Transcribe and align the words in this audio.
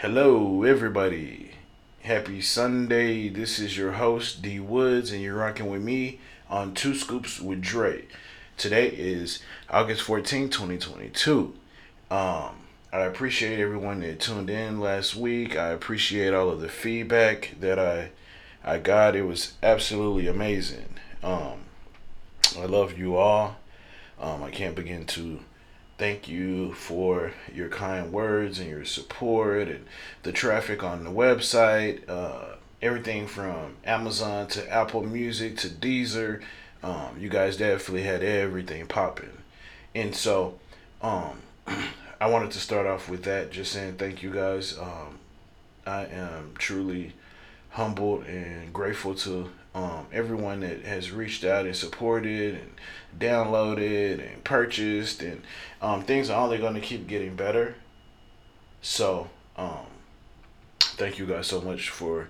Hello, 0.00 0.62
everybody. 0.62 1.50
Happy 2.02 2.40
Sunday. 2.40 3.28
This 3.28 3.58
is 3.58 3.76
your 3.76 3.90
host, 3.90 4.42
Dee 4.42 4.60
Woods, 4.60 5.10
and 5.10 5.20
you're 5.20 5.34
rocking 5.34 5.68
with 5.68 5.82
me 5.82 6.20
on 6.48 6.72
Two 6.72 6.94
Scoops 6.94 7.40
with 7.40 7.60
Dre. 7.60 8.04
Today 8.56 8.86
is 8.90 9.42
August 9.68 10.02
14, 10.02 10.50
2022. 10.50 11.52
Um, 12.12 12.50
I 12.92 13.00
appreciate 13.00 13.58
everyone 13.58 13.98
that 14.02 14.20
tuned 14.20 14.48
in 14.50 14.78
last 14.78 15.16
week. 15.16 15.56
I 15.56 15.70
appreciate 15.70 16.32
all 16.32 16.48
of 16.48 16.60
the 16.60 16.68
feedback 16.68 17.56
that 17.58 17.80
I 17.80 18.12
I 18.62 18.78
got. 18.78 19.16
It 19.16 19.22
was 19.22 19.54
absolutely 19.64 20.28
amazing. 20.28 20.94
Um, 21.24 21.64
I 22.56 22.66
love 22.66 22.96
you 22.96 23.16
all. 23.16 23.56
Um, 24.20 24.44
I 24.44 24.52
can't 24.52 24.76
begin 24.76 25.06
to 25.06 25.40
thank 25.98 26.28
you 26.28 26.72
for 26.74 27.32
your 27.52 27.68
kind 27.68 28.12
words 28.12 28.60
and 28.60 28.70
your 28.70 28.84
support 28.84 29.68
and 29.68 29.84
the 30.22 30.32
traffic 30.32 30.82
on 30.82 31.04
the 31.04 31.10
website. 31.10 32.08
Uh, 32.08 32.56
everything 32.80 33.26
from 33.26 33.74
Amazon 33.84 34.46
to 34.46 34.72
Apple 34.72 35.02
Music 35.02 35.56
to 35.58 35.68
Deezer. 35.68 36.40
Um, 36.82 37.16
you 37.18 37.28
guys 37.28 37.56
definitely 37.56 38.04
had 38.04 38.22
everything 38.22 38.86
popping. 38.86 39.38
And 39.94 40.14
so, 40.14 40.58
um, 41.02 41.40
I 42.20 42.28
wanted 42.28 42.52
to 42.52 42.58
start 42.58 42.86
off 42.86 43.08
with 43.08 43.24
that, 43.24 43.50
just 43.50 43.72
saying 43.72 43.96
thank 43.96 44.22
you 44.22 44.32
guys. 44.32 44.78
Um, 44.78 45.18
I 45.84 46.06
am 46.06 46.54
truly 46.58 47.14
humbled 47.70 48.24
and 48.24 48.72
grateful 48.72 49.14
to 49.16 49.50
um, 49.74 50.06
everyone 50.12 50.60
that 50.60 50.84
has 50.84 51.10
reached 51.10 51.44
out 51.44 51.66
and 51.66 51.76
supported 51.76 52.54
and 52.54 52.70
downloaded 53.18 54.26
and 54.26 54.42
purchased 54.44 55.22
and 55.22 55.42
um, 55.80 56.02
things 56.02 56.30
are 56.30 56.42
only 56.42 56.58
going 56.58 56.74
to 56.74 56.80
keep 56.80 57.06
getting 57.06 57.36
better. 57.36 57.74
So 58.82 59.28
um, 59.56 59.86
thank 60.80 61.18
you 61.18 61.26
guys 61.26 61.46
so 61.46 61.60
much 61.60 61.90
for 61.90 62.28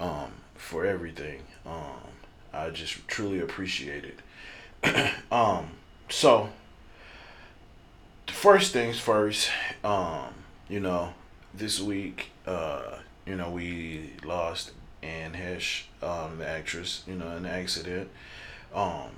um, 0.00 0.32
for 0.54 0.84
everything. 0.86 1.42
Um, 1.66 2.12
i 2.52 2.70
just 2.70 3.06
truly 3.08 3.40
appreciate 3.40 4.04
it. 4.04 5.14
Um, 5.30 5.72
so 6.08 6.48
first 8.28 8.72
things 8.72 8.98
first 8.98 9.50
um, 9.84 10.32
you 10.68 10.80
know 10.80 11.12
this 11.52 11.80
week 11.80 12.30
uh, 12.46 12.96
you 13.26 13.36
know 13.36 13.50
we 13.50 14.12
lost 14.24 14.72
Anne 15.02 15.32
Heche, 15.32 15.84
um, 16.02 16.38
the 16.38 16.48
actress, 16.48 17.02
you 17.06 17.14
know, 17.14 17.28
an 17.28 17.46
accident. 17.46 18.10
Um, 18.74 19.10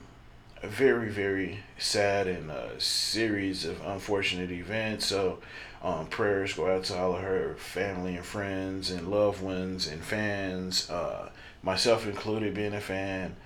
a 0.62 0.68
very, 0.68 1.08
very 1.08 1.60
sad 1.78 2.26
and 2.26 2.50
a 2.50 2.78
series 2.78 3.64
of 3.64 3.80
unfortunate 3.84 4.50
events. 4.50 5.06
So, 5.06 5.38
um, 5.82 6.06
prayers 6.06 6.52
go 6.52 6.74
out 6.74 6.84
to 6.84 6.98
all 6.98 7.16
of 7.16 7.22
her 7.22 7.54
family 7.56 8.16
and 8.16 8.24
friends 8.24 8.90
and 8.90 9.08
loved 9.10 9.40
ones 9.42 9.86
and 9.86 10.02
fans, 10.02 10.90
uh, 10.90 11.30
myself 11.62 12.06
included, 12.06 12.54
being 12.54 12.74
a 12.74 12.80
fan. 12.80 13.36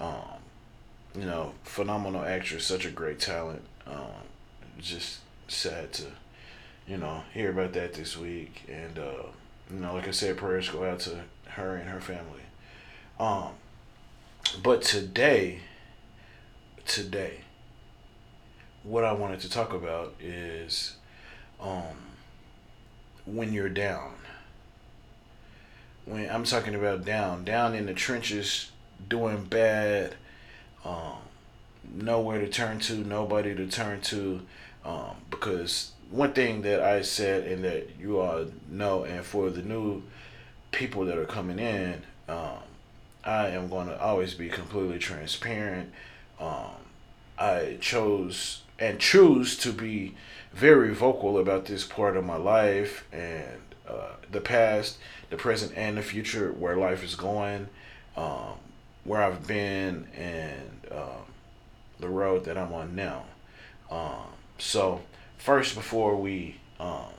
Um, 0.00 0.40
you 1.16 1.24
know, 1.24 1.54
phenomenal 1.62 2.24
actress, 2.24 2.66
such 2.66 2.84
a 2.84 2.90
great 2.90 3.20
talent. 3.20 3.62
Um, 3.86 4.26
just 4.80 5.20
sad 5.46 5.92
to, 5.92 6.06
you 6.88 6.96
know, 6.96 7.22
hear 7.32 7.50
about 7.50 7.72
that 7.74 7.94
this 7.94 8.16
week. 8.16 8.64
And, 8.68 8.98
uh, 8.98 9.26
you 9.72 9.78
know, 9.78 9.94
like 9.94 10.08
I 10.08 10.10
said, 10.10 10.36
prayers 10.36 10.68
go 10.68 10.84
out 10.84 10.98
to 11.00 11.20
her 11.54 11.76
and 11.76 11.88
her 11.88 12.00
family. 12.00 12.42
Um, 13.18 13.50
but 14.62 14.82
today, 14.82 15.60
today, 16.86 17.40
what 18.82 19.04
I 19.04 19.12
wanted 19.12 19.40
to 19.40 19.50
talk 19.50 19.72
about 19.72 20.14
is 20.20 20.96
um, 21.60 21.96
when 23.26 23.52
you're 23.52 23.68
down. 23.68 24.12
When 26.04 26.28
I'm 26.28 26.44
talking 26.44 26.74
about 26.74 27.04
down, 27.04 27.44
down 27.44 27.74
in 27.74 27.86
the 27.86 27.94
trenches, 27.94 28.70
doing 29.08 29.44
bad, 29.44 30.16
um, 30.84 31.16
nowhere 31.94 32.40
to 32.40 32.48
turn 32.48 32.78
to, 32.80 32.96
nobody 32.96 33.54
to 33.54 33.66
turn 33.66 34.02
to, 34.02 34.42
um, 34.84 35.16
because 35.30 35.92
one 36.10 36.34
thing 36.34 36.60
that 36.62 36.82
I 36.82 37.00
said 37.00 37.46
and 37.46 37.64
that 37.64 37.88
you 37.98 38.20
all 38.20 38.46
know, 38.68 39.04
and 39.04 39.24
for 39.24 39.48
the 39.48 39.62
new 39.62 40.02
people 40.74 41.04
that 41.06 41.16
are 41.16 41.24
coming 41.24 41.58
in, 41.58 42.02
um, 42.28 42.58
I 43.24 43.48
am 43.48 43.68
going 43.68 43.86
to 43.86 44.00
always 44.00 44.34
be 44.34 44.48
completely 44.48 44.98
transparent. 44.98 45.92
Um, 46.38 46.74
I 47.38 47.78
chose 47.80 48.62
and 48.78 48.98
choose 48.98 49.56
to 49.58 49.72
be 49.72 50.14
very 50.52 50.92
vocal 50.92 51.38
about 51.38 51.66
this 51.66 51.84
part 51.84 52.16
of 52.16 52.24
my 52.24 52.36
life 52.36 53.06
and 53.12 53.60
uh, 53.88 54.16
the 54.30 54.40
past, 54.40 54.98
the 55.30 55.36
present, 55.36 55.72
and 55.76 55.96
the 55.96 56.02
future, 56.02 56.52
where 56.52 56.76
life 56.76 57.04
is 57.04 57.14
going, 57.14 57.68
um, 58.16 58.54
where 59.04 59.22
I've 59.22 59.46
been, 59.46 60.08
and 60.16 60.86
um, 60.90 61.24
the 62.00 62.08
road 62.08 62.44
that 62.44 62.58
I'm 62.58 62.72
on 62.72 62.94
now. 62.94 63.24
Um, 63.90 64.26
so, 64.58 65.02
first, 65.38 65.74
before 65.74 66.16
we 66.16 66.56
um, 66.80 67.13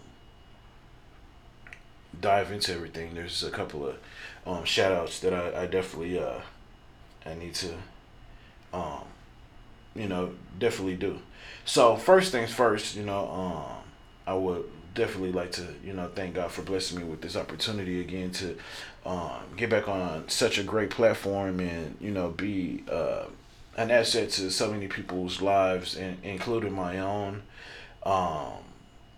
dive 2.21 2.51
into 2.51 2.73
everything, 2.73 3.15
there's 3.15 3.43
a 3.43 3.51
couple 3.51 3.87
of 3.87 3.97
um, 4.45 4.65
shout 4.65 4.91
outs 4.91 5.19
that 5.21 5.33
I, 5.33 5.63
I 5.63 5.65
definitely 5.65 6.19
uh, 6.19 6.39
I 7.25 7.35
need 7.35 7.55
to 7.55 7.73
um, 8.73 9.03
you 9.95 10.07
know 10.07 10.31
definitely 10.59 10.95
do. 10.95 11.19
So 11.65 11.95
first 11.95 12.31
things 12.31 12.53
first, 12.53 12.95
you 12.95 13.03
know, 13.03 13.27
um, 13.29 13.83
I 14.27 14.33
would 14.33 14.65
definitely 14.93 15.31
like 15.31 15.51
to 15.53 15.67
you 15.83 15.93
know 15.93 16.09
thank 16.13 16.35
God 16.35 16.51
for 16.51 16.61
blessing 16.61 16.99
me 16.99 17.03
with 17.03 17.21
this 17.21 17.35
opportunity 17.35 18.01
again 18.01 18.31
to 18.31 18.57
um, 19.05 19.41
get 19.57 19.69
back 19.69 19.87
on 19.87 20.27
such 20.29 20.57
a 20.57 20.63
great 20.63 20.89
platform 20.89 21.59
and 21.59 21.95
you 21.99 22.11
know 22.11 22.29
be 22.29 22.83
uh, 22.91 23.25
an 23.77 23.91
asset 23.91 24.29
to 24.31 24.49
so 24.51 24.71
many 24.71 24.87
people's 24.87 25.41
lives 25.41 25.95
and 25.95 26.17
including 26.23 26.73
my 26.73 26.99
own. 26.99 27.43
Um, 28.03 28.63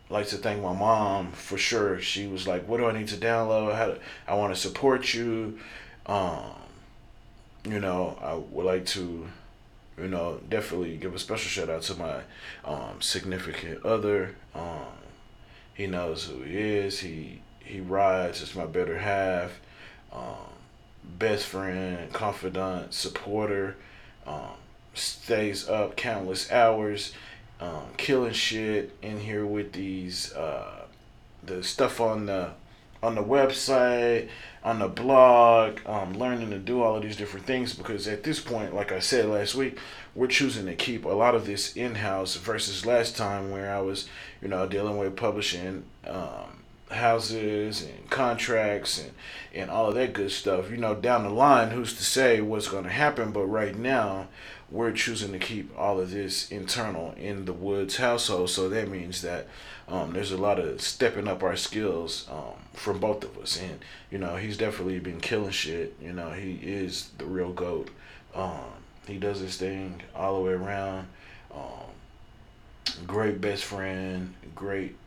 like 0.10 0.28
to 0.28 0.38
thank 0.38 0.62
my 0.62 0.74
mom 0.74 1.32
for 1.32 1.58
sure. 1.58 2.00
She 2.00 2.28
was 2.28 2.48
like, 2.48 2.68
"What 2.68 2.78
do 2.78 2.88
I 2.88 2.98
need 2.98 3.08
to 3.10 3.18
download? 3.18 3.76
How 3.76 3.88
do, 3.88 4.00
I 4.28 4.36
want 4.36 4.54
to 4.54 4.60
support 4.60 5.14
you." 5.14 5.60
Um, 6.06 6.52
you 7.66 7.80
know, 7.80 8.18
I 8.22 8.36
would 8.36 8.66
like 8.66 8.86
to, 8.88 9.28
you 9.98 10.08
know, 10.08 10.40
definitely 10.48 10.96
give 10.98 11.14
a 11.14 11.20
special 11.20 11.50
shout 11.50 11.70
out 11.70 11.82
to 11.84 11.96
my 11.96 12.22
um, 12.64 13.02
significant 13.02 13.86
other. 13.86 14.36
Um, 14.56 14.96
he 15.74 15.88
knows 15.88 16.26
who 16.26 16.42
he 16.44 16.58
is. 16.58 17.00
He 17.00 17.42
he 17.60 17.82
rides. 17.82 18.42
It's 18.42 18.56
my 18.56 18.66
better 18.66 18.98
half, 18.98 19.60
um, 20.14 20.54
best 21.04 21.46
friend, 21.46 22.12
confidant, 22.14 22.94
supporter. 22.94 23.76
Um, 24.26 24.56
stays 24.94 25.70
up 25.70 25.96
countless 25.96 26.52
hours 26.52 27.14
um, 27.60 27.86
killing 27.98 28.34
shit 28.34 28.96
in 29.02 29.20
here 29.20 29.46
with 29.46 29.74
these 29.74 30.34
uh, 30.34 30.86
the 31.44 31.64
stuff 31.64 32.00
on 32.00 32.26
the 32.26 32.52
on 33.02 33.16
the 33.16 33.24
website, 33.24 34.28
on 34.64 34.80
the 34.80 34.88
blog, 34.88 35.80
um, 35.86 36.14
learning 36.14 36.50
to 36.50 36.58
do 36.58 36.82
all 36.82 36.96
of 36.96 37.04
these 37.04 37.16
different 37.16 37.46
things 37.46 37.74
because 37.74 38.08
at 38.08 38.24
this 38.24 38.40
point, 38.40 38.74
like 38.74 38.92
I 38.92 39.00
said 39.00 39.28
last 39.28 39.56
week, 39.56 39.78
we're 40.16 40.28
choosing 40.28 40.66
to 40.66 40.76
keep 40.76 41.06
a 41.06 41.10
lot 41.10 41.36
of 41.36 41.46
this 41.46 41.76
in 41.76 41.96
house 41.96 42.36
versus 42.36 42.86
last 42.86 43.16
time 43.16 43.52
where 43.52 43.72
I 43.72 43.82
was, 43.82 44.10
you 44.42 44.48
know, 44.48 44.68
dealing 44.68 44.98
with 44.98 45.16
publishing 45.16 45.86
um, 46.08 46.64
houses 46.90 47.84
and 47.84 48.10
contracts 48.10 49.00
and, 49.00 49.12
and 49.54 49.70
all 49.70 49.90
of 49.90 49.96
that 49.96 50.14
good 50.14 50.32
stuff. 50.32 50.72
You 50.72 50.78
know, 50.78 50.96
down 50.96 51.24
the 51.24 51.30
line, 51.30 51.72
who's 51.72 51.96
to 51.98 52.04
say 52.04 52.42
what's 52.42 52.68
going 52.68 52.86
to 52.86 52.90
happen? 52.90 53.32
But 53.32 53.46
right 53.46 53.78
now, 53.78 54.28
we're 54.70 54.92
choosing 54.92 55.32
to 55.32 55.40
keep 55.40 55.72
all 55.78 56.00
of 56.00 56.12
this 56.12 56.52
internal 56.52 57.14
in 57.18 57.46
the 57.46 57.54
Woods 57.54 57.98
household. 57.98 58.50
So 58.50 58.68
that 58.70 58.90
means 58.90 59.22
that 59.22 59.48
um, 59.88 60.14
there's 60.14 60.32
a 60.32 60.38
lot 60.38 60.60
of 60.60 60.82
stepping 60.82 61.28
up 61.28 61.42
our 61.42 61.56
skills 61.56 62.28
um, 62.30 62.56
from 62.74 63.00
both 63.00 63.24
of 63.24 63.38
us. 63.38 63.60
And, 63.60 63.80
you 64.12 64.18
know, 64.18 64.36
he's 64.36 64.58
definitely 64.58 65.00
been 65.00 65.22
killing 65.22 65.52
shit. 65.52 65.96
You 66.02 66.12
know, 66.12 66.32
he 66.32 66.60
is 66.62 67.12
the 67.18 67.26
real 67.26 67.54
GOAT. 67.54 67.90
Um, 68.36 68.66
he 69.08 69.18
does 69.18 69.40
his 69.40 69.56
thing 69.56 70.02
all 70.14 70.36
the 70.36 70.42
way 70.42 70.52
around. 70.52 71.08
Um, 71.54 73.06
great 73.06 73.40
best 73.40 73.64
friend, 73.64 74.34
great 74.54 74.98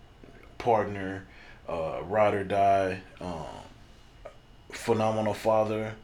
partner, 0.56 1.26
uh, 1.68 2.00
ride 2.04 2.34
or 2.34 2.44
die, 2.44 3.02
um, 3.20 3.44
phenomenal 4.72 5.34
father 5.34 5.94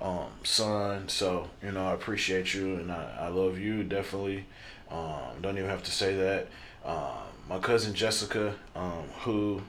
um, 0.00 0.28
son. 0.42 1.08
So 1.08 1.50
you 1.62 1.72
know, 1.72 1.86
I 1.86 1.92
appreciate 1.92 2.54
you 2.54 2.76
and 2.76 2.90
I, 2.90 3.16
I 3.22 3.28
love 3.28 3.58
you 3.58 3.84
definitely. 3.84 4.46
Um, 4.90 5.40
don't 5.40 5.56
even 5.56 5.70
have 5.70 5.82
to 5.84 5.90
say 5.90 6.14
that. 6.16 6.48
Um, 6.84 7.24
my 7.48 7.58
cousin 7.58 7.94
Jessica, 7.94 8.54
um, 8.76 9.04
who 9.22 9.62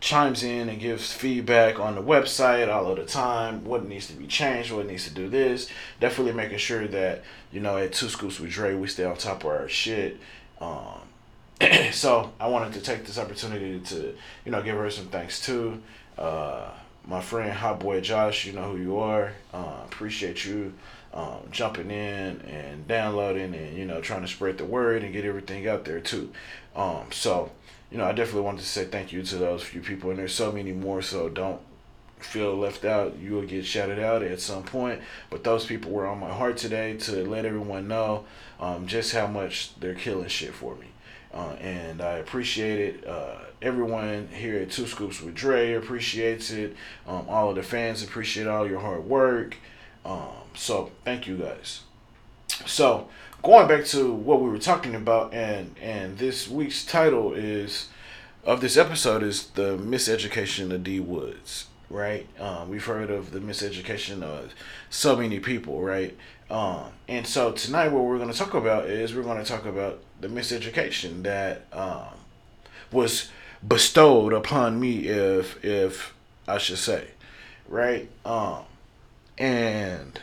chimes 0.00 0.42
in 0.42 0.68
and 0.68 0.78
gives 0.78 1.12
feedback 1.12 1.80
on 1.80 1.94
the 1.94 2.02
website 2.02 2.72
all 2.72 2.90
of 2.90 2.96
the 2.96 3.04
time. 3.04 3.64
What 3.64 3.86
needs 3.86 4.06
to 4.08 4.14
be 4.14 4.26
changed? 4.26 4.72
What 4.72 4.86
needs 4.86 5.04
to 5.08 5.14
do 5.14 5.28
this? 5.28 5.68
Definitely 6.00 6.32
making 6.32 6.58
sure 6.58 6.86
that 6.88 7.24
you 7.52 7.60
know 7.60 7.76
at 7.76 7.92
Two 7.92 8.08
Scoops 8.08 8.40
with 8.40 8.50
Dre, 8.50 8.74
we 8.74 8.88
stay 8.88 9.04
on 9.04 9.16
top 9.16 9.44
of 9.44 9.50
our 9.50 9.68
shit. 9.68 10.18
Um, 10.60 11.00
so 11.92 12.32
I 12.38 12.48
wanted 12.48 12.74
to 12.74 12.80
take 12.80 13.04
this 13.04 13.18
opportunity 13.18 13.80
to, 13.80 14.14
you 14.44 14.52
know, 14.52 14.62
give 14.62 14.76
her 14.76 14.90
some 14.90 15.06
thanks 15.06 15.40
too. 15.44 15.82
Uh, 16.18 16.70
my 17.06 17.20
friend 17.20 17.52
Hot 17.52 17.80
Boy 17.80 18.00
Josh, 18.00 18.46
you 18.46 18.52
know 18.52 18.72
who 18.72 18.78
you 18.78 18.98
are. 18.98 19.32
Uh, 19.52 19.80
appreciate 19.84 20.44
you 20.44 20.72
um, 21.14 21.40
jumping 21.50 21.90
in 21.90 22.40
and 22.42 22.86
downloading 22.86 23.54
and 23.54 23.76
you 23.76 23.86
know 23.86 24.00
trying 24.00 24.22
to 24.22 24.28
spread 24.28 24.58
the 24.58 24.64
word 24.64 25.02
and 25.02 25.12
get 25.12 25.24
everything 25.24 25.66
out 25.68 25.84
there 25.84 26.00
too. 26.00 26.32
Um, 26.74 27.06
so 27.10 27.50
you 27.90 27.98
know 27.98 28.04
I 28.04 28.12
definitely 28.12 28.42
wanted 28.42 28.60
to 28.60 28.66
say 28.66 28.84
thank 28.84 29.12
you 29.12 29.22
to 29.22 29.36
those 29.36 29.62
few 29.62 29.80
people 29.80 30.10
and 30.10 30.18
there's 30.18 30.34
so 30.34 30.52
many 30.52 30.72
more. 30.72 31.00
So 31.00 31.28
don't 31.28 31.60
feel 32.18 32.56
left 32.56 32.84
out. 32.84 33.16
You 33.18 33.32
will 33.32 33.46
get 33.46 33.64
shouted 33.64 33.98
out 33.98 34.22
at 34.22 34.40
some 34.40 34.62
point. 34.62 35.00
But 35.30 35.44
those 35.44 35.64
people 35.64 35.90
were 35.90 36.06
on 36.06 36.18
my 36.18 36.32
heart 36.32 36.56
today 36.56 36.96
to 36.98 37.28
let 37.28 37.44
everyone 37.44 37.88
know 37.88 38.24
um, 38.58 38.86
just 38.86 39.12
how 39.12 39.26
much 39.26 39.78
they're 39.80 39.94
killing 39.94 40.28
shit 40.28 40.54
for 40.54 40.74
me. 40.74 40.86
Uh, 41.32 41.54
and 41.60 42.00
I 42.00 42.18
appreciate 42.18 42.80
it. 42.80 43.06
Uh, 43.06 43.36
everyone 43.62 44.28
here 44.32 44.58
at 44.58 44.70
Two 44.70 44.86
Scoops 44.86 45.20
with 45.20 45.34
Dre 45.34 45.74
appreciates 45.74 46.50
it. 46.50 46.76
Um, 47.06 47.26
all 47.28 47.50
of 47.50 47.56
the 47.56 47.62
fans 47.62 48.02
appreciate 48.02 48.46
all 48.46 48.68
your 48.68 48.80
hard 48.80 49.04
work. 49.04 49.56
Um, 50.04 50.50
so 50.54 50.92
thank 51.04 51.26
you 51.26 51.36
guys. 51.36 51.80
So 52.66 53.08
going 53.42 53.68
back 53.68 53.84
to 53.86 54.12
what 54.12 54.40
we 54.40 54.48
were 54.48 54.58
talking 54.58 54.94
about, 54.94 55.34
and 55.34 55.74
and 55.80 56.18
this 56.18 56.48
week's 56.48 56.84
title 56.84 57.34
is 57.34 57.88
of 58.44 58.60
this 58.60 58.76
episode 58.76 59.22
is 59.22 59.48
the 59.48 59.76
miseducation 59.76 60.72
of 60.72 60.84
Dee 60.84 61.00
Woods. 61.00 61.66
Right, 61.88 62.26
um, 62.40 62.68
we've 62.68 62.84
heard 62.84 63.10
of 63.10 63.30
the 63.30 63.38
miseducation 63.38 64.22
of 64.22 64.52
so 64.90 65.14
many 65.14 65.38
people, 65.38 65.80
right? 65.82 66.16
Um, 66.50 66.86
and 67.06 67.24
so 67.24 67.52
tonight, 67.52 67.88
what 67.88 68.02
we're 68.04 68.18
going 68.18 68.30
to 68.30 68.36
talk 68.36 68.54
about 68.54 68.86
is 68.86 69.14
we're 69.14 69.22
going 69.22 69.38
to 69.38 69.44
talk 69.44 69.66
about 69.66 70.00
the 70.20 70.26
miseducation 70.26 71.22
that 71.22 71.66
um, 71.72 72.18
was 72.90 73.30
bestowed 73.66 74.32
upon 74.32 74.80
me, 74.80 75.06
if 75.08 75.62
if 75.64 76.14
I 76.46 76.58
should 76.58 76.78
say, 76.78 77.08
right? 77.68 78.08
Um, 78.24 78.64
and 79.38 80.20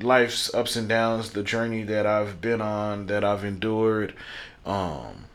life's 0.00 0.52
ups 0.54 0.76
and 0.76 0.88
downs, 0.88 1.30
the 1.30 1.42
journey 1.42 1.82
that 1.84 2.06
I've 2.06 2.40
been 2.40 2.60
on, 2.60 3.06
that 3.06 3.24
I've 3.24 3.44
endured, 3.44 4.14
um, 4.64 5.26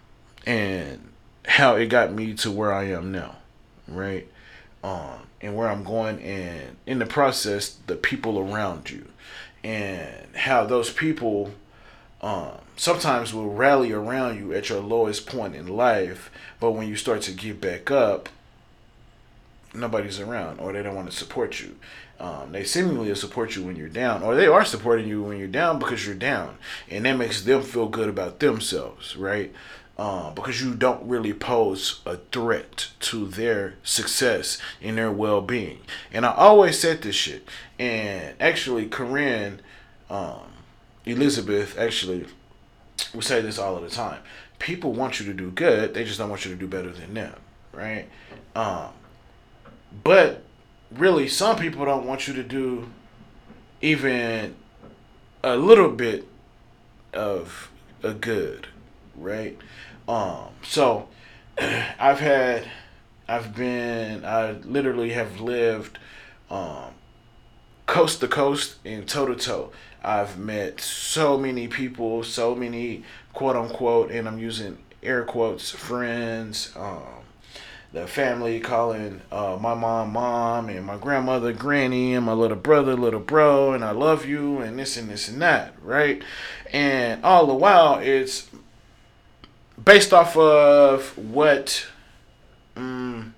and 0.45 1.09
how 1.45 1.75
it 1.75 1.88
got 1.88 2.13
me 2.13 2.33
to 2.35 2.51
where 2.51 2.73
I 2.73 2.85
am 2.85 3.12
now, 3.12 3.38
right? 3.88 4.27
Um, 4.83 5.27
and 5.41 5.56
where 5.56 5.68
I'm 5.68 5.83
going, 5.83 6.19
and 6.21 6.77
in 6.85 7.00
the 7.00 7.06
process, 7.06 7.77
the 7.88 7.95
people 7.95 8.39
around 8.39 8.89
you, 8.89 9.07
and 9.63 10.35
how 10.35 10.65
those 10.65 10.91
people 10.91 11.51
um, 12.21 12.51
sometimes 12.77 13.33
will 13.33 13.51
rally 13.51 13.91
around 13.91 14.38
you 14.38 14.53
at 14.53 14.69
your 14.69 14.79
lowest 14.79 15.25
point 15.25 15.56
in 15.56 15.68
life, 15.68 16.29
but 16.59 16.71
when 16.71 16.88
you 16.88 16.95
start 16.95 17.21
to 17.23 17.31
get 17.31 17.59
back 17.59 17.89
up, 17.89 18.29
nobody's 19.73 20.19
around 20.19 20.59
or 20.59 20.71
they 20.71 20.83
don't 20.83 20.95
want 20.95 21.09
to 21.09 21.18
support 21.18 21.59
you. 21.59 21.75
Um, 22.19 22.51
they 22.51 22.63
seemingly 22.63 23.13
support 23.15 23.56
you 23.56 23.63
when 23.63 23.75
you're 23.75 23.89
down, 23.89 24.21
or 24.21 24.35
they 24.35 24.45
are 24.45 24.63
supporting 24.63 25.07
you 25.07 25.23
when 25.23 25.39
you're 25.39 25.47
down 25.47 25.79
because 25.79 26.06
you're 26.06 26.13
down, 26.13 26.57
and 26.88 27.03
that 27.06 27.18
makes 27.18 27.41
them 27.41 27.63
feel 27.63 27.88
good 27.88 28.09
about 28.09 28.39
themselves, 28.39 29.18
right? 29.18 29.51
Um, 29.97 30.35
because 30.35 30.62
you 30.62 30.75
don't 30.75 31.07
really 31.07 31.33
pose 31.33 32.01
a 32.06 32.18
threat 32.18 32.89
to 33.01 33.25
their 33.25 33.75
success 33.81 34.59
and 34.83 35.00
their 35.00 35.12
well 35.12 35.41
being. 35.41 35.79
And 36.13 36.23
I 36.23 36.33
always 36.33 36.79
said 36.79 37.01
this 37.01 37.15
shit. 37.15 37.47
And 37.79 38.35
actually, 38.39 38.88
Corinne, 38.88 39.59
um, 40.09 40.50
Elizabeth, 41.06 41.77
actually, 41.77 42.25
we 43.13 43.21
say 43.21 43.42
this 43.42 43.57
all 43.57 43.75
of 43.75 43.83
the 43.83 43.89
time. 43.89 44.19
People 44.59 44.94
want 44.94 45.19
you 45.19 45.25
to 45.25 45.33
do 45.33 45.50
good, 45.51 45.94
they 45.94 46.03
just 46.03 46.19
don't 46.19 46.30
want 46.30 46.45
you 46.45 46.51
to 46.51 46.57
do 46.57 46.68
better 46.68 46.92
than 46.92 47.13
them, 47.13 47.36
right? 47.74 48.07
Um, 48.56 48.89
but 50.03 50.44
really, 50.92 51.27
some 51.27 51.57
people 51.57 51.86
don't 51.86 52.06
want 52.06 52.27
you 52.27 52.33
to 52.36 52.44
do 52.44 52.89
even 53.81 54.56
a 55.44 55.56
little 55.56 55.89
bit 55.89 56.27
of 57.13 57.71
a 58.04 58.13
good, 58.13 58.68
right? 59.15 59.57
Um, 60.07 60.50
so 60.63 61.07
I've 61.57 62.19
had, 62.19 62.69
I've 63.27 63.56
been, 63.56 64.24
I 64.25 64.51
literally 64.51 65.12
have 65.12 65.39
lived 65.42 65.97
um, 66.50 66.94
coast 67.88 68.19
to 68.19 68.27
coast 68.27 68.75
and 68.86 69.07
toe 69.07 69.25
to 69.25 69.36
toe. 69.36 69.71
I've 70.03 70.38
met 70.38 70.81
so 70.81 71.38
many 71.38 71.68
people, 71.68 72.24
so 72.24 72.56
many 72.56 73.03
quote 73.33 73.56
unquote, 73.56 74.12
and 74.12 74.27
I'm 74.27 74.39
using 74.39 74.77
air 75.03 75.24
quotes, 75.24 75.71
friends, 75.71 76.71
um, 76.75 77.03
the 77.94 78.07
family 78.07 78.59
calling 78.59 79.21
uh, 79.31 79.57
my 79.59 79.74
mom 79.74 80.13
mom 80.13 80.69
and 80.69 80.86
my 80.86 80.98
grandmother 80.98 81.51
granny 81.51 82.13
and 82.13 82.25
my 82.25 82.31
little 82.31 82.57
brother 82.57 82.95
little 82.95 83.19
bro 83.19 83.74
and 83.74 83.83
I 83.83 83.92
love 83.92 84.25
you 84.25 84.59
and 84.59 84.80
this 84.80 84.95
and 84.95 85.09
this 85.09 85.27
and 85.27 85.42
that, 85.42 85.74
right? 85.81 86.24
And 86.71 87.24
all 87.24 87.45
the 87.45 87.54
while 87.54 88.00
it's 88.00 88.50
based 89.83 90.13
off 90.13 90.38
of 90.38 91.18
what 91.18 91.86
um, 92.77 93.36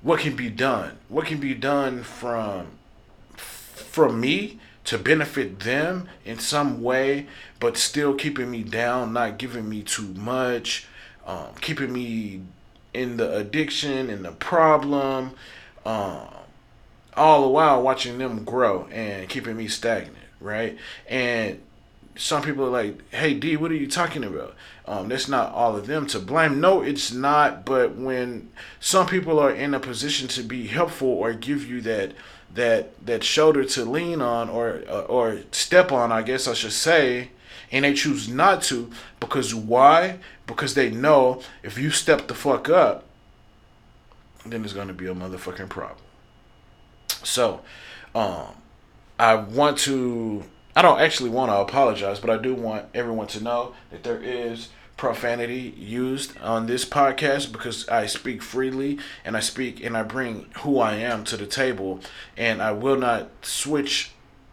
what 0.00 0.20
can 0.20 0.34
be 0.34 0.48
done, 0.48 0.96
what 1.08 1.26
can 1.26 1.38
be 1.38 1.52
done 1.52 2.02
from 2.02 2.68
from 3.36 4.18
me 4.20 4.58
to 4.86 4.96
benefit 4.98 5.60
them 5.60 6.08
in 6.24 6.38
some 6.38 6.82
way, 6.82 7.26
but 7.60 7.76
still 7.76 8.14
keeping 8.14 8.50
me 8.50 8.62
down, 8.62 9.12
not 9.12 9.36
giving 9.36 9.68
me 9.68 9.82
too 9.82 10.14
much, 10.14 10.86
um, 11.26 11.48
keeping 11.60 11.92
me 11.92 12.40
in 12.94 13.16
the 13.16 13.36
addiction 13.36 14.08
and 14.08 14.24
the 14.24 14.32
problem, 14.32 15.32
um, 15.84 16.28
all 17.16 17.42
the 17.42 17.48
while 17.48 17.82
watching 17.82 18.18
them 18.18 18.44
grow 18.44 18.86
and 18.92 19.28
keeping 19.28 19.56
me 19.56 19.66
stagnant, 19.66 20.16
right? 20.40 20.78
And 21.08 21.60
some 22.14 22.42
people 22.42 22.64
are 22.64 22.70
like, 22.70 22.98
"Hey 23.10 23.34
D, 23.34 23.56
what 23.56 23.70
are 23.72 23.76
you 23.76 23.88
talking 23.88 24.24
about?" 24.24 24.54
Um, 24.86 25.08
that's 25.08 25.28
not 25.28 25.52
all 25.52 25.76
of 25.76 25.86
them 25.86 26.06
to 26.08 26.20
blame. 26.20 26.60
No, 26.60 26.82
it's 26.82 27.12
not. 27.12 27.64
But 27.64 27.96
when 27.96 28.50
some 28.78 29.06
people 29.06 29.38
are 29.40 29.50
in 29.50 29.74
a 29.74 29.80
position 29.80 30.28
to 30.28 30.42
be 30.42 30.68
helpful 30.68 31.08
or 31.08 31.32
give 31.32 31.68
you 31.68 31.80
that 31.82 32.12
that 32.56 33.06
that 33.06 33.22
shoulder 33.22 33.64
to 33.64 33.84
lean 33.84 34.20
on 34.20 34.48
or 34.48 34.82
or 35.08 35.38
step 35.52 35.92
on, 35.92 36.10
I 36.10 36.22
guess 36.22 36.48
I 36.48 36.54
should 36.54 36.72
say, 36.72 37.30
and 37.70 37.84
they 37.84 37.94
choose 37.94 38.28
not 38.28 38.62
to 38.64 38.90
because 39.20 39.54
why? 39.54 40.18
Because 40.46 40.74
they 40.74 40.90
know 40.90 41.42
if 41.62 41.78
you 41.78 41.90
step 41.90 42.26
the 42.26 42.34
fuck 42.34 42.68
up, 42.68 43.04
then 44.44 44.62
there's 44.62 44.72
gonna 44.72 44.92
be 44.92 45.06
a 45.06 45.14
motherfucking 45.14 45.68
problem. 45.68 46.00
So, 47.22 47.60
um, 48.14 48.48
I 49.18 49.36
want 49.36 49.78
to. 49.78 50.44
I 50.74 50.82
don't 50.82 51.00
actually 51.00 51.30
want 51.30 51.50
to 51.50 51.56
apologize, 51.56 52.20
but 52.20 52.28
I 52.28 52.36
do 52.36 52.54
want 52.54 52.86
everyone 52.92 53.28
to 53.28 53.42
know 53.42 53.74
that 53.90 54.02
there 54.02 54.22
is 54.22 54.68
profanity 54.96 55.74
used 55.76 56.38
on 56.38 56.66
this 56.66 56.84
podcast 56.84 57.52
because 57.52 57.88
I 57.88 58.06
speak 58.06 58.42
freely 58.42 58.98
and 59.24 59.36
I 59.36 59.40
speak 59.40 59.82
and 59.84 59.96
I 59.96 60.02
bring 60.02 60.46
who 60.60 60.78
I 60.78 60.94
am 60.94 61.24
to 61.24 61.36
the 61.36 61.46
table. 61.46 62.00
And 62.36 62.62
I 62.62 62.72
will 62.72 62.96
not 62.96 63.28
switch 63.42 64.12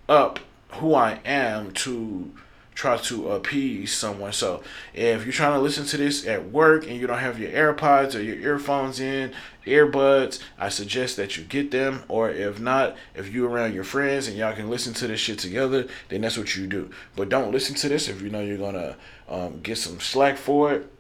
up 0.10 0.40
who 0.74 0.94
I 0.94 1.20
am 1.24 1.72
to 1.72 2.32
try 2.76 2.98
to 2.98 3.32
appease 3.32 3.94
someone. 3.94 4.34
So 4.34 4.64
if 4.94 5.26
you're 5.26 5.34
trying 5.34 5.54
to 5.54 5.60
listen 5.60 5.86
to 5.86 5.98
this 5.98 6.26
at 6.26 6.50
work 6.50 6.88
and 6.88 7.00
you 7.00 7.08
don't 7.08 7.20
have 7.20 7.40
your 7.40 7.52
AirPods 7.52 8.16
or 8.16 8.22
your 8.22 8.38
earphones 8.38 9.00
in, 9.00 9.34
earbuds, 9.66 10.40
I 10.58 10.70
suggest 10.70 11.18
that 11.18 11.38
you 11.38 11.44
get 11.44 11.72
them. 11.72 12.04
Or 12.08 12.30
if 12.30 12.60
not, 12.60 12.96
if 13.16 13.30
you're 13.30 13.50
around 13.50 13.74
your 13.74 13.84
friends 13.84 14.28
and 14.28 14.38
y'all 14.38 14.56
can 14.56 14.70
listen 14.70 14.94
to 14.96 15.08
this 15.08 15.20
shit 15.20 15.40
together, 15.40 15.88
then 16.10 16.22
that's 16.22 16.38
what 16.38 16.56
you 16.56 16.68
do. 16.68 16.90
But 17.16 17.30
don't 17.30 17.52
listen 17.52 17.76
to 17.76 17.90
this 17.90 18.08
if 18.08 18.22
you 18.22 18.30
know 18.30 18.42
you're 18.42 18.58
gonna 18.58 18.96
um, 19.30 19.62
get 19.62 19.78
some 19.78 20.00
slack 20.00 20.38
for 20.38 20.74
it, 20.74 20.92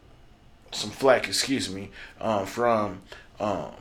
some 0.71 0.91
flack, 0.91 1.27
excuse 1.27 1.69
me, 1.69 1.89
um, 2.21 2.45
from 2.45 3.01
um, 3.39 3.71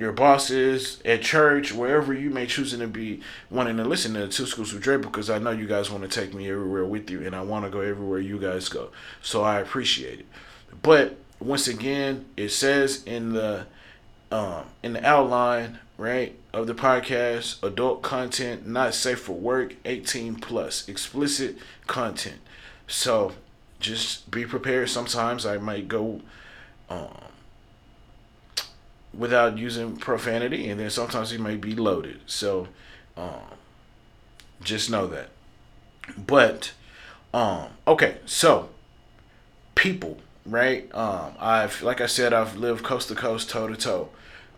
your 0.00 0.12
bosses 0.12 0.98
at 1.04 1.20
church, 1.20 1.74
wherever 1.74 2.14
you 2.14 2.30
may 2.30 2.46
choosing 2.46 2.80
to 2.80 2.86
be 2.86 3.20
wanting 3.50 3.76
to 3.76 3.84
listen 3.84 4.14
to 4.14 4.26
Two 4.28 4.46
Scoops 4.46 4.72
with 4.72 4.82
Dre 4.82 4.96
because 4.96 5.28
I 5.28 5.38
know 5.38 5.50
you 5.50 5.66
guys 5.66 5.90
want 5.90 6.02
to 6.02 6.08
take 6.08 6.32
me 6.32 6.50
everywhere 6.50 6.86
with 6.86 7.10
you 7.10 7.20
and 7.26 7.36
I 7.36 7.42
want 7.42 7.66
to 7.66 7.70
go 7.70 7.80
everywhere 7.80 8.18
you 8.18 8.38
guys 8.38 8.70
go. 8.70 8.88
So 9.20 9.42
I 9.42 9.60
appreciate 9.60 10.20
it. 10.20 10.26
But 10.82 11.18
once 11.38 11.68
again, 11.68 12.24
it 12.34 12.48
says 12.48 13.04
in 13.04 13.34
the 13.34 13.66
um, 14.32 14.64
in 14.82 14.94
the 14.94 15.04
outline, 15.04 15.80
right, 15.98 16.34
of 16.54 16.66
the 16.66 16.74
podcast, 16.74 17.62
adult 17.62 18.00
content 18.00 18.66
not 18.66 18.94
safe 18.94 19.20
for 19.20 19.32
work, 19.32 19.74
18 19.84 20.36
plus, 20.36 20.88
explicit 20.88 21.58
content. 21.86 22.38
So 22.86 23.32
just 23.80 24.30
be 24.30 24.46
prepared. 24.46 24.88
Sometimes 24.88 25.44
I 25.44 25.58
might 25.58 25.88
go 25.88 26.22
um, 26.88 27.29
without 29.12 29.58
using 29.58 29.96
profanity, 29.96 30.68
and 30.68 30.80
then 30.80 30.90
sometimes 30.90 31.32
it 31.32 31.40
may 31.40 31.56
be 31.56 31.74
loaded. 31.74 32.20
So 32.26 32.68
um, 33.16 33.40
just 34.62 34.90
know 34.90 35.06
that. 35.08 35.30
But 36.16 36.72
um, 37.32 37.68
okay, 37.86 38.18
so 38.26 38.70
people, 39.74 40.18
right? 40.46 40.92
Um, 40.94 41.32
I've, 41.38 41.82
like 41.82 42.00
I 42.00 42.06
said, 42.06 42.32
I've 42.32 42.56
lived 42.56 42.84
coast 42.84 43.08
to 43.08 43.14
coast, 43.14 43.50
toe 43.50 43.68
to 43.68 43.76
toe. 43.76 44.08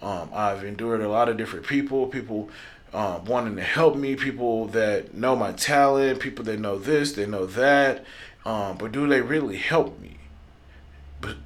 Um, 0.01 0.31
I've 0.35 0.65
endured 0.65 1.01
a 1.01 1.09
lot 1.09 1.29
of 1.29 1.37
different 1.37 1.67
people, 1.67 2.07
people 2.07 2.51
um, 2.93 3.25
wanting 3.25 3.57
to 3.57 3.63
help 3.63 3.97
me, 3.97 4.17
people 4.17 4.67
that 4.69 5.15
know 5.15 5.37
my 5.37 5.53
talent, 5.53 6.21
people 6.21 6.45
that 6.47 6.59
know 6.59 6.79
this, 6.79 7.13
they 7.13 7.27
know 7.27 7.47
that. 7.47 8.05
Um, 8.45 8.77
but 8.79 8.93
do 8.93 9.07
they 9.07 9.21
really 9.21 9.57
help 9.57 10.01
me? 10.01 10.17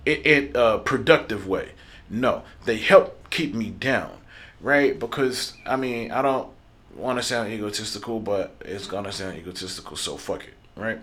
In, 0.06 0.16
in 0.22 0.52
a 0.54 0.78
productive 0.78 1.46
way? 1.46 1.70
No, 2.08 2.42
they 2.64 2.76
help 2.78 3.30
keep 3.30 3.54
me 3.54 3.70
down, 3.70 4.12
right? 4.60 4.98
Because 4.98 5.54
I 5.64 5.76
mean, 5.76 6.10
I 6.10 6.22
don't 6.22 6.48
want 6.94 7.18
to 7.18 7.22
sound 7.22 7.52
egotistical, 7.52 8.20
but 8.20 8.54
it's 8.60 8.86
gonna 8.86 9.12
sound 9.12 9.36
egotistical, 9.38 9.96
so 9.96 10.16
fuck 10.16 10.44
it, 10.44 10.54
right? 10.76 10.98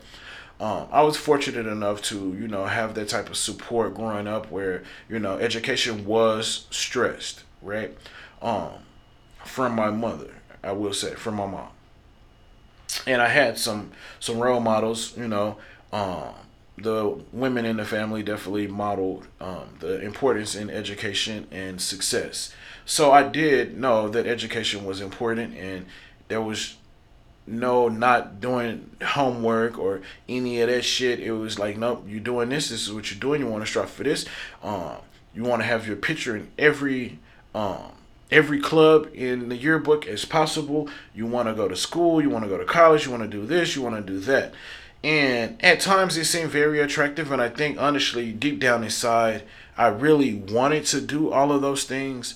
Um, 0.59 0.87
I 0.91 1.01
was 1.01 1.17
fortunate 1.17 1.65
enough 1.67 2.01
to, 2.03 2.15
you 2.15 2.47
know, 2.47 2.65
have 2.65 2.93
that 2.95 3.09
type 3.09 3.29
of 3.29 3.35
support 3.35 3.95
growing 3.95 4.27
up 4.27 4.49
where, 4.51 4.83
you 5.09 5.19
know, 5.19 5.37
education 5.37 6.05
was 6.05 6.67
stressed, 6.69 7.43
right? 7.61 7.97
Um, 8.41 8.71
from 9.43 9.75
my 9.75 9.89
mother, 9.89 10.35
I 10.63 10.71
will 10.71 10.93
say, 10.93 11.15
from 11.15 11.35
my 11.35 11.47
mom. 11.47 11.69
And 13.07 13.21
I 13.21 13.27
had 13.27 13.57
some 13.57 13.91
some 14.19 14.39
role 14.39 14.59
models, 14.59 15.17
you 15.17 15.27
know, 15.27 15.57
um, 15.91 16.33
the 16.77 17.19
women 17.31 17.65
in 17.65 17.77
the 17.77 17.85
family 17.85 18.23
definitely 18.23 18.67
modeled 18.67 19.27
um, 19.39 19.75
the 19.79 20.01
importance 20.01 20.55
in 20.55 20.69
education 20.69 21.47
and 21.51 21.79
success. 21.79 22.53
So 22.85 23.11
I 23.11 23.23
did 23.23 23.77
know 23.77 24.09
that 24.09 24.25
education 24.25 24.83
was 24.83 24.99
important, 24.99 25.55
and 25.55 25.85
there 26.27 26.41
was 26.41 26.75
no 27.45 27.89
not 27.89 28.39
doing 28.39 28.89
homework 29.01 29.77
or 29.77 30.01
any 30.27 30.61
of 30.61 30.69
that 30.69 30.83
shit. 30.83 31.19
It 31.19 31.33
was 31.33 31.59
like, 31.59 31.77
nope, 31.77 32.05
you're 32.07 32.19
doing 32.19 32.49
this. 32.49 32.69
This 32.69 32.87
is 32.87 32.93
what 32.93 33.11
you're 33.11 33.19
doing. 33.19 33.41
You 33.41 33.47
want 33.47 33.63
to 33.63 33.69
strive 33.69 33.89
for 33.89 34.03
this. 34.03 34.25
Um, 34.63 34.97
you 35.33 35.43
want 35.43 35.61
to 35.61 35.65
have 35.65 35.87
your 35.87 35.95
picture 35.95 36.35
in 36.35 36.51
every 36.57 37.19
um, 37.53 37.91
every 38.31 38.59
club 38.59 39.09
in 39.13 39.49
the 39.49 39.55
yearbook 39.55 40.07
as 40.07 40.25
possible. 40.25 40.89
You 41.13 41.25
want 41.25 41.47
to 41.47 41.53
go 41.53 41.67
to 41.67 41.75
school. 41.75 42.21
You 42.21 42.29
want 42.29 42.45
to 42.45 42.49
go 42.49 42.57
to 42.57 42.65
college. 42.65 43.05
You 43.05 43.11
want 43.11 43.23
to 43.23 43.29
do 43.29 43.45
this. 43.45 43.75
You 43.75 43.81
want 43.81 43.95
to 43.95 44.13
do 44.13 44.19
that. 44.21 44.53
And 45.03 45.63
at 45.63 45.81
times 45.81 46.15
it 46.17 46.25
seemed 46.25 46.51
very 46.51 46.79
attractive. 46.79 47.31
And 47.31 47.41
I 47.41 47.49
think 47.49 47.79
honestly, 47.79 48.31
deep 48.31 48.59
down 48.59 48.83
inside, 48.83 49.43
I 49.77 49.87
really 49.87 50.33
wanted 50.35 50.85
to 50.85 51.01
do 51.01 51.31
all 51.31 51.51
of 51.51 51.61
those 51.61 51.83
things. 51.83 52.35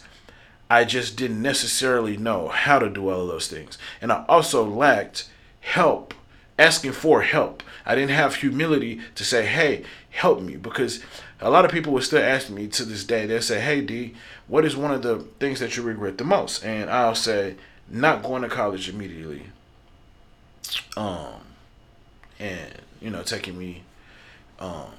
I 0.69 0.83
just 0.83 1.15
didn't 1.15 1.41
necessarily 1.41 2.17
know 2.17 2.49
how 2.49 2.79
to 2.79 2.89
do 2.89 3.09
all 3.09 3.21
of 3.21 3.27
those 3.27 3.47
things. 3.47 3.77
And 4.01 4.11
I 4.11 4.25
also 4.27 4.65
lacked 4.65 5.29
help, 5.61 6.13
asking 6.59 6.91
for 6.91 7.21
help. 7.21 7.63
I 7.85 7.95
didn't 7.95 8.11
have 8.11 8.35
humility 8.35 8.99
to 9.15 9.23
say, 9.23 9.45
hey, 9.45 9.85
help 10.09 10.41
me. 10.41 10.57
Because 10.57 11.01
a 11.39 11.49
lot 11.49 11.63
of 11.63 11.71
people 11.71 11.93
would 11.93 12.03
still 12.03 12.21
ask 12.21 12.49
me 12.49 12.67
to 12.67 12.83
this 12.83 13.05
day, 13.05 13.25
they'll 13.25 13.41
say, 13.41 13.61
hey, 13.61 13.79
D, 13.79 14.15
what 14.47 14.65
is 14.65 14.75
one 14.75 14.91
of 14.91 15.03
the 15.03 15.19
things 15.39 15.61
that 15.61 15.77
you 15.77 15.83
regret 15.83 16.17
the 16.17 16.25
most? 16.25 16.65
And 16.65 16.89
I'll 16.89 17.15
say, 17.15 17.55
not 17.89 18.23
going 18.23 18.41
to 18.41 18.49
college 18.49 18.89
immediately. 18.89 19.43
Um, 20.97 21.46
and, 22.39 22.73
you 23.01 23.09
know, 23.09 23.23
taking 23.23 23.57
me, 23.57 23.83
um, 24.59 24.91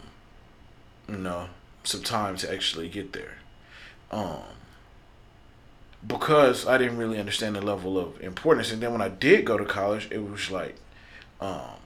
you 1.09 1.17
know, 1.17 1.49
some 1.85 2.03
time 2.03 2.37
to 2.39 2.53
actually 2.53 2.89
get 2.89 3.13
there. 3.13 3.35
Um, 4.11 4.43
because 6.07 6.67
I 6.67 6.79
didn't 6.79 6.97
really 6.97 7.19
understand 7.19 7.57
the 7.57 7.61
level 7.61 7.99
of 7.99 8.21
importance. 8.21 8.71
And 8.71 8.81
then 8.81 8.93
when 8.93 9.03
I 9.03 9.09
did 9.09 9.45
go 9.45 9.59
to 9.59 9.65
college, 9.65 10.09
it 10.11 10.23
was 10.23 10.51
like, 10.51 10.77
um, 11.41 11.79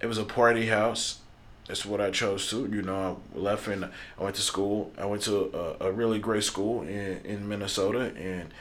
it 0.00 0.06
was 0.06 0.18
a 0.18 0.24
party 0.24 0.66
house. 0.66 1.20
That's 1.66 1.86
what 1.86 2.00
I 2.00 2.10
chose 2.10 2.50
to. 2.50 2.68
You 2.70 2.82
know, 2.82 3.20
I 3.34 3.38
left 3.38 3.66
and 3.68 3.86
I 3.86 4.22
went 4.22 4.36
to 4.36 4.42
school. 4.42 4.92
I 4.98 5.06
went 5.06 5.22
to 5.22 5.76
a, 5.80 5.86
a 5.86 5.92
really 5.92 6.18
great 6.18 6.44
school 6.44 6.82
in, 6.82 7.20
in 7.24 7.48
Minnesota 7.48 8.12
and 8.16 8.52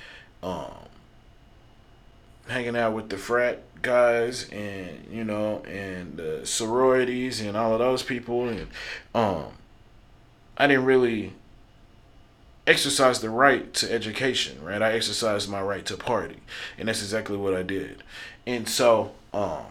um, 0.42 0.72
hanging 2.48 2.78
out 2.78 2.94
with 2.94 3.10
the 3.10 3.18
frat 3.18 3.64
guys 3.84 4.50
and, 4.50 5.06
you 5.12 5.24
know, 5.24 5.60
and 5.68 6.48
sororities 6.48 7.40
and 7.40 7.56
all 7.56 7.74
of 7.74 7.80
those 7.80 8.02
people. 8.02 8.50
And 8.50 8.68
um, 9.14 9.46
I 10.58 10.66
didn't 10.66 10.86
really 10.86 11.34
exercise 12.66 13.20
the 13.20 13.30
right 13.30 13.72
to 13.76 13.92
education, 13.92 14.64
right? 14.64 14.82
I 14.82 14.94
exercised 14.94 15.50
my 15.50 15.62
right 15.62 15.86
to 15.86 15.98
party, 15.98 16.38
and 16.78 16.88
that's 16.88 17.02
exactly 17.02 17.38
what 17.38 17.54
I 17.54 17.62
did. 17.62 18.04
And 18.48 18.68
so, 18.68 19.12
um, 19.34 19.66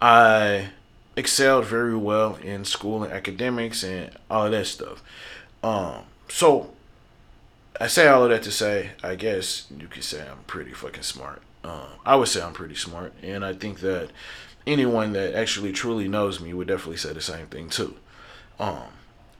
I 0.00 0.68
excelled 1.16 1.66
very 1.66 1.96
well 1.96 2.36
in 2.36 2.64
school 2.64 3.02
and 3.02 3.12
academics 3.12 3.82
and 3.82 4.10
all 4.30 4.46
of 4.46 4.52
that 4.52 4.66
stuff. 4.66 5.02
Um, 5.62 6.04
so 6.28 6.70
I 7.78 7.86
say 7.86 8.08
all 8.08 8.24
of 8.24 8.30
that 8.30 8.42
to 8.44 8.50
say, 8.50 8.90
I 9.02 9.14
guess 9.16 9.66
you 9.76 9.88
could 9.88 10.04
say 10.04 10.26
I'm 10.26 10.44
pretty 10.46 10.72
fucking 10.72 11.02
smart. 11.02 11.42
Um, 11.62 11.88
I 12.06 12.16
would 12.16 12.28
say 12.28 12.42
I'm 12.42 12.52
pretty 12.52 12.74
smart, 12.74 13.12
and 13.22 13.44
I 13.44 13.52
think 13.52 13.80
that 13.80 14.10
anyone 14.66 15.12
that 15.12 15.34
actually 15.34 15.72
truly 15.72 16.08
knows 16.08 16.40
me 16.40 16.54
would 16.54 16.68
definitely 16.68 16.96
say 16.96 17.12
the 17.12 17.20
same 17.20 17.46
thing 17.46 17.68
too. 17.68 17.96
Um, 18.58 18.88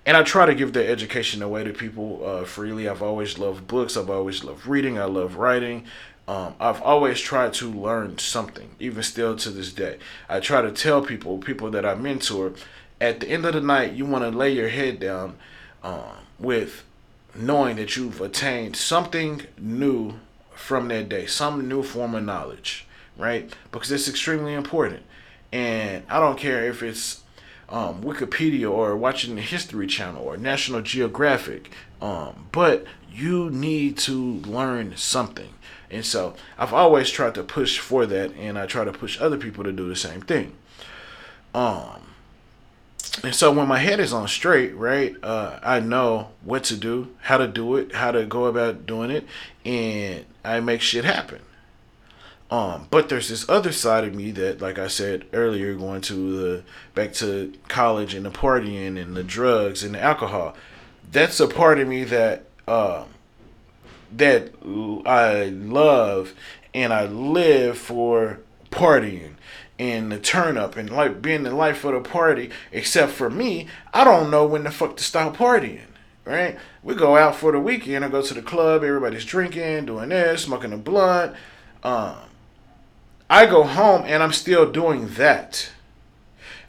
and 0.07 0.17
I 0.17 0.23
try 0.23 0.47
to 0.47 0.55
give 0.55 0.73
the 0.73 0.87
education 0.87 1.43
away 1.43 1.65
to 1.65 1.73
people 1.73 2.25
uh, 2.25 2.45
freely. 2.45 2.89
I've 2.89 3.03
always 3.03 3.39
loved 3.39 3.67
books. 3.69 3.97
I've 3.97 4.11
always 4.11 4.45
loved 4.45 4.67
reading. 4.67 4.99
I 4.99 5.05
love 5.05 5.37
writing. 5.37 5.85
Um, 6.27 6.55
I've 6.61 6.81
always 6.83 7.21
tried 7.21 7.55
to 7.55 7.71
learn 7.71 8.19
something, 8.19 8.71
even 8.79 9.03
still 9.03 9.37
to 9.37 9.51
this 9.51 9.73
day. 9.73 9.99
I 10.29 10.41
try 10.41 10.63
to 10.63 10.71
tell 10.71 11.03
people, 11.03 11.39
people 11.39 11.71
that 11.73 11.85
I 11.85 11.95
mentor, 11.95 12.53
at 13.01 13.21
the 13.21 13.29
end 13.29 13.45
of 13.47 13.55
the 13.55 13.61
night, 13.61 13.95
you 13.95 14.07
want 14.07 14.25
to 14.25 14.31
lay 14.31 14.53
your 14.53 14.69
head 14.69 15.01
down 15.01 15.37
um, 15.83 16.19
with 16.39 16.85
knowing 17.35 17.77
that 17.77 17.97
you've 17.97 18.21
attained 18.21 18.77
something 18.77 19.43
new 19.59 20.15
from 20.61 20.89
that 20.89 21.09
day, 21.09 21.27
some 21.27 21.69
new 21.69 21.83
form 21.83 22.15
of 22.15 22.25
knowledge, 22.25 22.87
right? 23.17 23.53
Because 23.73 23.91
it's 23.91 24.09
extremely 24.09 24.55
important. 24.55 25.03
And 25.53 26.05
I 26.09 26.21
don't 26.21 26.39
care 26.39 26.69
if 26.69 26.83
it's 26.83 27.23
um, 27.69 28.03
Wikipedia 28.03 28.71
or 28.71 28.97
watching 28.97 29.35
the 29.35 29.43
History 29.43 29.87
Channel 29.87 30.23
or 30.23 30.37
National 30.37 30.83
Geographic. 30.83 31.71
Um, 32.01 32.49
but 32.53 32.85
you 33.11 33.51
need 33.51 33.99
to 33.99 34.15
learn 34.15 34.97
something. 34.97 35.55
And 35.91 36.05
so 36.05 36.35
I've 36.57 36.73
always 36.73 37.11
tried 37.11 37.35
to 37.35 37.43
push 37.43 37.79
for 37.79 38.07
that, 38.07 38.33
and 38.35 38.57
I 38.59 38.67
try 38.67 38.85
to 38.85 38.93
push 38.93 39.21
other 39.21 39.37
people 39.37 39.65
to 39.65 39.73
do 39.73 39.89
the 39.89 39.97
same 39.97 40.21
thing. 40.21 40.53
Um, 41.53 42.10
and 43.23 43.35
so 43.35 43.53
when 43.53 43.69
my 43.69 43.79
head 43.79 44.01
is 44.01 44.13
on 44.13 44.29
straight, 44.29 44.75
right, 44.75 45.15
uh, 45.23 45.59
I 45.63 45.81
know 45.81 46.29
what 46.43 46.65
to 46.65 46.77
do, 46.77 47.15
how 47.23 47.39
to 47.39 47.47
do 47.47 47.77
it, 47.77 47.95
how 47.95 48.13
to 48.13 48.25
go 48.27 48.47
about 48.47 48.87
doing 48.87 49.11
it, 49.11 49.27
and 49.65 50.25
I 50.45 50.61
make 50.61 50.81
shit 50.81 51.05
happen. 51.05 51.41
Um, 52.51 52.89
but 52.91 53.09
there's 53.09 53.29
this 53.29 53.49
other 53.49 53.71
side 53.71 54.05
of 54.05 54.15
me 54.15 54.33
that, 54.33 54.61
like 54.61 54.79
I 54.79 54.89
said 54.89 55.25
earlier, 55.33 55.75
going 55.75 56.01
to 56.03 56.37
the 56.37 56.65
back 56.95 57.13
to 57.15 57.53
college 57.69 58.13
and 58.13 58.27
the 58.27 58.31
partying 58.31 59.01
and 59.01 59.17
the 59.17 59.23
drugs 59.23 59.85
and 59.85 59.95
the 59.95 60.01
alcohol. 60.01 60.57
That's 61.13 61.39
a 61.39 61.47
part 61.47 61.79
of 61.79 61.87
me 61.87 62.03
that 62.05 62.47
uh, 62.67 63.05
that 64.17 64.53
I 65.07 65.45
love 65.45 66.35
and 66.75 66.93
I 66.93 67.07
live 67.07 67.79
for 67.79 68.41
partying 68.71 69.35
and 69.81 70.13
the 70.13 70.19
turn 70.19 70.59
up 70.59 70.77
and 70.77 70.91
like 70.91 71.23
being 71.23 71.43
the 71.43 71.55
life 71.55 71.85
of 71.85 71.95
the 71.95 72.07
party. 72.07 72.51
Except 72.71 73.11
for 73.11 73.31
me, 73.31 73.67
I 73.95 74.05
don't 74.05 74.31
know 74.31 74.45
when 74.45 74.65
the 74.65 74.71
fuck 74.71 74.99
to 74.99 75.03
stop 75.03 75.39
partying. 75.39 75.87
Right? 76.27 76.59
We 76.83 76.95
go 76.95 77.17
out 77.17 77.35
for 77.35 77.51
the 77.51 77.59
weekend. 77.59 78.05
I 78.05 78.11
go 78.11 78.21
to 78.21 78.35
the 78.35 78.43
club. 78.43 78.85
Everybody's 78.85 79.25
drinking, 79.25 79.87
doing 79.87 80.11
this, 80.11 80.45
smoking 80.45 80.75
a 80.75 80.77
blunt. 80.77 81.35
Um, 81.83 82.17
I 83.31 83.47
go 83.47 83.63
home 83.63 84.03
and 84.05 84.23
I'm 84.23 84.35
still 84.35 84.71
doing 84.71 85.09
that. 85.15 85.71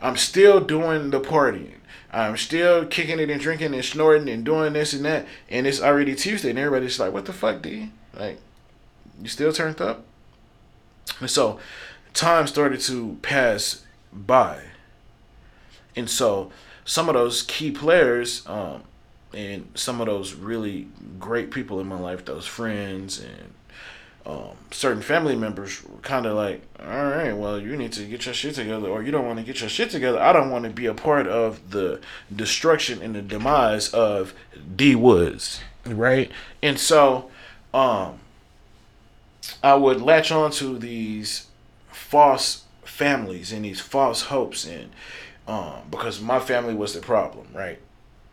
I'm 0.01 0.15
still 0.15 0.61
doing 0.61 1.09
the 1.09 1.19
partying. 1.19 1.79
I'm 2.13 2.37
still 2.37 2.85
kicking 2.85 3.19
it 3.19 3.29
and 3.29 3.41
drinking 3.41 3.73
and 3.73 3.83
snorting 3.83 4.29
and 4.29 4.45
doing 4.45 4.71
this 4.71 4.93
and 4.93 5.03
that. 5.03 5.27
And 5.49 5.67
it's 5.67 5.81
already 5.81 6.15
Tuesday 6.15 6.51
and 6.51 6.59
everybody's 6.59 6.97
like, 6.97 7.11
what 7.11 7.25
the 7.25 7.33
fuck, 7.33 7.61
D? 7.61 7.91
Like, 8.17 8.39
you 9.21 9.27
still 9.27 9.51
turned 9.51 9.81
up? 9.81 10.05
And 11.19 11.29
so 11.29 11.59
time 12.13 12.47
started 12.47 12.81
to 12.81 13.17
pass 13.21 13.83
by. 14.11 14.61
And 15.95 16.09
so 16.09 16.51
some 16.85 17.09
of 17.09 17.15
those 17.15 17.43
key 17.43 17.71
players, 17.71 18.47
um, 18.47 18.83
and 19.33 19.69
some 19.75 20.01
of 20.01 20.07
those 20.07 20.33
really 20.33 20.87
great 21.19 21.51
people 21.51 21.79
in 21.79 21.87
my 21.87 21.99
life, 21.99 22.25
those 22.25 22.45
friends 22.45 23.19
and 23.19 23.53
um, 24.25 24.55
certain 24.69 25.01
family 25.01 25.35
members 25.35 25.83
were 25.83 25.97
kind 25.99 26.25
of 26.25 26.35
like, 26.35 26.61
all 26.79 27.05
right, 27.05 27.33
well, 27.33 27.59
you 27.59 27.75
need 27.75 27.91
to 27.93 28.05
get 28.05 28.25
your 28.25 28.33
shit 28.33 28.55
together, 28.55 28.87
or 28.87 29.01
you 29.01 29.11
don't 29.11 29.25
want 29.25 29.39
to 29.39 29.45
get 29.45 29.61
your 29.61 29.69
shit 29.69 29.89
together. 29.89 30.19
I 30.19 30.31
don't 30.31 30.51
want 30.51 30.65
to 30.65 30.69
be 30.69 30.85
a 30.85 30.93
part 30.93 31.27
of 31.27 31.71
the 31.71 31.99
destruction 32.33 33.01
and 33.01 33.15
the 33.15 33.21
demise 33.21 33.89
of 33.93 34.33
Dee 34.75 34.95
Woods, 34.95 35.61
right? 35.85 36.31
And 36.61 36.79
so, 36.79 37.31
um, 37.73 38.19
I 39.63 39.73
would 39.73 40.01
latch 40.01 40.31
on 40.31 40.51
to 40.51 40.77
these 40.77 41.47
false 42.11 42.65
families 42.83 43.53
and 43.53 43.63
these 43.63 43.79
false 43.79 44.23
hopes 44.23 44.65
and 44.65 44.89
um, 45.47 45.81
because 45.89 46.19
my 46.19 46.39
family 46.39 46.75
was 46.75 46.93
the 46.93 46.99
problem, 46.99 47.47
right? 47.53 47.79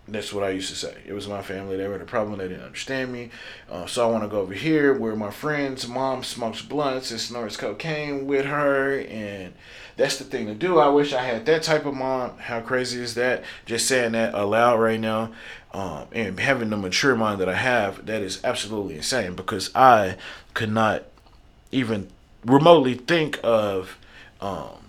That's 0.09 0.33
what 0.33 0.43
I 0.43 0.51
used 0.51 0.71
to 0.71 0.77
say. 0.77 0.97
It 1.07 1.13
was 1.13 1.29
my 1.29 1.43
family. 1.43 1.77
They 1.77 1.87
were 1.87 1.99
the 1.99 2.05
problem. 2.05 2.39
They 2.39 2.49
didn't 2.49 2.65
understand 2.65 3.13
me. 3.13 3.31
Uh, 3.71 3.87
so 3.87 4.09
I 4.09 4.11
want 4.11 4.25
to 4.25 4.29
go 4.29 4.41
over 4.41 4.55
here 4.55 4.95
where 4.95 5.15
my 5.15 5.31
friend's 5.31 5.87
mom 5.87 6.25
smokes 6.25 6.61
blunts 6.61 7.11
and 7.11 7.21
snorts 7.21 7.57
cocaine 7.57 8.27
with 8.27 8.47
her. 8.47 8.99
And 9.01 9.55
that's 9.97 10.17
the 10.17 10.25
thing 10.25 10.47
to 10.47 10.55
do. 10.55 10.79
I 10.79 10.89
wish 10.89 11.13
I 11.13 11.23
had 11.23 11.47
that 11.47 11.63
type 11.63 11.87
of 11.87 11.95
mom. 11.95 12.39
How 12.39 12.61
crazy 12.61 13.01
is 13.01 13.15
that? 13.15 13.45
Just 13.65 13.87
saying 13.87 14.13
that 14.13 14.35
aloud 14.35 14.81
right 14.81 15.01
now. 15.01 15.33
Um, 15.73 16.07
and 16.13 16.41
having 16.41 16.71
the 16.71 16.77
mature 16.79 17.15
mind 17.15 17.41
that 17.41 17.49
I 17.49 17.57
have, 17.57 18.07
that 18.07 18.23
is 18.23 18.43
absolutely 18.43 18.97
insane 18.97 19.35
because 19.35 19.71
I 19.75 20.17
could 20.55 20.73
not 20.73 21.05
even 21.71 22.09
remotely 22.45 22.95
think 22.95 23.41
of 23.43 23.99
um, 24.41 24.89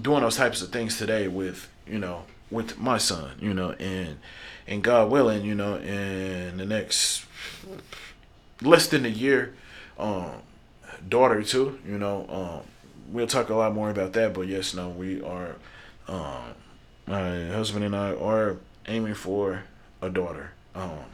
doing 0.00 0.22
those 0.22 0.36
types 0.36 0.62
of 0.62 0.70
things 0.70 0.98
today 0.98 1.28
with, 1.28 1.68
you 1.86 1.98
know, 1.98 2.24
with 2.50 2.78
my 2.78 2.98
son, 2.98 3.32
you 3.40 3.54
know, 3.54 3.72
and 3.72 4.18
and 4.66 4.82
God 4.82 5.10
willing, 5.10 5.44
you 5.44 5.54
know, 5.54 5.76
in 5.76 6.56
the 6.58 6.64
next 6.64 7.24
less 8.60 8.86
than 8.86 9.04
a 9.04 9.08
year, 9.08 9.54
um, 9.98 10.30
daughter 11.08 11.42
too, 11.42 11.78
you 11.86 11.98
know, 11.98 12.26
um, 12.28 12.60
we'll 13.12 13.26
talk 13.26 13.48
a 13.48 13.54
lot 13.54 13.74
more 13.74 13.90
about 13.90 14.12
that. 14.12 14.34
But 14.34 14.42
yes, 14.48 14.74
no, 14.74 14.88
we 14.88 15.22
are, 15.22 15.56
um, 16.08 16.54
my 17.06 17.46
husband 17.46 17.84
and 17.84 17.96
I 17.96 18.14
are 18.14 18.56
aiming 18.86 19.14
for 19.14 19.64
a 20.00 20.08
daughter, 20.10 20.52
um, 20.74 21.04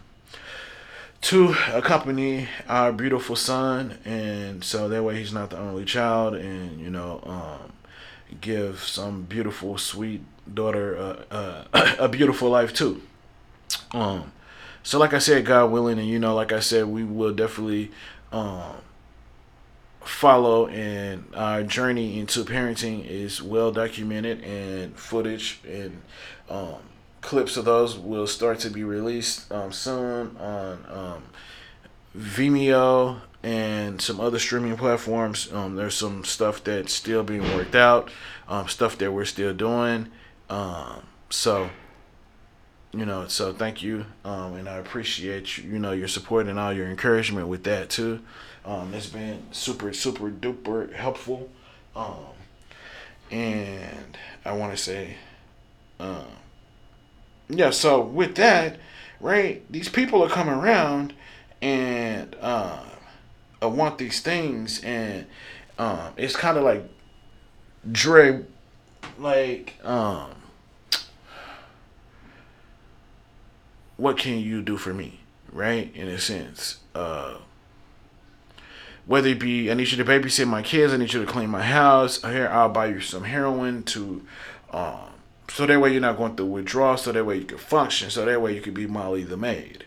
to 1.20 1.54
accompany 1.72 2.48
our 2.68 2.92
beautiful 2.92 3.36
son, 3.36 3.98
and 4.04 4.62
so 4.62 4.88
that 4.88 5.02
way 5.02 5.18
he's 5.18 5.32
not 5.32 5.50
the 5.50 5.58
only 5.58 5.84
child, 5.84 6.34
and 6.34 6.80
you 6.80 6.90
know, 6.90 7.20
um, 7.26 7.72
give 8.40 8.80
some 8.80 9.22
beautiful, 9.22 9.78
sweet 9.78 10.22
daughter 10.52 10.96
uh, 10.96 11.34
uh, 11.72 11.94
a 11.98 12.08
beautiful 12.08 12.50
life 12.50 12.72
too. 12.72 13.02
Um, 13.92 14.32
so 14.82 14.98
like 14.98 15.12
I 15.12 15.18
said, 15.18 15.44
God 15.44 15.70
willing, 15.70 15.98
and 15.98 16.08
you 16.08 16.18
know, 16.18 16.34
like 16.34 16.52
I 16.52 16.60
said, 16.60 16.86
we 16.86 17.04
will 17.04 17.34
definitely 17.34 17.90
um, 18.32 18.76
follow, 20.00 20.68
and 20.68 21.24
our 21.34 21.62
journey 21.64 22.18
into 22.18 22.44
parenting 22.44 23.04
is 23.04 23.42
well 23.42 23.72
documented, 23.72 24.42
and 24.44 24.96
footage 24.96 25.60
and 25.68 26.00
um, 26.48 26.76
clips 27.20 27.56
of 27.56 27.64
those 27.64 27.98
will 27.98 28.26
start 28.26 28.60
to 28.60 28.70
be 28.70 28.84
released 28.84 29.50
um, 29.52 29.72
soon 29.72 30.36
on 30.36 30.84
um, 30.88 31.22
Vimeo 32.16 33.20
and 33.42 34.00
some 34.00 34.20
other 34.20 34.38
streaming 34.38 34.76
platforms. 34.76 35.52
Um, 35.52 35.76
there's 35.76 35.94
some 35.94 36.24
stuff 36.24 36.64
that's 36.64 36.92
still 36.92 37.22
being 37.22 37.42
worked 37.54 37.74
out, 37.74 38.10
um, 38.48 38.68
stuff 38.68 38.98
that 38.98 39.12
we're 39.12 39.24
still 39.24 39.54
doing. 39.54 40.08
Um, 40.50 41.02
so, 41.30 41.70
you 42.92 43.04
know, 43.04 43.26
so 43.28 43.52
thank 43.52 43.82
you, 43.82 44.06
um, 44.24 44.54
and 44.54 44.68
I 44.68 44.76
appreciate 44.76 45.58
you, 45.58 45.72
you 45.72 45.78
know 45.78 45.92
your 45.92 46.08
support 46.08 46.46
and 46.46 46.58
all 46.58 46.72
your 46.72 46.88
encouragement 46.88 47.48
with 47.48 47.64
that 47.64 47.90
too. 47.90 48.20
It's 48.92 49.06
been 49.06 49.42
super 49.52 49.92
super 49.92 50.30
duper 50.30 50.92
helpful, 50.92 51.50
and 53.30 54.18
I 54.44 54.52
want 54.52 54.76
to 54.76 54.82
say, 54.82 55.16
um, 56.00 56.26
yeah. 57.48 57.70
So 57.70 58.00
with 58.00 58.34
that, 58.36 58.78
right, 59.20 59.62
these 59.70 59.88
people 59.88 60.22
are 60.22 60.28
coming 60.28 60.54
around 60.54 61.14
and 61.60 62.36
uh, 62.40 62.84
I 63.60 63.66
want 63.66 63.98
these 63.98 64.20
things, 64.20 64.82
and 64.84 65.26
um, 65.78 66.12
it's 66.16 66.36
kind 66.36 66.56
of 66.56 66.64
like 66.64 66.88
Dre, 67.90 68.44
like 69.18 69.74
um 69.84 70.30
what 73.96 74.16
can 74.16 74.38
you 74.38 74.62
do 74.62 74.76
for 74.76 74.94
me, 74.94 75.20
right? 75.52 75.94
In 75.94 76.08
a 76.08 76.18
sense, 76.18 76.78
uh, 76.94 77.38
whether 79.06 79.28
it 79.28 79.40
be 79.40 79.70
I 79.70 79.74
need 79.74 79.90
you 79.90 80.02
to 80.02 80.04
babysit 80.04 80.46
my 80.46 80.62
kids, 80.62 80.92
I 80.92 80.96
need 80.96 81.12
you 81.12 81.24
to 81.24 81.30
clean 81.30 81.50
my 81.50 81.62
house. 81.62 82.22
Here, 82.22 82.48
I'll 82.48 82.68
buy 82.68 82.86
you 82.86 83.00
some 83.00 83.24
heroin 83.24 83.82
to, 83.84 84.24
um, 84.72 85.10
so 85.50 85.66
that 85.66 85.80
way 85.80 85.92
you're 85.92 86.00
not 86.00 86.16
going 86.16 86.36
through 86.36 86.46
withdrawal. 86.46 86.96
So 86.96 87.12
that 87.12 87.24
way 87.24 87.38
you 87.38 87.44
can 87.44 87.58
function. 87.58 88.10
So 88.10 88.24
that 88.24 88.40
way 88.40 88.54
you 88.54 88.60
can 88.60 88.74
be 88.74 88.86
Molly 88.86 89.24
the 89.24 89.36
maid, 89.36 89.84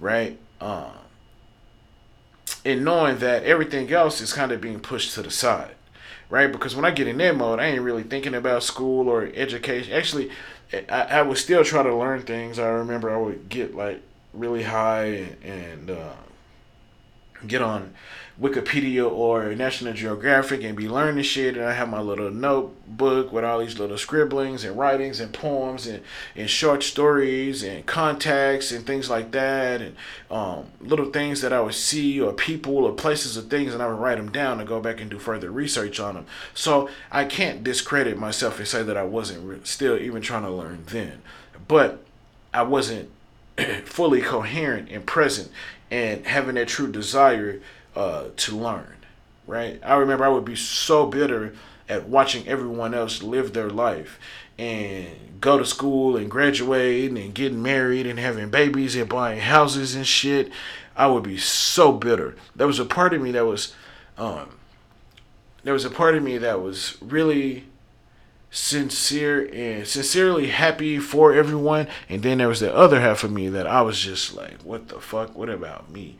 right? 0.00 0.38
Um, 0.60 0.92
and 2.64 2.84
knowing 2.84 3.18
that 3.18 3.44
everything 3.44 3.90
else 3.92 4.20
is 4.20 4.32
kind 4.32 4.52
of 4.52 4.60
being 4.60 4.80
pushed 4.80 5.14
to 5.14 5.22
the 5.22 5.30
side, 5.30 5.74
right? 6.30 6.50
Because 6.50 6.76
when 6.76 6.84
I 6.84 6.90
get 6.90 7.08
in 7.08 7.18
that 7.18 7.36
mode, 7.36 7.58
I 7.60 7.66
ain't 7.66 7.82
really 7.82 8.04
thinking 8.04 8.34
about 8.34 8.62
school 8.62 9.08
or 9.08 9.30
education. 9.34 9.92
Actually, 9.92 10.30
I, 10.72 11.02
I 11.02 11.22
would 11.22 11.38
still 11.38 11.64
try 11.64 11.82
to 11.82 11.94
learn 11.94 12.22
things. 12.22 12.58
I 12.58 12.68
remember 12.68 13.10
I 13.10 13.16
would 13.16 13.48
get 13.48 13.74
like 13.74 14.00
really 14.32 14.62
high 14.62 15.04
and, 15.04 15.44
and 15.44 15.90
uh, 15.90 16.12
get 17.46 17.60
on 17.60 17.94
Wikipedia 18.40 19.10
or 19.10 19.54
National 19.54 19.92
Geographic 19.92 20.64
and 20.64 20.76
be 20.76 20.88
learning 20.88 21.24
shit. 21.24 21.56
And 21.56 21.66
I 21.66 21.72
have 21.72 21.88
my 21.88 22.00
little 22.00 22.30
notebook 22.30 23.32
with 23.32 23.44
all 23.44 23.58
these 23.60 23.78
little 23.78 23.98
scribblings 23.98 24.64
and 24.64 24.76
writings 24.76 25.20
and 25.20 25.32
poems 25.32 25.86
and, 25.86 26.02
and 26.34 26.48
short 26.48 26.82
stories 26.82 27.62
and 27.62 27.84
contacts 27.86 28.72
and 28.72 28.86
things 28.86 29.10
like 29.10 29.30
that. 29.32 29.82
And 29.82 29.96
um, 30.30 30.66
little 30.80 31.10
things 31.10 31.40
that 31.42 31.52
I 31.52 31.60
would 31.60 31.74
see 31.74 32.20
or 32.20 32.32
people 32.32 32.84
or 32.84 32.92
places 32.92 33.36
or 33.36 33.42
things, 33.42 33.74
and 33.74 33.82
I 33.82 33.86
would 33.86 33.98
write 33.98 34.16
them 34.16 34.30
down 34.30 34.58
and 34.58 34.68
go 34.68 34.80
back 34.80 35.00
and 35.00 35.10
do 35.10 35.18
further 35.18 35.50
research 35.50 36.00
on 36.00 36.14
them. 36.14 36.26
So 36.54 36.88
I 37.10 37.24
can't 37.24 37.62
discredit 37.62 38.18
myself 38.18 38.58
and 38.58 38.66
say 38.66 38.82
that 38.82 38.96
I 38.96 39.04
wasn't 39.04 39.66
still 39.66 39.98
even 39.98 40.22
trying 40.22 40.44
to 40.44 40.50
learn 40.50 40.84
then. 40.86 41.22
But 41.68 42.04
I 42.54 42.62
wasn't 42.62 43.10
fully 43.84 44.22
coherent 44.22 44.88
and 44.90 45.06
present 45.06 45.50
and 45.90 46.26
having 46.26 46.54
that 46.54 46.68
true 46.68 46.90
desire 46.90 47.60
uh, 47.94 48.26
to 48.36 48.56
learn, 48.56 48.96
right? 49.46 49.80
I 49.84 49.94
remember 49.94 50.24
I 50.24 50.28
would 50.28 50.44
be 50.44 50.56
so 50.56 51.06
bitter 51.06 51.54
at 51.88 52.08
watching 52.08 52.46
everyone 52.48 52.94
else 52.94 53.22
live 53.22 53.52
their 53.52 53.70
life 53.70 54.18
and 54.58 55.08
go 55.40 55.58
to 55.58 55.66
school 55.66 56.16
and 56.16 56.30
graduate 56.30 57.10
and 57.10 57.34
getting 57.34 57.62
married 57.62 58.06
and 58.06 58.18
having 58.18 58.50
babies 58.50 58.94
and 58.94 59.08
buying 59.08 59.40
houses 59.40 59.94
and 59.94 60.06
shit. 60.06 60.50
I 60.96 61.06
would 61.06 61.22
be 61.22 61.38
so 61.38 61.92
bitter. 61.92 62.36
There 62.54 62.66
was 62.66 62.78
a 62.78 62.84
part 62.84 63.14
of 63.14 63.20
me 63.20 63.32
that 63.32 63.46
was, 63.46 63.74
um, 64.16 64.56
there 65.64 65.72
was 65.72 65.84
a 65.84 65.90
part 65.90 66.14
of 66.14 66.22
me 66.22 66.38
that 66.38 66.60
was 66.60 66.96
really 67.00 67.64
sincere 68.50 69.48
and 69.52 69.86
sincerely 69.86 70.48
happy 70.48 70.98
for 70.98 71.32
everyone. 71.32 71.88
And 72.08 72.22
then 72.22 72.38
there 72.38 72.48
was 72.48 72.60
the 72.60 72.74
other 72.74 73.00
half 73.00 73.24
of 73.24 73.32
me 73.32 73.48
that 73.48 73.66
I 73.66 73.82
was 73.82 73.98
just 73.98 74.34
like, 74.34 74.60
what 74.62 74.88
the 74.88 75.00
fuck? 75.00 75.34
What 75.34 75.48
about 75.48 75.90
me? 75.90 76.18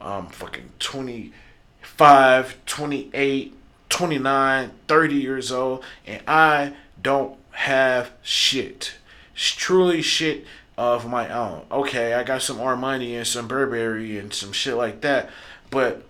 I'm 0.00 0.26
fucking 0.26 0.70
25, 0.78 2.56
28, 2.66 3.54
29, 3.88 4.70
30 4.88 5.14
years 5.14 5.52
old, 5.52 5.84
and 6.06 6.22
I 6.26 6.74
don't 7.00 7.38
have 7.52 8.12
shit. 8.22 8.94
It's 9.34 9.50
truly 9.50 10.02
shit 10.02 10.46
of 10.78 11.06
my 11.06 11.28
own. 11.28 11.66
Okay, 11.70 12.14
I 12.14 12.22
got 12.22 12.42
some 12.42 12.56
Armani 12.58 13.12
and 13.16 13.26
some 13.26 13.48
Burberry 13.48 14.18
and 14.18 14.32
some 14.32 14.52
shit 14.52 14.74
like 14.76 15.02
that, 15.02 15.28
but 15.70 16.04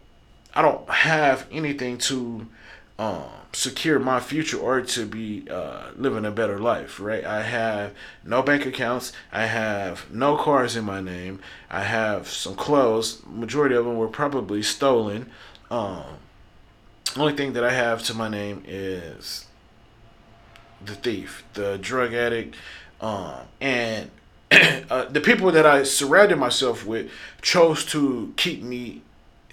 I 0.55 0.63
don't 0.63 0.89
have 0.89 1.47
anything 1.51 1.99
to 1.99 2.47
um, 2.99 3.25
secure 3.53 3.99
my 3.99 4.21
future 4.21 4.59
or 4.59 4.81
to 4.81 5.07
be 5.07 5.45
uh, 5.51 5.91
living 5.97 6.25
a 6.25 6.31
better 6.31 6.59
life, 6.59 7.01
right? 7.01 7.25
I 7.25 7.43
have 7.43 7.95
no 8.25 8.43
bank 8.43 8.65
accounts. 8.65 9.13
I 9.33 9.47
have 9.47 10.11
no 10.11 10.37
cars 10.37 10.77
in 10.77 10.85
my 10.85 11.01
name. 11.01 11.41
I 11.69 11.83
have 11.83 12.29
some 12.29 12.55
clothes. 12.55 13.23
Majority 13.27 13.75
of 13.75 13.85
them 13.85 13.97
were 13.97 14.09
probably 14.09 14.63
stolen. 14.63 15.31
Um, 15.71 16.05
only 17.17 17.35
thing 17.35 17.55
that 17.55 17.65
I 17.65 17.73
have 17.73 18.03
to 18.05 18.15
my 18.15 18.29
name 18.29 18.63
is 18.67 19.47
the 20.85 20.95
thief, 20.95 21.45
the 21.55 21.77
drug 21.79 22.15
addict, 22.15 22.57
um, 23.01 23.41
and 23.61 24.11
uh, 24.51 25.07
the 25.07 25.21
people 25.21 25.51
that 25.53 25.67
I 25.67 25.83
surrounded 25.83 26.37
myself 26.37 26.87
with 26.87 27.11
chose 27.43 27.85
to 27.87 28.33
keep 28.37 28.63
me 28.63 29.03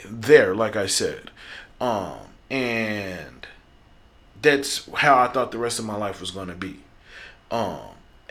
there, 0.05 0.55
like 0.55 0.75
I 0.75 0.85
said. 0.85 1.31
Um, 1.81 2.19
and 2.49 3.47
that's 4.47 4.89
how 4.93 5.17
I 5.17 5.27
thought 5.27 5.51
the 5.51 5.57
rest 5.57 5.77
of 5.77 5.85
my 5.85 5.97
life 5.97 6.21
was 6.21 6.31
going 6.31 6.47
to 6.47 6.55
be. 6.55 6.79
Um, 7.51 7.79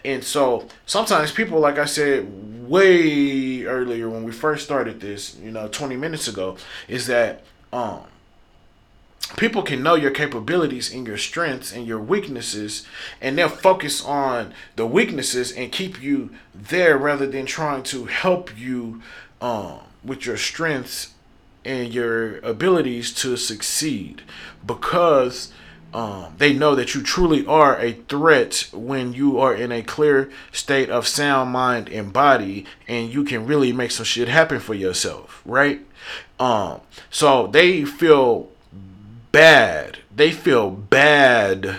and 0.04 0.24
so 0.24 0.66
sometimes 0.86 1.30
people, 1.30 1.60
like 1.60 1.78
I 1.78 1.84
said 1.84 2.66
way 2.66 3.64
earlier 3.64 4.08
when 4.08 4.24
we 4.24 4.32
first 4.32 4.64
started 4.64 5.00
this, 5.00 5.36
you 5.36 5.50
know, 5.50 5.68
20 5.68 5.96
minutes 5.96 6.26
ago, 6.26 6.56
is 6.88 7.06
that 7.06 7.44
um, 7.72 8.04
people 9.36 9.62
can 9.62 9.82
know 9.82 9.94
your 9.94 10.10
capabilities 10.10 10.92
and 10.92 11.06
your 11.06 11.18
strengths 11.18 11.72
and 11.72 11.86
your 11.86 12.00
weaknesses, 12.00 12.86
and 13.20 13.36
they'll 13.36 13.48
focus 13.48 14.04
on 14.04 14.54
the 14.76 14.86
weaknesses 14.86 15.52
and 15.52 15.70
keep 15.70 16.00
you 16.00 16.30
there 16.54 16.96
rather 16.96 17.26
than 17.26 17.44
trying 17.44 17.82
to 17.82 18.06
help 18.06 18.56
you 18.58 19.02
um, 19.40 19.80
with 20.02 20.24
your 20.24 20.38
strengths 20.38 21.12
and 21.64 21.92
your 21.92 22.38
abilities 22.38 23.12
to 23.12 23.36
succeed 23.36 24.22
because 24.64 25.52
um, 25.94 26.34
they 26.36 26.52
know 26.52 26.74
that 26.74 26.94
you 26.94 27.02
truly 27.02 27.46
are 27.46 27.78
a 27.80 27.92
threat 27.92 28.68
when 28.72 29.12
you 29.12 29.38
are 29.38 29.54
in 29.54 29.72
a 29.72 29.82
clear 29.82 30.30
state 30.52 30.90
of 30.90 31.06
sound 31.06 31.50
mind 31.52 31.88
and 31.88 32.12
body 32.12 32.66
and 32.86 33.12
you 33.12 33.24
can 33.24 33.46
really 33.46 33.72
make 33.72 33.90
some 33.90 34.04
shit 34.04 34.28
happen 34.28 34.60
for 34.60 34.74
yourself 34.74 35.42
right? 35.44 35.80
Um 36.38 36.80
so 37.10 37.46
they 37.46 37.84
feel 37.84 38.50
bad. 39.32 39.98
They 40.14 40.32
feel 40.32 40.70
bad. 40.70 41.78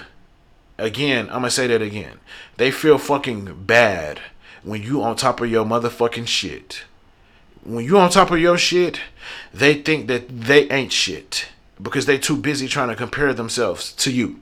Again 0.78 1.28
i'm 1.28 1.42
gonna 1.42 1.52
say 1.52 1.68
that 1.68 1.82
again. 1.82 2.20
They 2.56 2.72
feel 2.72 2.98
fucking 2.98 3.66
bad 3.66 4.20
when 4.64 4.82
you 4.82 5.04
on 5.04 5.16
top 5.16 5.42
of 5.42 5.52
your 5.52 5.66
motherfucking 5.66 6.28
shit. 6.28 6.86
When 7.64 7.86
you 7.86 8.00
on 8.00 8.10
top 8.10 8.32
of 8.32 8.40
your 8.40 8.58
shit 8.58 9.00
they 9.54 9.76
think 9.76 10.08
that 10.08 10.28
they 10.30 10.70
ain't 10.70 10.94
shit 10.94 11.50
because 11.82 12.06
they 12.06 12.18
too 12.18 12.38
busy 12.38 12.68
trying 12.68 12.90
to 12.90 12.96
compare 12.96 13.34
themselves 13.34 13.92
to 13.94 14.12
you. 14.12 14.40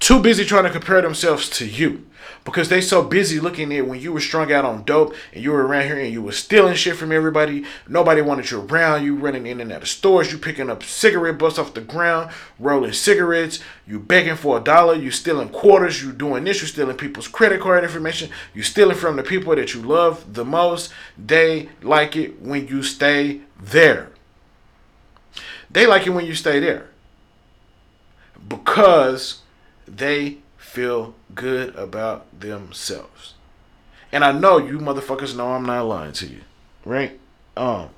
Too 0.00 0.20
busy 0.20 0.44
trying 0.44 0.64
to 0.64 0.70
compare 0.70 1.02
themselves 1.02 1.48
to 1.50 1.66
you 1.66 2.06
because 2.44 2.68
they 2.68 2.80
so 2.80 3.02
busy 3.02 3.40
looking 3.40 3.74
at 3.74 3.86
when 3.86 4.00
you 4.00 4.12
were 4.12 4.20
strung 4.20 4.52
out 4.52 4.64
on 4.64 4.84
dope 4.84 5.14
and 5.32 5.42
you 5.42 5.50
were 5.50 5.66
around 5.66 5.86
here 5.86 5.98
and 5.98 6.12
you 6.12 6.22
were 6.22 6.32
stealing 6.32 6.74
shit 6.74 6.96
from 6.96 7.10
everybody. 7.10 7.64
Nobody 7.88 8.22
wanted 8.22 8.50
you 8.50 8.60
around. 8.60 9.04
You 9.04 9.16
running 9.16 9.46
in 9.46 9.60
and 9.60 9.72
out 9.72 9.82
of 9.82 9.88
stores. 9.88 10.30
You 10.30 10.38
picking 10.38 10.70
up 10.70 10.84
cigarette 10.84 11.36
butts 11.36 11.58
off 11.58 11.74
the 11.74 11.80
ground, 11.80 12.30
rolling 12.60 12.92
cigarettes. 12.92 13.58
You 13.86 13.98
begging 13.98 14.36
for 14.36 14.58
a 14.58 14.60
dollar. 14.60 14.94
You 14.94 15.10
stealing 15.10 15.48
quarters. 15.48 16.02
You 16.02 16.12
doing 16.12 16.44
this. 16.44 16.60
You 16.60 16.68
stealing 16.68 16.96
people's 16.96 17.28
credit 17.28 17.60
card 17.60 17.82
information. 17.82 18.30
You 18.54 18.62
stealing 18.62 18.96
from 18.96 19.16
the 19.16 19.24
people 19.24 19.54
that 19.56 19.74
you 19.74 19.82
love 19.82 20.34
the 20.34 20.44
most. 20.44 20.92
They 21.18 21.68
like 21.82 22.14
it 22.14 22.40
when 22.40 22.68
you 22.68 22.82
stay 22.84 23.40
there. 23.60 24.10
They 25.70 25.86
like 25.86 26.06
it 26.06 26.10
when 26.10 26.26
you 26.26 26.34
stay 26.34 26.60
there 26.60 26.88
because 28.46 29.40
they 29.86 30.38
feel 30.56 31.14
good 31.34 31.74
about 31.76 32.26
themselves. 32.38 33.34
And 34.10 34.24
I 34.24 34.32
know 34.32 34.58
you 34.58 34.78
motherfuckers 34.78 35.36
know 35.36 35.52
I'm 35.52 35.66
not 35.66 35.86
lying 35.86 36.12
to 36.12 36.26
you, 36.26 36.40
right? 36.84 37.18
Um, 37.56 37.90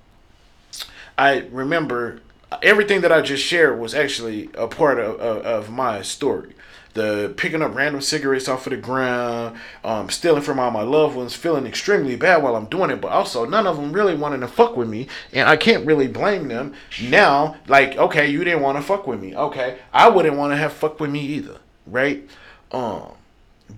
I 1.16 1.46
remember 1.50 2.20
everything 2.62 3.02
that 3.02 3.12
I 3.12 3.20
just 3.20 3.44
shared 3.44 3.78
was 3.78 3.94
actually 3.94 4.50
a 4.54 4.66
part 4.66 4.98
of, 4.98 5.20
of, 5.20 5.44
of 5.44 5.70
my 5.70 6.02
story 6.02 6.54
the 6.94 7.32
picking 7.36 7.62
up 7.62 7.74
random 7.74 8.00
cigarettes 8.00 8.48
off 8.48 8.66
of 8.66 8.70
the 8.70 8.76
ground, 8.76 9.56
um, 9.84 10.10
stealing 10.10 10.42
from 10.42 10.58
all 10.58 10.70
my 10.70 10.82
loved 10.82 11.16
ones, 11.16 11.34
feeling 11.34 11.66
extremely 11.66 12.16
bad 12.16 12.42
while 12.42 12.56
I'm 12.56 12.66
doing 12.66 12.90
it, 12.90 13.00
but 13.00 13.12
also 13.12 13.44
none 13.44 13.66
of 13.66 13.76
them 13.76 13.92
really 13.92 14.14
wanting 14.14 14.40
to 14.40 14.48
fuck 14.48 14.76
with 14.76 14.88
me, 14.88 15.08
and 15.32 15.48
I 15.48 15.56
can't 15.56 15.86
really 15.86 16.08
blame 16.08 16.48
them 16.48 16.74
now. 17.02 17.56
Like, 17.68 17.96
okay, 17.96 18.28
you 18.28 18.42
didn't 18.44 18.62
want 18.62 18.78
to 18.78 18.82
fuck 18.82 19.06
with 19.06 19.20
me, 19.20 19.36
okay, 19.36 19.78
I 19.92 20.08
wouldn't 20.08 20.36
want 20.36 20.52
to 20.52 20.56
have 20.56 20.72
fucked 20.72 21.00
with 21.00 21.10
me 21.10 21.20
either, 21.20 21.58
right? 21.86 22.28
Um, 22.72 23.12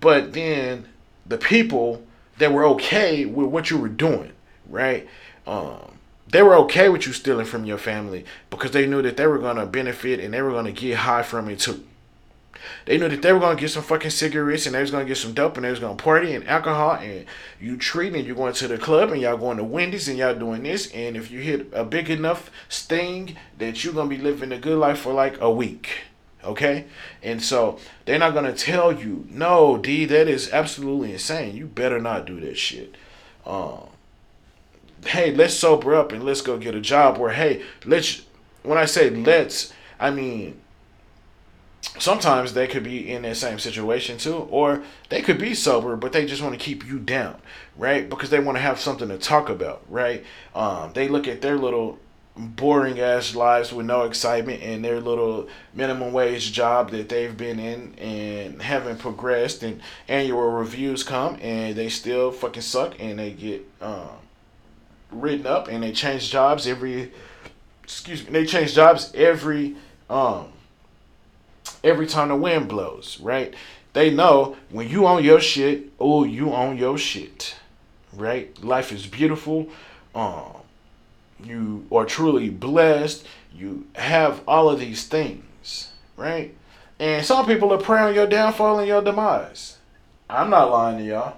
but 0.01 0.33
then 0.33 0.87
the 1.27 1.39
people 1.39 2.03
that 2.39 2.53
were 2.53 2.65
okay 2.65 3.25
with 3.25 3.49
what 3.49 3.71
you 3.71 3.79
were 3.79 3.89
doing, 3.89 4.33
right? 4.69 5.07
Um, 5.47 5.99
they 6.29 6.43
were 6.43 6.55
okay 6.57 6.89
with 6.89 7.07
you 7.07 7.13
stealing 7.13 7.47
from 7.47 7.65
your 7.65 7.79
family 7.79 8.25
because 8.49 8.71
they 8.71 8.87
knew 8.87 9.03
that 9.03 9.17
they 9.19 9.27
were 9.27 9.39
gonna 9.39 9.67
benefit 9.67 10.19
and 10.19 10.33
they 10.33 10.41
were 10.41 10.53
gonna 10.53 10.73
get 10.73 10.97
high 10.99 11.23
from 11.23 11.49
it 11.51 11.59
too. 11.61 11.85
They 12.85 12.99
knew 12.99 13.09
that 13.09 13.23
they 13.23 13.33
were 13.33 13.41
gonna 13.41 13.59
get 13.59 13.71
some 13.71 13.83
fucking 13.83 14.11
cigarettes 14.11 14.67
and 14.67 14.75
they 14.75 14.81
was 14.81 14.91
gonna 14.91 15.05
get 15.05 15.17
some 15.17 15.35
dope 15.35 15.57
and 15.57 15.65
they 15.65 15.71
was 15.71 15.81
gonna 15.81 15.97
party 15.97 16.35
and 16.35 16.47
alcohol 16.47 16.93
and 16.93 17.27
you 17.61 17.77
treating 17.77 18.19
and 18.19 18.27
you 18.27 18.35
going 18.35 18.55
to 18.55 18.69
the 18.69 18.79
club 18.79 19.11
and 19.11 19.21
y'all 19.21 19.37
going 19.37 19.57
to 19.57 19.65
Wendy's 19.65 20.09
and 20.09 20.19
y'all 20.19 20.35
doing 20.35 20.63
this 20.63 20.91
and 20.93 21.17
if 21.17 21.31
you 21.31 21.41
hit 21.41 21.69
a 21.73 21.85
big 21.85 22.11
enough 22.11 22.51
sting 22.69 23.37
that 23.59 23.83
you're 23.85 23.95
gonna 23.95 24.09
be 24.09 24.19
living 24.19 24.53
a 24.53 24.59
good 24.59 24.79
life 24.79 25.01
for 25.01 25.13
like 25.13 25.41
a 25.41 25.51
week. 25.51 26.03
Okay? 26.45 26.87
And 27.23 27.43
so 27.43 27.79
they're 28.05 28.19
not 28.19 28.35
gonna 28.35 28.53
tell 28.53 28.93
you, 28.93 29.27
no, 29.31 29.79
D, 29.79 30.05
that 30.07 30.29
is 30.29 30.53
absolutely 30.53 31.13
insane. 31.13 31.57
You 31.57 31.67
better 31.67 32.01
not 32.01 32.27
do 32.27 32.41
that 32.41 32.59
shit. 32.59 32.97
Um 33.47 33.89
hey, 35.07 35.35
let's 35.35 35.55
sober 35.55 35.97
up 35.97 36.13
and 36.13 36.23
let's 36.23 36.43
go 36.43 36.59
get 36.59 36.75
a 36.75 36.81
job 36.81 37.19
where 37.19 37.33
hey, 37.33 37.63
let's 37.85 38.23
when 38.63 38.79
I 38.79 38.85
say 38.85 39.11
let's, 39.11 39.73
I 39.99 40.11
mean 40.11 40.62
sometimes 41.99 42.55
they 42.55 42.67
could 42.67 42.85
be 42.85 43.11
in 43.11 43.23
that 43.23 43.37
same 43.37 43.59
situation 43.59 44.19
too, 44.19 44.49
or 44.51 44.83
they 45.09 45.21
could 45.21 45.39
be 45.39 45.55
sober, 45.55 45.97
but 45.97 46.13
they 46.13 46.27
just 46.27 46.43
want 46.43 46.55
to 46.55 46.61
keep 46.61 46.87
you 46.87 46.99
down, 46.99 47.37
right? 47.77 48.09
Because 48.09 48.31
they 48.31 48.41
want 48.41 48.57
to 48.57 48.63
have 48.63 48.81
something 48.81 49.09
to 49.09 49.19
talk 49.19 49.49
about, 49.49 49.83
right? 49.89 50.25
Um, 50.55 50.93
they 50.95 51.09
look 51.09 51.29
at 51.29 51.43
their 51.43 51.57
little 51.57 51.99
boring 52.35 52.99
ass 52.99 53.35
lives 53.35 53.73
with 53.75 53.85
no 53.85 54.05
excitement 54.05 54.63
and 54.63 54.83
their 54.83 55.01
little 55.01 55.49
minimum 55.75 56.15
wage 56.15 56.51
job 56.53 56.91
that 56.91 57.11
they've 57.11 57.37
been 57.37 57.59
in 57.59 57.95
and 57.99 58.63
haven't 58.63 58.99
progressed 58.99 59.63
and 59.63 59.83
annual 60.09 60.51
reviews 60.51 61.03
come 61.03 61.37
and 61.43 61.77
they 61.77 61.91
still 61.91 62.33
fucking 62.33 62.63
suck 62.63 62.95
and 62.99 63.19
they 63.19 63.33
get 63.33 63.69
um, 63.83 64.09
written 65.11 65.47
up 65.47 65.69
and 65.69 65.83
they 65.83 65.93
change 65.93 66.31
jobs 66.31 66.67
every 66.67 67.13
excuse 67.85 68.25
me 68.25 68.33
they 68.33 68.47
change 68.47 68.75
jobs 68.75 69.13
every 69.15 69.77
um 70.09 70.47
every 71.85 72.07
time 72.07 72.29
the 72.29 72.37
wind 72.37 72.69
blows, 72.69 73.19
right? 73.21 73.55
They 73.93 74.11
know 74.11 74.57
when 74.71 74.89
you 74.89 75.07
own 75.07 75.23
your 75.23 75.41
shit, 75.41 75.93
oh, 76.01 76.25
you 76.25 76.53
own 76.53 76.79
your 76.79 76.97
shit, 76.97 77.57
right? 78.13 78.63
Life 78.63 78.93
is 78.93 79.07
beautiful. 79.07 79.69
Um, 80.15 80.55
you 81.45 81.87
are 81.93 82.05
truly 82.05 82.49
blessed. 82.49 83.27
You 83.55 83.87
have 83.95 84.43
all 84.49 84.71
of 84.71 84.81
these 84.81 85.07
things, 85.07 85.93
right? 86.17 86.55
And 86.99 87.25
some 87.25 87.47
people 87.47 87.73
are 87.73 87.79
praying 87.79 88.15
your 88.15 88.27
downfall 88.27 88.79
and 88.79 88.89
your 88.89 89.03
demise. 89.03 89.79
I'm 90.31 90.51
not 90.51 90.71
lying 90.71 90.99
to 90.99 91.05
y'all. 91.05 91.37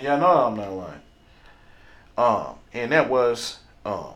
Y'all 0.00 0.18
know 0.18 0.46
I'm 0.46 0.56
not 0.56 0.72
lying. 0.72 1.02
Um, 2.16 2.54
and 2.72 2.92
that 2.92 3.10
was 3.10 3.58
um 3.84 4.15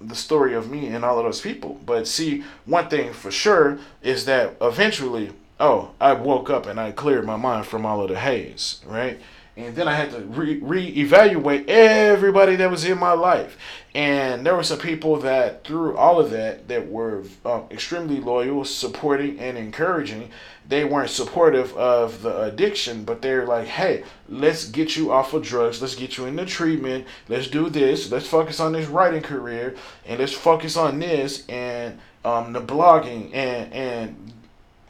the 0.00 0.14
story 0.14 0.54
of 0.54 0.70
me 0.70 0.88
and 0.88 1.04
all 1.04 1.18
of 1.18 1.24
those 1.24 1.40
people. 1.40 1.80
But 1.84 2.06
see, 2.06 2.44
one 2.64 2.88
thing 2.88 3.12
for 3.12 3.30
sure 3.30 3.78
is 4.02 4.24
that 4.26 4.56
eventually, 4.60 5.32
oh, 5.58 5.90
I 6.00 6.12
woke 6.12 6.50
up 6.50 6.66
and 6.66 6.78
I 6.78 6.92
cleared 6.92 7.24
my 7.24 7.36
mind 7.36 7.66
from 7.66 7.86
all 7.86 8.02
of 8.02 8.08
the 8.08 8.18
haze, 8.18 8.80
right? 8.86 9.20
And 9.56 9.74
then 9.74 9.88
I 9.88 9.94
had 9.94 10.10
to 10.10 10.20
re 10.20 10.60
reevaluate 10.60 11.66
everybody 11.68 12.56
that 12.56 12.70
was 12.70 12.84
in 12.84 12.98
my 12.98 13.12
life. 13.12 13.56
And 13.94 14.44
there 14.44 14.54
were 14.54 14.62
some 14.62 14.78
people 14.78 15.16
that, 15.20 15.64
through 15.64 15.96
all 15.96 16.20
of 16.20 16.30
that, 16.30 16.68
that 16.68 16.90
were 16.90 17.22
um, 17.46 17.64
extremely 17.70 18.20
loyal, 18.20 18.66
supporting, 18.66 19.38
and 19.40 19.56
encouraging. 19.56 20.30
They 20.68 20.84
weren't 20.84 21.08
supportive 21.08 21.74
of 21.74 22.20
the 22.20 22.42
addiction, 22.42 23.04
but 23.04 23.22
they're 23.22 23.46
like, 23.46 23.66
hey, 23.68 24.04
let's 24.28 24.68
get 24.68 24.94
you 24.94 25.10
off 25.10 25.32
of 25.32 25.42
drugs. 25.42 25.80
Let's 25.80 25.94
get 25.94 26.18
you 26.18 26.26
into 26.26 26.44
treatment. 26.44 27.06
Let's 27.26 27.48
do 27.48 27.70
this. 27.70 28.12
Let's 28.12 28.26
focus 28.26 28.60
on 28.60 28.72
this 28.72 28.88
writing 28.88 29.22
career. 29.22 29.74
And 30.04 30.20
let's 30.20 30.34
focus 30.34 30.76
on 30.76 30.98
this 30.98 31.46
and 31.48 31.98
um, 32.26 32.52
the 32.52 32.60
blogging 32.60 33.32
and, 33.32 33.72
and 33.72 34.32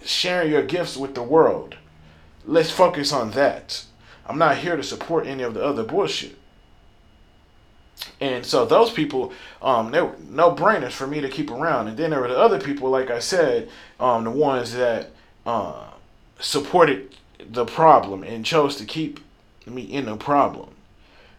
sharing 0.03 0.51
your 0.51 0.65
gifts 0.65 0.97
with 0.97 1.15
the 1.15 1.23
world. 1.23 1.77
Let's 2.45 2.73
focus 2.73 3.13
on 3.13 3.31
that 3.33 3.85
I'm 4.29 4.39
not 4.39 4.59
here 4.59 4.77
to 4.77 4.83
support 4.83 5.27
any 5.27 5.43
of 5.43 5.55
the 5.55 5.65
other 5.65 5.85
bullshit. 5.85 6.37
And 8.21 8.45
so 8.45 8.65
those 8.65 8.93
people, 8.93 9.33
um, 9.63 9.91
they 9.91 10.01
were 10.01 10.15
no 10.29 10.55
brainers 10.55 10.93
for 10.93 11.07
me 11.07 11.21
to 11.21 11.29
keep 11.29 11.51
around. 11.51 11.89
And 11.89 11.97
then 11.97 12.11
there 12.11 12.21
were 12.21 12.29
the 12.29 12.39
other 12.39 12.61
people, 12.61 12.91
like 12.91 13.11
I 13.11 13.19
said, 13.19 13.69
um, 14.01 14.25
the 14.25 14.31
ones 14.31 14.75
that 14.75 15.11
uh, 15.45 15.91
supported 16.39 17.15
the 17.39 17.65
problem 17.65 18.23
and 18.23 18.45
chose 18.45 18.77
to 18.77 18.85
keep 18.85 19.21
me 19.67 19.83
in 19.83 20.07
the 20.07 20.17
problem 20.17 20.71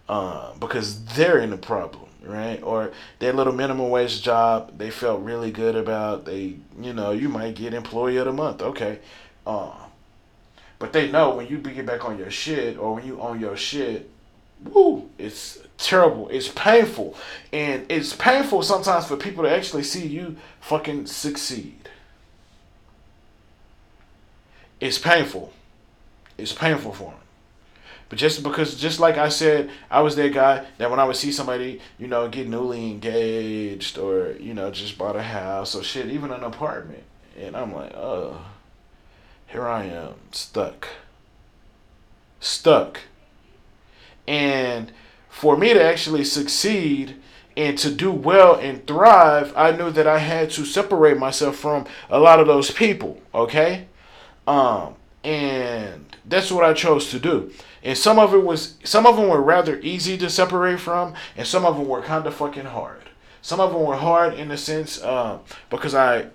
uh, 0.10 0.54
because 0.56 1.04
they're 1.06 1.39
in 1.39 1.50
the 1.50 1.58
problem, 1.58 2.06
right? 2.23 2.62
Or 2.62 2.91
their 3.19 3.34
little 3.34 3.54
minimum 3.54 3.89
wage 3.89 4.21
job 4.21 4.78
they 4.78 4.89
felt 4.89 5.21
really 5.21 5.52
good 5.52 5.76
about. 5.76 6.26
They, 6.26 6.58
you 6.80 6.93
know, 6.93 7.12
you 7.12 7.30
might 7.30 7.56
get 7.56 7.73
employee 7.73 8.17
of 8.17 8.26
the 8.26 8.34
month, 8.34 8.62
okay. 8.62 9.00
Uh, 9.45 9.73
but 10.79 10.93
they 10.93 11.11
know 11.11 11.35
when 11.35 11.47
you 11.47 11.57
get 11.57 11.85
back 11.85 12.05
on 12.05 12.17
your 12.17 12.29
shit 12.29 12.77
or 12.77 12.95
when 12.95 13.05
you 13.05 13.19
own 13.19 13.39
your 13.39 13.57
shit, 13.57 14.09
woo, 14.63 15.09
it's 15.17 15.59
terrible. 15.77 16.29
It's 16.29 16.49
painful. 16.49 17.15
And 17.51 17.85
it's 17.89 18.13
painful 18.13 18.61
sometimes 18.63 19.07
for 19.07 19.17
people 19.17 19.43
to 19.43 19.49
actually 19.49 19.83
see 19.83 20.05
you 20.05 20.37
fucking 20.61 21.07
succeed. 21.07 21.89
It's 24.79 24.99
painful. 24.99 25.51
It's 26.37 26.53
painful 26.53 26.93
for 26.93 27.11
them. 27.11 27.19
But 28.09 28.19
just 28.19 28.41
because, 28.43 28.75
just 28.75 28.99
like 28.99 29.17
I 29.17 29.29
said, 29.29 29.69
I 29.89 30.01
was 30.01 30.15
that 30.15 30.31
guy 30.31 30.65
that 30.77 30.89
when 30.89 30.99
I 30.99 31.03
would 31.03 31.17
see 31.17 31.31
somebody, 31.31 31.81
you 31.97 32.07
know, 32.07 32.29
get 32.29 32.47
newly 32.47 32.89
engaged 32.91 33.97
or, 33.97 34.33
you 34.39 34.53
know, 34.53 34.71
just 34.71 34.97
bought 34.97 35.17
a 35.17 35.23
house 35.23 35.75
or 35.75 35.83
shit, 35.83 36.05
even 36.05 36.31
an 36.31 36.43
apartment. 36.43 37.03
And 37.37 37.57
I'm 37.57 37.73
like, 37.73 37.93
oh 37.95 38.39
here 39.47 39.67
I 39.67 39.86
am, 39.86 40.15
stuck. 40.31 40.88
Stuck. 42.39 43.01
And 44.27 44.91
for 45.29 45.57
me 45.57 45.73
to 45.73 45.83
actually 45.83 46.23
succeed 46.23 47.15
And 47.57 47.75
to 47.79 47.89
do 47.89 48.12
well 48.12 48.53
and 48.55 48.86
thrive, 48.86 49.51
I 49.55 49.71
knew 49.71 49.89
that 49.89 50.05
I 50.05 50.19
had 50.19 50.51
to 50.51 50.63
separate 50.63 51.17
myself 51.17 51.55
from 51.55 51.86
a 52.07 52.19
lot 52.19 52.39
of 52.39 52.45
those 52.45 52.69
people. 52.69 53.19
Okay, 53.33 53.88
um, 54.45 54.93
and 55.23 56.15
that's 56.23 56.51
what 56.51 56.63
I 56.63 56.73
chose 56.73 57.10
to 57.10 57.19
do. 57.19 57.51
And 57.83 57.97
some 57.97 58.19
of 58.19 58.33
it 58.36 58.43
was, 58.43 58.75
some 58.83 59.07
of 59.07 59.15
them 59.15 59.27
were 59.29 59.41
rather 59.41 59.79
easy 59.79 60.17
to 60.19 60.29
separate 60.29 60.79
from, 60.79 61.15
and 61.36 61.47
some 61.47 61.65
of 61.65 61.77
them 61.77 61.88
were 61.88 62.03
kind 62.03 62.27
of 62.27 62.36
fucking 62.36 62.65
hard. 62.65 63.10
Some 63.41 63.60
of 63.60 63.71
them 63.71 63.81
were 63.81 63.95
hard 63.97 64.36
in 64.36 64.49
the 64.49 64.57
sense 64.57 65.01
uh, 65.01 65.39
because 65.71 65.95
I 65.95 66.27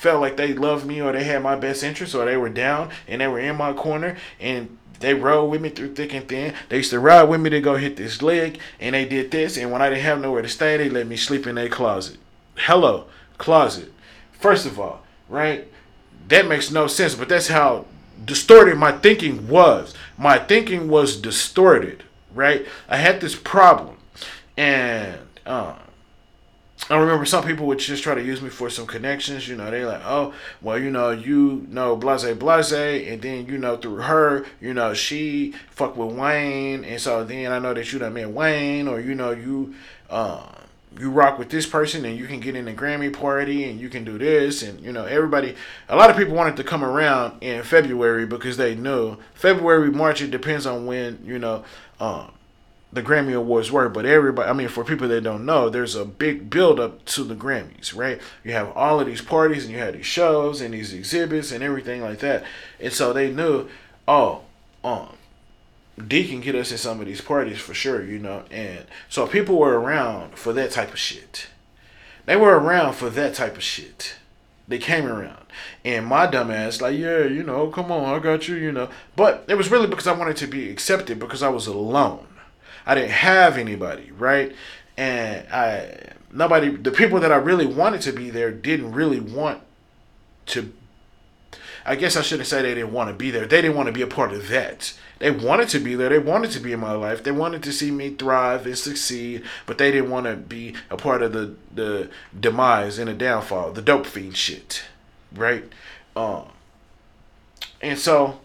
felt 0.00 0.22
like 0.22 0.38
they 0.38 0.54
loved 0.54 0.86
me 0.86 1.02
or 1.02 1.12
they 1.12 1.24
had 1.24 1.42
my 1.42 1.54
best 1.54 1.84
interest 1.84 2.14
or 2.14 2.24
they 2.24 2.36
were 2.36 2.48
down 2.48 2.88
and 3.06 3.20
they 3.20 3.28
were 3.28 3.38
in 3.38 3.54
my 3.54 3.70
corner 3.70 4.16
and 4.40 4.78
they 4.98 5.12
rode 5.12 5.44
with 5.50 5.60
me 5.60 5.68
through 5.68 5.94
thick 5.94 6.14
and 6.14 6.26
thin. 6.26 6.54
They 6.70 6.78
used 6.78 6.90
to 6.90 6.98
ride 6.98 7.24
with 7.24 7.42
me 7.42 7.50
to 7.50 7.60
go 7.60 7.76
hit 7.76 7.98
this 7.98 8.22
leg 8.22 8.58
and 8.80 8.94
they 8.94 9.04
did 9.04 9.30
this. 9.30 9.58
And 9.58 9.70
when 9.70 9.82
I 9.82 9.90
didn't 9.90 10.04
have 10.04 10.18
nowhere 10.18 10.40
to 10.40 10.48
stay, 10.48 10.78
they 10.78 10.88
let 10.88 11.06
me 11.06 11.18
sleep 11.18 11.46
in 11.46 11.56
their 11.56 11.68
closet. 11.68 12.16
Hello, 12.56 13.08
closet. 13.36 13.92
First 14.32 14.64
of 14.64 14.80
all, 14.80 15.02
right? 15.28 15.68
That 16.28 16.48
makes 16.48 16.70
no 16.70 16.86
sense, 16.86 17.14
but 17.14 17.28
that's 17.28 17.48
how 17.48 17.84
distorted 18.24 18.78
my 18.78 18.92
thinking 18.92 19.48
was. 19.48 19.92
My 20.16 20.38
thinking 20.38 20.88
was 20.88 21.20
distorted, 21.20 22.04
right? 22.34 22.66
I 22.88 22.96
had 22.96 23.20
this 23.20 23.34
problem. 23.34 23.98
And, 24.56 25.18
um, 25.44 25.76
I 26.90 26.98
remember 26.98 27.24
some 27.24 27.44
people 27.44 27.66
would 27.66 27.78
just 27.78 28.02
try 28.02 28.16
to 28.16 28.22
use 28.22 28.42
me 28.42 28.48
for 28.48 28.68
some 28.68 28.84
connections. 28.84 29.46
You 29.46 29.54
know, 29.54 29.70
they 29.70 29.84
like, 29.84 30.02
oh, 30.04 30.34
well, 30.60 30.76
you 30.76 30.90
know, 30.90 31.10
you 31.10 31.64
know, 31.68 31.94
blase, 31.94 32.24
blase, 32.34 32.72
and 32.72 33.22
then 33.22 33.46
you 33.46 33.58
know 33.58 33.76
through 33.76 33.98
her, 33.98 34.44
you 34.60 34.74
know, 34.74 34.92
she 34.92 35.54
fuck 35.70 35.96
with 35.96 36.16
Wayne, 36.16 36.84
and 36.84 37.00
so 37.00 37.22
then 37.22 37.52
I 37.52 37.60
know 37.60 37.74
that 37.74 37.92
you 37.92 38.00
done 38.00 38.14
met 38.14 38.30
Wayne, 38.30 38.88
or 38.88 38.98
you 38.98 39.14
know, 39.14 39.30
you, 39.30 39.72
uh, 40.10 40.44
you 40.98 41.12
rock 41.12 41.38
with 41.38 41.50
this 41.50 41.64
person, 41.64 42.04
and 42.04 42.18
you 42.18 42.26
can 42.26 42.40
get 42.40 42.56
in 42.56 42.64
the 42.64 42.74
Grammy 42.74 43.12
party, 43.12 43.70
and 43.70 43.78
you 43.78 43.88
can 43.88 44.02
do 44.02 44.18
this, 44.18 44.64
and 44.64 44.80
you 44.80 44.90
know, 44.90 45.04
everybody. 45.04 45.54
A 45.88 45.94
lot 45.94 46.10
of 46.10 46.16
people 46.16 46.34
wanted 46.34 46.56
to 46.56 46.64
come 46.64 46.82
around 46.82 47.40
in 47.40 47.62
February 47.62 48.26
because 48.26 48.56
they 48.56 48.74
knew 48.74 49.16
February, 49.34 49.92
March. 49.92 50.22
It 50.22 50.32
depends 50.32 50.66
on 50.66 50.86
when 50.86 51.20
you 51.24 51.38
know. 51.38 51.64
Um, 52.00 52.32
the 52.92 53.02
Grammy 53.02 53.36
Awards 53.36 53.70
were, 53.70 53.88
but 53.88 54.04
everybody, 54.04 54.48
I 54.48 54.52
mean, 54.52 54.68
for 54.68 54.84
people 54.84 55.06
that 55.08 55.22
don't 55.22 55.46
know, 55.46 55.70
there's 55.70 55.94
a 55.94 56.04
big 56.04 56.50
build 56.50 56.80
up 56.80 57.04
to 57.06 57.22
the 57.22 57.36
Grammys, 57.36 57.94
right? 57.94 58.20
You 58.42 58.52
have 58.52 58.76
all 58.76 58.98
of 58.98 59.06
these 59.06 59.22
parties 59.22 59.64
and 59.64 59.72
you 59.72 59.78
have 59.78 59.94
these 59.94 60.06
shows 60.06 60.60
and 60.60 60.74
these 60.74 60.92
exhibits 60.92 61.52
and 61.52 61.62
everything 61.62 62.02
like 62.02 62.18
that. 62.18 62.44
And 62.80 62.92
so 62.92 63.12
they 63.12 63.30
knew, 63.30 63.68
oh, 64.08 64.42
um, 64.82 65.16
D 66.08 66.26
can 66.26 66.40
get 66.40 66.56
us 66.56 66.72
in 66.72 66.78
some 66.78 67.00
of 67.00 67.06
these 67.06 67.20
parties 67.20 67.60
for 67.60 67.74
sure, 67.74 68.04
you 68.04 68.18
know? 68.18 68.44
And 68.50 68.86
so 69.08 69.26
people 69.26 69.56
were 69.56 69.78
around 69.78 70.36
for 70.36 70.52
that 70.54 70.72
type 70.72 70.92
of 70.92 70.98
shit. 70.98 71.46
They 72.26 72.36
were 72.36 72.58
around 72.58 72.94
for 72.94 73.08
that 73.10 73.34
type 73.34 73.56
of 73.56 73.62
shit. 73.62 74.16
They 74.66 74.78
came 74.78 75.06
around. 75.06 75.46
And 75.84 76.06
my 76.06 76.26
dumbass, 76.26 76.80
like, 76.80 76.96
yeah, 76.96 77.24
you 77.24 77.42
know, 77.42 77.68
come 77.68 77.90
on, 77.92 78.14
I 78.14 78.18
got 78.20 78.48
you, 78.48 78.56
you 78.56 78.72
know. 78.72 78.88
But 79.14 79.44
it 79.48 79.54
was 79.54 79.70
really 79.70 79.88
because 79.88 80.06
I 80.06 80.12
wanted 80.12 80.36
to 80.38 80.46
be 80.46 80.70
accepted 80.70 81.18
because 81.18 81.42
I 81.42 81.48
was 81.48 81.66
alone 81.66 82.26
I 82.86 82.94
didn't 82.94 83.10
have 83.10 83.56
anybody, 83.58 84.10
right? 84.12 84.54
And 84.96 85.46
I 85.52 86.12
nobody 86.32 86.76
the 86.76 86.90
people 86.90 87.20
that 87.20 87.32
I 87.32 87.36
really 87.36 87.66
wanted 87.66 88.00
to 88.02 88.12
be 88.12 88.30
there 88.30 88.50
didn't 88.50 88.92
really 88.92 89.20
want 89.20 89.62
to 90.46 90.72
I 91.84 91.96
guess 91.96 92.16
I 92.16 92.22
shouldn't 92.22 92.48
say 92.48 92.62
they 92.62 92.74
didn't 92.74 92.92
want 92.92 93.08
to 93.08 93.14
be 93.14 93.30
there. 93.30 93.46
They 93.46 93.62
didn't 93.62 93.76
want 93.76 93.86
to 93.86 93.92
be 93.92 94.02
a 94.02 94.06
part 94.06 94.32
of 94.32 94.48
that. 94.48 94.92
They 95.18 95.30
wanted 95.30 95.68
to 95.70 95.80
be 95.80 95.94
there. 95.94 96.08
They 96.08 96.18
wanted 96.18 96.50
to 96.52 96.60
be 96.60 96.72
in 96.72 96.80
my 96.80 96.92
life. 96.92 97.22
They 97.22 97.30
wanted 97.30 97.62
to 97.64 97.72
see 97.72 97.90
me 97.90 98.10
thrive 98.10 98.66
and 98.66 98.76
succeed, 98.76 99.44
but 99.66 99.78
they 99.78 99.90
didn't 99.90 100.10
want 100.10 100.26
to 100.26 100.36
be 100.36 100.74
a 100.90 100.96
part 100.96 101.22
of 101.22 101.32
the 101.32 101.54
the 101.74 102.10
demise 102.38 102.98
and 102.98 103.08
the 103.08 103.14
downfall, 103.14 103.72
the 103.72 103.82
dope 103.82 104.06
fiend 104.06 104.36
shit, 104.36 104.84
right? 105.34 105.64
Um, 106.14 106.48
and 107.80 107.98
so 107.98 108.40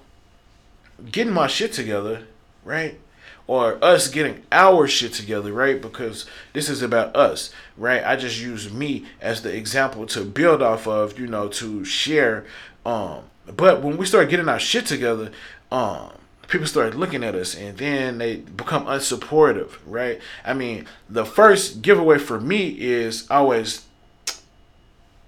getting 1.12 1.34
my 1.34 1.48
shit 1.48 1.74
together, 1.74 2.26
right? 2.64 3.00
Or 3.48 3.84
us 3.84 4.08
getting 4.08 4.44
our 4.52 4.88
shit 4.88 5.14
together, 5.14 5.54
right? 5.54 5.82
Because 5.82 6.26
this 6.54 6.70
is 6.70 6.82
about 6.82 7.16
us, 7.16 7.52
right? 7.78 8.04
I 8.04 8.16
just 8.16 8.42
use 8.42 8.72
me 8.72 9.06
as 9.22 9.42
the 9.42 9.56
example 9.56 10.06
to 10.08 10.24
build 10.24 10.62
off 10.62 10.88
of, 10.88 11.20
you 11.20 11.28
know, 11.28 11.48
to 11.50 11.86
share. 11.86 12.46
Um, 12.86 13.24
but 13.56 13.82
when 13.82 13.98
we 13.98 14.06
start 14.06 14.30
getting 14.30 14.50
our 14.50 14.60
shit 14.60 14.86
together, 14.88 15.32
um, 15.72 16.12
people 16.48 16.68
start 16.68 16.96
looking 16.96 17.24
at 17.24 17.36
us 17.36 17.56
and 17.56 17.78
then 17.78 18.18
they 18.18 18.38
become 18.38 18.86
unsupportive, 18.86 19.78
right? 19.86 20.20
I 20.44 20.54
mean, 20.54 20.86
the 21.10 21.26
first 21.26 21.82
giveaway 21.82 22.18
for 22.18 22.40
me 22.40 22.70
is 22.70 23.30
always 23.30 23.85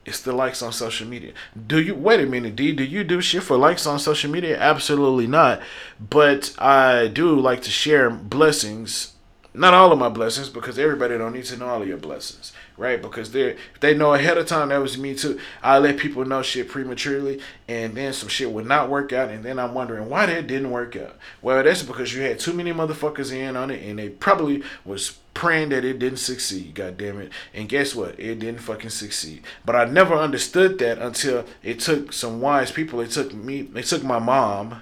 it's 0.07 0.21
the 0.21 0.31
likes 0.31 0.61
on 0.61 0.71
social 0.71 1.05
media. 1.05 1.33
Do 1.67 1.79
you 1.81 1.93
wait 1.93 2.21
a 2.21 2.25
minute, 2.25 2.55
D? 2.55 2.71
Do 2.71 2.83
you 2.83 3.03
do 3.03 3.19
shit 3.21 3.43
for 3.43 3.57
likes 3.57 3.85
on 3.85 3.99
social 3.99 4.31
media? 4.31 4.57
Absolutely 4.57 5.27
not. 5.27 5.61
But 5.99 6.55
I 6.57 7.07
do 7.07 7.37
like 7.39 7.61
to 7.63 7.69
share 7.69 8.09
blessings. 8.09 9.13
Not 9.53 9.73
all 9.73 9.91
of 9.91 9.99
my 9.99 10.09
blessings, 10.09 10.49
because 10.49 10.79
everybody 10.79 11.17
don't 11.17 11.33
need 11.33 11.45
to 11.45 11.57
know 11.57 11.67
all 11.67 11.81
of 11.81 11.87
your 11.87 11.97
blessings, 11.97 12.53
right? 12.77 13.01
Because 13.01 13.31
they 13.31 13.49
if 13.51 13.79
they 13.79 13.93
know 13.93 14.13
ahead 14.13 14.37
of 14.37 14.45
time 14.45 14.69
that 14.69 14.77
was 14.77 14.97
me 14.97 15.15
too. 15.15 15.39
I 15.61 15.79
let 15.79 15.97
people 15.97 16.23
know 16.25 16.41
shit 16.41 16.69
prematurely, 16.69 17.41
and 17.67 17.95
then 17.95 18.13
some 18.13 18.29
shit 18.29 18.51
would 18.51 18.67
not 18.67 18.89
work 18.89 19.11
out, 19.11 19.29
and 19.29 19.43
then 19.43 19.59
I'm 19.59 19.73
wondering 19.73 20.09
why 20.09 20.27
that 20.27 20.47
didn't 20.47 20.71
work 20.71 20.95
out. 20.95 21.17
Well, 21.41 21.63
that's 21.63 21.83
because 21.83 22.13
you 22.13 22.21
had 22.21 22.39
too 22.39 22.53
many 22.53 22.71
motherfuckers 22.71 23.31
in 23.31 23.57
on 23.57 23.71
it, 23.71 23.83
and 23.83 23.99
they 23.99 24.09
probably 24.09 24.63
was 24.85 25.17
praying 25.33 25.69
that 25.69 25.85
it 25.85 25.99
didn't 25.99 26.17
succeed, 26.17 26.73
god 26.73 26.97
damn 26.97 27.19
it. 27.19 27.31
And 27.53 27.69
guess 27.69 27.93
what? 27.93 28.19
It 28.19 28.39
didn't 28.39 28.61
fucking 28.61 28.89
succeed. 28.89 29.43
But 29.65 29.75
I 29.75 29.85
never 29.85 30.15
understood 30.15 30.79
that 30.79 30.97
until 30.97 31.45
it 31.61 31.79
took 31.79 32.11
some 32.13 32.41
wise 32.41 32.71
people. 32.71 33.01
It 33.01 33.11
took 33.11 33.33
me 33.33 33.63
they 33.63 33.83
took 33.83 34.03
my 34.03 34.19
mom 34.19 34.81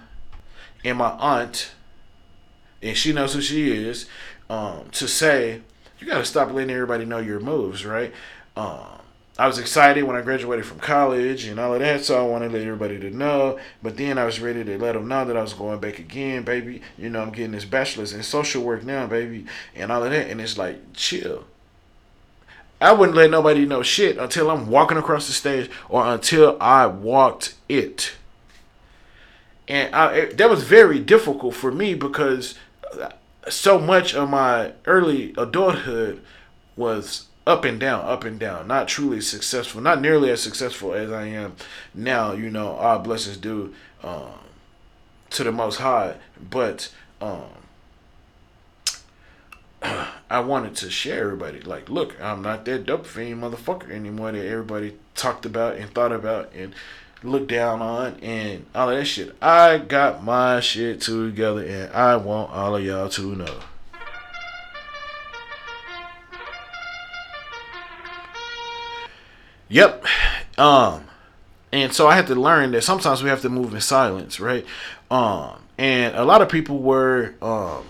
and 0.83 0.97
my 0.97 1.11
aunt, 1.11 1.71
and 2.81 2.95
she 2.95 3.11
knows 3.11 3.33
who 3.33 3.41
she 3.41 3.71
is, 3.71 4.07
um, 4.49 4.89
to 4.91 5.07
say, 5.07 5.61
you 5.99 6.07
gotta 6.07 6.25
stop 6.25 6.51
letting 6.51 6.71
everybody 6.71 7.05
know 7.05 7.19
your 7.19 7.39
moves, 7.39 7.85
right? 7.85 8.13
Um, 8.55 8.99
I 9.37 9.47
was 9.47 9.59
excited 9.59 10.03
when 10.03 10.15
I 10.15 10.21
graduated 10.21 10.65
from 10.65 10.79
college 10.79 11.43
and 11.45 11.59
all 11.59 11.73
of 11.73 11.81
that, 11.81 12.05
so 12.05 12.17
I 12.17 12.25
wanted 12.25 12.49
to 12.51 12.57
let 12.57 12.65
everybody 12.65 12.97
to 12.99 13.09
know. 13.09 13.59
But 13.83 13.97
then 13.97 14.17
I 14.17 14.23
was 14.23 14.39
ready 14.39 14.63
to 14.63 14.77
let 14.77 14.93
them 14.93 15.09
know 15.09 15.25
that 15.25 15.35
I 15.35 15.41
was 15.41 15.53
going 15.53 15.79
back 15.79 15.99
again, 15.99 16.43
baby. 16.43 16.81
You 16.97 17.09
know, 17.09 17.21
I'm 17.21 17.31
getting 17.31 17.51
this 17.51 17.65
bachelor's 17.65 18.13
in 18.13 18.23
social 18.23 18.63
work 18.63 18.85
now, 18.85 19.07
baby, 19.07 19.45
and 19.75 19.91
all 19.91 20.03
of 20.03 20.11
that. 20.11 20.29
And 20.29 20.39
it's 20.39 20.57
like, 20.57 20.93
chill. 20.93 21.43
I 22.79 22.93
wouldn't 22.93 23.17
let 23.17 23.29
nobody 23.29 23.65
know 23.65 23.83
shit 23.83 24.17
until 24.17 24.49
I'm 24.49 24.67
walking 24.67 24.97
across 24.97 25.27
the 25.27 25.33
stage 25.33 25.69
or 25.89 26.05
until 26.05 26.57
I 26.61 26.85
walked 26.85 27.55
it. 27.67 28.13
And 29.67 29.93
I, 29.93 30.13
it, 30.13 30.37
that 30.37 30.49
was 30.49 30.63
very 30.63 30.99
difficult 30.99 31.55
for 31.55 31.73
me 31.73 31.93
because 31.93 32.55
so 33.49 33.79
much 33.79 34.13
of 34.13 34.29
my 34.29 34.73
early 34.85 35.33
adulthood 35.37 36.21
was 36.75 37.27
up 37.47 37.63
and 37.63 37.79
down, 37.79 38.03
up 38.05 38.23
and 38.23 38.39
down. 38.39 38.67
Not 38.67 38.87
truly 38.87 39.21
successful, 39.21 39.81
not 39.81 40.01
nearly 40.01 40.31
as 40.31 40.41
successful 40.41 40.93
as 40.93 41.11
I 41.11 41.27
am 41.27 41.55
now. 41.93 42.33
You 42.33 42.49
know, 42.49 42.75
our 42.77 42.99
blessings 42.99 43.37
due 43.37 43.73
um, 44.03 44.39
to 45.31 45.43
the 45.43 45.51
Most 45.51 45.77
High, 45.77 46.15
but 46.49 46.91
um, 47.21 47.49
I 50.29 50.39
wanted 50.39 50.75
to 50.77 50.89
share 50.89 51.23
everybody. 51.25 51.61
Like, 51.61 51.89
look, 51.89 52.19
I'm 52.21 52.41
not 52.41 52.65
that 52.65 52.85
dope 52.85 53.05
fiend 53.05 53.43
motherfucker 53.43 53.91
anymore 53.91 54.31
that 54.31 54.45
everybody 54.45 54.95
talked 55.13 55.45
about 55.45 55.75
and 55.75 55.93
thought 55.93 56.11
about 56.11 56.51
and 56.53 56.73
looked 57.23 57.47
down 57.47 57.81
on 57.81 58.15
and 58.21 58.65
all 58.75 58.87
that 58.87 59.05
shit. 59.05 59.35
I 59.41 59.77
got 59.77 60.23
my 60.23 60.59
shit 60.59 61.01
together 61.01 61.63
and 61.63 61.93
I 61.93 62.15
want 62.17 62.51
all 62.51 62.75
of 62.75 62.83
y'all 62.83 63.09
to 63.09 63.35
know. 63.35 63.59
Yep. 69.69 70.05
Um, 70.57 71.05
and 71.71 71.91
so 71.91 72.07
I 72.07 72.15
had 72.15 72.27
to 72.27 72.35
learn 72.35 72.71
that 72.71 72.83
sometimes 72.83 73.23
we 73.23 73.29
have 73.29 73.41
to 73.41 73.49
move 73.49 73.73
in 73.73 73.81
silence, 73.81 74.39
right? 74.39 74.65
Um, 75.09 75.59
and 75.77 76.15
a 76.15 76.23
lot 76.23 76.41
of 76.41 76.49
people 76.49 76.79
were 76.79 77.33
um, 77.41 77.85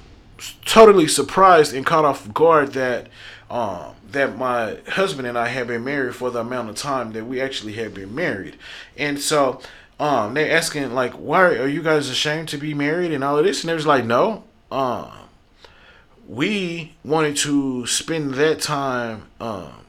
totally 0.65 1.07
surprised 1.07 1.73
and 1.73 1.85
caught 1.85 2.05
off 2.05 2.33
guard 2.33 2.73
that 2.73 3.07
um, 3.49 3.94
that 4.11 4.37
my 4.37 4.77
husband 4.89 5.27
and 5.27 5.37
I 5.37 5.47
had 5.47 5.67
been 5.67 5.83
married 5.83 6.15
for 6.15 6.31
the 6.31 6.39
amount 6.39 6.69
of 6.69 6.75
time 6.75 7.13
that 7.13 7.25
we 7.25 7.41
actually 7.41 7.73
had 7.73 7.93
been 7.93 8.13
married, 8.13 8.57
and 8.97 9.19
so 9.19 9.61
um, 9.99 10.33
they 10.33 10.51
asking 10.51 10.93
like, 10.93 11.13
why 11.13 11.41
are 11.41 11.67
you 11.67 11.81
guys 11.81 12.09
ashamed 12.09 12.49
to 12.49 12.57
be 12.57 12.73
married 12.73 13.11
and 13.11 13.23
all 13.23 13.37
of 13.37 13.45
this? 13.45 13.63
And 13.63 13.69
they 13.69 13.73
was 13.73 13.85
like, 13.85 14.05
no, 14.05 14.43
um, 14.71 15.11
we 16.27 16.93
wanted 17.03 17.37
to 17.37 17.85
spend 17.85 18.33
that 18.35 18.61
time 18.61 19.27
um 19.39 19.85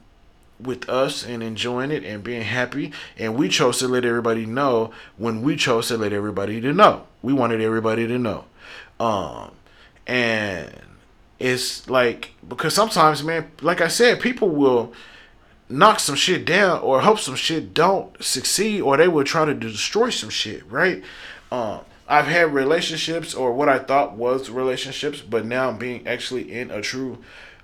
with 0.58 0.88
us 0.88 1.24
and 1.24 1.42
enjoying 1.42 1.90
it 1.90 2.02
and 2.02 2.24
being 2.24 2.42
happy. 2.42 2.90
And 3.18 3.36
we 3.36 3.48
chose 3.48 3.78
to 3.80 3.88
let 3.88 4.06
everybody 4.06 4.46
know 4.46 4.90
when 5.18 5.42
we 5.42 5.54
chose 5.54 5.88
to 5.88 5.98
let 5.98 6.14
everybody 6.14 6.62
to 6.62 6.72
know. 6.72 7.06
We 7.20 7.34
wanted 7.34 7.60
everybody 7.60 8.06
to 8.06 8.18
know. 8.18 8.44
Um 8.98 9.50
and 10.06 10.72
it's 11.38 11.88
like 11.88 12.32
because 12.46 12.74
sometimes, 12.74 13.22
man, 13.22 13.50
like 13.60 13.80
I 13.80 13.88
said, 13.88 14.20
people 14.20 14.48
will 14.48 14.92
knock 15.68 16.00
some 16.00 16.14
shit 16.14 16.44
down 16.44 16.80
or 16.80 17.00
hope 17.00 17.18
some 17.18 17.34
shit 17.34 17.74
don't 17.74 18.22
succeed 18.22 18.80
or 18.80 18.96
they 18.96 19.08
will 19.08 19.24
try 19.24 19.44
to 19.44 19.54
destroy 19.54 20.10
some 20.10 20.30
shit, 20.30 20.68
right? 20.70 21.02
Um, 21.50 21.80
I've 22.08 22.26
had 22.26 22.54
relationships 22.54 23.34
or 23.34 23.52
what 23.52 23.68
I 23.68 23.78
thought 23.78 24.12
was 24.12 24.48
relationships, 24.48 25.20
but 25.20 25.44
now 25.44 25.68
I'm 25.68 25.78
being 25.78 26.06
actually 26.06 26.52
in 26.52 26.70
a 26.70 26.80
true, 26.80 27.18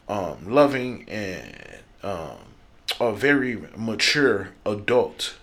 um, 0.09 0.53
loving 0.53 1.09
and 1.09 1.55
um, 2.03 2.39
a 3.01 3.13
very 3.13 3.63
mature 3.77 4.51
adult 4.67 5.37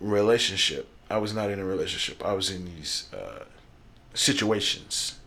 relationship. 0.00 0.88
I 1.10 1.18
was 1.18 1.34
not 1.34 1.50
in 1.50 1.58
a 1.58 1.64
relationship. 1.64 2.24
I 2.24 2.32
was 2.32 2.50
in 2.50 2.64
these 2.64 3.08
uh, 3.12 3.44
situations, 4.14 5.17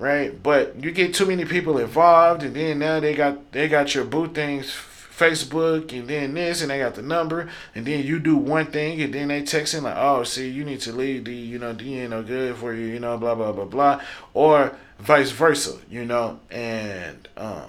right? 0.00 0.42
But 0.42 0.82
you 0.82 0.90
get 0.90 1.14
too 1.14 1.26
many 1.26 1.44
people 1.44 1.78
involved, 1.78 2.42
and 2.42 2.56
then 2.56 2.80
now 2.80 2.98
they 2.98 3.14
got 3.14 3.52
they 3.52 3.68
got 3.68 3.94
your 3.94 4.04
boot 4.04 4.34
things 4.34 4.74
Facebook 5.20 5.92
and 5.92 6.08
then 6.08 6.32
this 6.32 6.62
and 6.62 6.70
they 6.70 6.78
got 6.78 6.94
the 6.94 7.02
number 7.02 7.46
and 7.74 7.86
then 7.86 8.02
you 8.02 8.18
do 8.18 8.36
one 8.36 8.64
thing 8.64 9.02
and 9.02 9.12
then 9.12 9.28
they 9.28 9.42
text 9.42 9.74
in 9.74 9.84
like, 9.84 9.96
oh, 9.98 10.22
see, 10.22 10.48
you 10.48 10.64
need 10.64 10.80
to 10.80 10.92
leave 10.92 11.26
the, 11.26 11.34
you 11.34 11.58
know, 11.58 11.74
D 11.74 11.98
ain't 11.98 12.10
no 12.10 12.22
good 12.22 12.56
for 12.56 12.72
you, 12.72 12.86
you 12.86 12.98
know, 12.98 13.18
blah, 13.18 13.34
blah, 13.34 13.52
blah, 13.52 13.66
blah. 13.66 14.00
Or 14.32 14.74
vice 14.98 15.30
versa, 15.30 15.76
you 15.90 16.06
know. 16.06 16.40
And 16.50 17.28
um, 17.36 17.68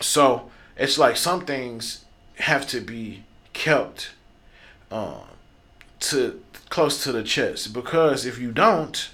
so 0.00 0.50
it's 0.76 0.98
like 0.98 1.16
some 1.16 1.44
things 1.44 2.04
have 2.36 2.68
to 2.68 2.80
be 2.80 3.24
kept 3.52 4.10
um, 4.92 5.22
to 5.98 6.40
close 6.68 7.02
to 7.02 7.10
the 7.10 7.24
chest 7.24 7.72
because 7.72 8.24
if 8.24 8.38
you 8.38 8.52
don't, 8.52 9.10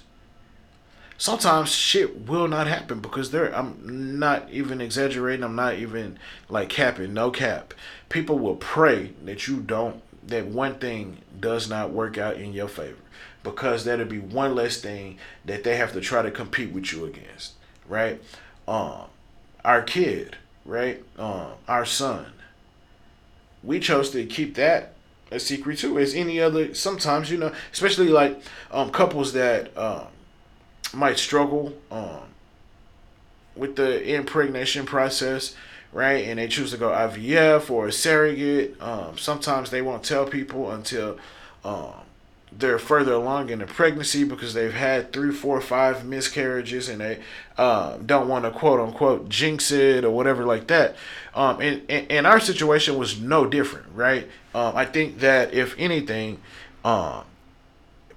sometimes 1.17 1.69
shit 1.71 2.27
will 2.27 2.47
not 2.47 2.67
happen 2.67 2.99
because 2.99 3.31
there 3.31 3.55
I'm 3.55 4.19
not 4.19 4.49
even 4.51 4.81
exaggerating, 4.81 5.43
I'm 5.43 5.55
not 5.55 5.75
even 5.75 6.19
like 6.49 6.69
capping, 6.69 7.13
no 7.13 7.31
cap. 7.31 7.73
People 8.09 8.39
will 8.39 8.55
pray 8.55 9.13
that 9.23 9.47
you 9.47 9.59
don't 9.59 10.01
that 10.27 10.47
one 10.47 10.75
thing 10.75 11.17
does 11.39 11.69
not 11.69 11.91
work 11.91 12.17
out 12.17 12.37
in 12.37 12.51
your 12.51 12.67
favor 12.67 12.97
because 13.43 13.85
that'll 13.85 14.05
be 14.05 14.19
one 14.19 14.55
less 14.55 14.77
thing 14.77 15.19
that 15.45 15.63
they 15.63 15.77
have 15.77 15.93
to 15.93 16.01
try 16.01 16.21
to 16.21 16.31
compete 16.31 16.71
with 16.71 16.91
you 16.91 17.05
against, 17.05 17.53
right? 17.87 18.21
Um 18.67 19.05
our 19.63 19.81
kid, 19.81 20.37
right? 20.65 21.03
Um 21.17 21.53
our 21.67 21.85
son. 21.85 22.27
We 23.63 23.79
chose 23.79 24.11
to 24.11 24.25
keep 24.25 24.55
that 24.55 24.93
a 25.31 25.39
secret 25.39 25.79
too 25.79 25.97
as 25.97 26.13
any 26.13 26.39
other 26.39 26.73
sometimes 26.75 27.31
you 27.31 27.37
know 27.37 27.51
especially 27.73 28.09
like 28.09 28.39
um 28.69 28.91
couples 28.91 29.33
that 29.33 29.75
um 29.75 30.05
might 30.95 31.19
struggle 31.19 31.73
um, 31.91 32.21
with 33.55 33.75
the 33.75 34.15
impregnation 34.15 34.85
process, 34.85 35.55
right? 35.91 36.25
And 36.25 36.39
they 36.39 36.47
choose 36.47 36.71
to 36.71 36.77
go 36.77 36.89
IVF 36.89 37.69
or 37.69 37.87
a 37.87 37.91
surrogate. 37.91 38.81
Um, 38.81 39.17
sometimes 39.17 39.69
they 39.69 39.81
won't 39.81 40.03
tell 40.03 40.25
people 40.25 40.71
until 40.71 41.17
um, 41.63 41.93
they're 42.51 42.79
further 42.79 43.13
along 43.13 43.49
in 43.49 43.59
the 43.59 43.65
pregnancy 43.65 44.23
because 44.23 44.53
they've 44.53 44.73
had 44.73 45.11
three, 45.11 45.31
four, 45.31 45.59
five 45.59 46.05
miscarriages 46.05 46.87
and 46.89 47.01
they 47.01 47.19
uh, 47.57 47.97
don't 47.97 48.27
want 48.27 48.45
to 48.45 48.51
quote 48.51 48.79
unquote 48.79 49.29
jinx 49.29 49.71
it 49.71 50.05
or 50.05 50.11
whatever 50.11 50.45
like 50.45 50.67
that. 50.67 50.95
Um, 51.33 51.59
and, 51.59 51.81
and, 51.89 52.11
and 52.11 52.27
our 52.27 52.39
situation 52.39 52.97
was 52.97 53.19
no 53.19 53.45
different, 53.45 53.87
right? 53.93 54.27
Um, 54.53 54.75
I 54.75 54.85
think 54.85 55.19
that 55.19 55.53
if 55.53 55.75
anything, 55.77 56.39
um, 56.83 57.25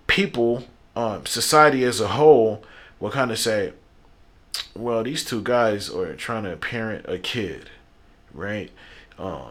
people 0.06 0.64
um, 0.94 1.26
society 1.26 1.84
as 1.84 2.00
a 2.00 2.08
whole 2.08 2.62
will 3.00 3.11
kind 3.11 3.30
of 3.30 3.38
say, 3.38 3.72
well, 4.74 5.02
these 5.02 5.24
two 5.24 5.42
guys 5.42 5.90
are 5.90 6.14
trying 6.14 6.44
to 6.44 6.56
parent 6.56 7.06
a 7.08 7.18
kid, 7.18 7.70
right? 8.32 8.70
Um, 9.18 9.50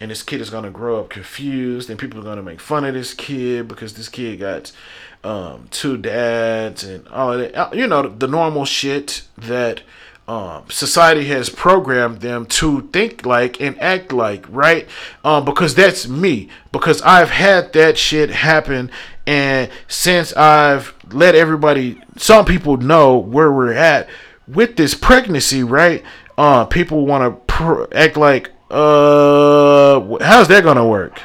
and 0.00 0.10
this 0.10 0.22
kid 0.22 0.40
is 0.40 0.50
going 0.50 0.64
to 0.64 0.70
grow 0.70 1.00
up 1.00 1.10
confused, 1.10 1.88
and 1.88 1.98
people 1.98 2.20
are 2.20 2.24
going 2.24 2.36
to 2.36 2.42
make 2.42 2.60
fun 2.60 2.84
of 2.84 2.94
this 2.94 3.14
kid 3.14 3.68
because 3.68 3.94
this 3.94 4.08
kid 4.08 4.40
got 4.40 4.72
um, 5.22 5.68
two 5.70 5.96
dads 5.96 6.84
and 6.84 7.06
all 7.08 7.32
of 7.32 7.52
that. 7.52 7.74
You 7.74 7.86
know, 7.86 8.08
the 8.08 8.28
normal 8.28 8.64
shit 8.64 9.22
that 9.38 9.82
um, 10.26 10.64
society 10.70 11.26
has 11.26 11.50
programmed 11.50 12.20
them 12.20 12.46
to 12.46 12.82
think 12.92 13.26
like 13.26 13.60
and 13.60 13.78
act 13.80 14.12
like, 14.12 14.46
right? 14.48 14.88
Um, 15.22 15.44
because 15.44 15.74
that's 15.74 16.08
me. 16.08 16.48
Because 16.72 17.02
I've 17.02 17.30
had 17.30 17.72
that 17.74 17.98
shit 17.98 18.30
happen, 18.30 18.90
and 19.26 19.70
since 19.86 20.32
I've 20.34 20.94
let 21.12 21.34
everybody, 21.34 22.00
some 22.16 22.44
people 22.46 22.78
know 22.78 23.18
where 23.18 23.52
we're 23.52 23.74
at 23.74 24.08
with 24.48 24.76
this 24.76 24.94
pregnancy, 24.94 25.62
right? 25.62 26.02
Uh, 26.38 26.64
people 26.64 27.06
want 27.06 27.24
to 27.24 27.52
pr- 27.52 27.84
act 27.94 28.16
like, 28.16 28.50
uh, 28.70 30.00
how's 30.20 30.48
that 30.48 30.64
gonna 30.64 30.86
work? 30.86 31.20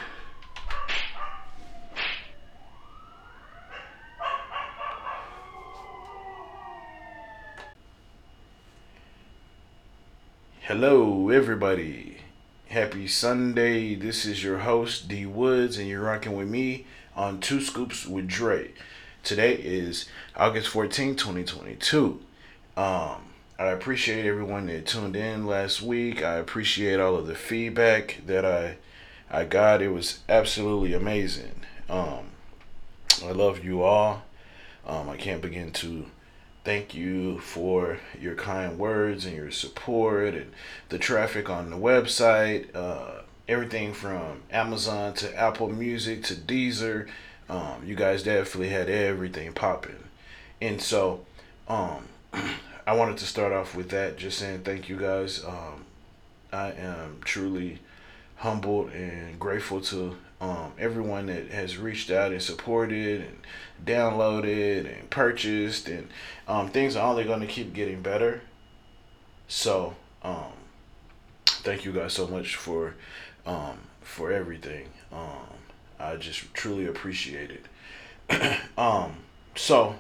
Hello, 10.69 11.29
everybody. 11.29 12.17
Happy 12.67 13.07
Sunday. 13.07 13.95
This 13.95 14.23
is 14.23 14.43
your 14.43 14.59
host, 14.59 15.07
Dee 15.07 15.25
Woods, 15.25 15.79
and 15.79 15.87
you're 15.87 16.03
rocking 16.03 16.35
with 16.35 16.47
me 16.47 16.85
on 17.15 17.39
Two 17.39 17.59
Scoops 17.59 18.05
with 18.05 18.27
Dre. 18.27 18.69
Today 19.23 19.55
is 19.55 20.07
August 20.35 20.67
14, 20.67 21.15
2022. 21.15 22.21
Um, 22.77 23.15
I 23.57 23.71
appreciate 23.71 24.27
everyone 24.27 24.67
that 24.67 24.85
tuned 24.85 25.15
in 25.15 25.47
last 25.47 25.81
week. 25.81 26.21
I 26.21 26.35
appreciate 26.35 26.99
all 26.99 27.15
of 27.15 27.25
the 27.25 27.33
feedback 27.33 28.21
that 28.27 28.45
I 28.45 28.77
I 29.31 29.45
got. 29.45 29.81
It 29.81 29.89
was 29.89 30.19
absolutely 30.29 30.93
amazing. 30.93 31.61
Um, 31.89 32.25
I 33.25 33.31
love 33.31 33.63
you 33.63 33.81
all. 33.81 34.21
Um, 34.85 35.09
I 35.09 35.17
can't 35.17 35.41
begin 35.41 35.71
to 35.71 36.05
thank 36.63 36.93
you 36.93 37.39
for 37.39 37.99
your 38.19 38.35
kind 38.35 38.77
words 38.77 39.25
and 39.25 39.35
your 39.35 39.51
support 39.51 40.33
and 40.33 40.51
the 40.89 40.97
traffic 40.97 41.49
on 41.49 41.69
the 41.69 41.77
website. 41.77 42.73
Uh, 42.75 43.21
everything 43.47 43.93
from 43.93 44.41
Amazon 44.51 45.13
to 45.15 45.35
Apple 45.35 45.69
Music 45.69 46.23
to 46.23 46.35
Deezer. 46.35 47.07
Um, 47.49 47.83
you 47.83 47.95
guys 47.95 48.23
definitely 48.23 48.69
had 48.69 48.89
everything 48.89 49.53
popping. 49.53 50.03
And 50.61 50.81
so 50.81 51.25
um, 51.67 52.07
I 52.87 52.93
wanted 52.93 53.17
to 53.17 53.25
start 53.25 53.53
off 53.53 53.75
with 53.75 53.89
that, 53.89 54.17
just 54.17 54.37
saying 54.37 54.61
thank 54.61 54.89
you 54.89 54.97
guys. 54.97 55.43
Um, 55.43 55.85
I 56.51 56.71
am 56.71 57.19
truly 57.23 57.79
humbled 58.37 58.91
and 58.91 59.39
grateful 59.39 59.81
to 59.81 60.17
um, 60.41 60.71
everyone 60.77 61.25
that 61.27 61.47
has 61.49 61.77
reached 61.77 62.09
out 62.09 62.31
and 62.31 62.41
supported 62.41 63.21
and 63.21 63.37
downloaded 63.85 64.99
and 64.99 65.09
purchased 65.09 65.87
and 65.87 66.07
um, 66.47 66.69
things 66.69 66.95
are 66.95 67.09
only 67.09 67.23
going 67.23 67.41
to 67.41 67.47
keep 67.47 67.73
getting 67.73 68.01
better. 68.01 68.41
So 69.47 69.95
um, 70.23 70.53
thank 71.45 71.85
you 71.85 71.91
guys 71.91 72.13
so 72.13 72.27
much 72.27 72.55
for 72.55 72.95
um, 73.45 73.79
for 74.01 74.31
everything. 74.31 74.87
Um, 75.11 75.57
i 75.99 76.15
just 76.15 76.53
truly 76.53 76.85
appreciate 76.85 77.51
it. 77.51 78.59
Um, 78.77 79.17
so 79.55 79.95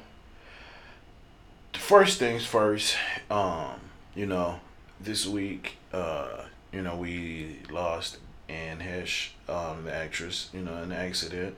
first 1.73 2.17
things 2.17 2.45
first 2.45 2.95
um, 3.29 3.73
you 4.15 4.25
know 4.25 4.61
this 5.01 5.27
week 5.27 5.75
uh, 5.91 6.43
you 6.71 6.81
know 6.81 6.95
we 6.95 7.57
lost 7.69 8.19
Anne 8.49 8.79
Heche, 8.79 9.29
um, 9.47 9.85
the 9.85 9.93
actress, 9.93 10.49
you 10.53 10.61
know, 10.61 10.75
in 10.77 10.91
an 10.91 10.91
accident. 10.91 11.55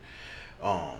Um, 0.62 0.99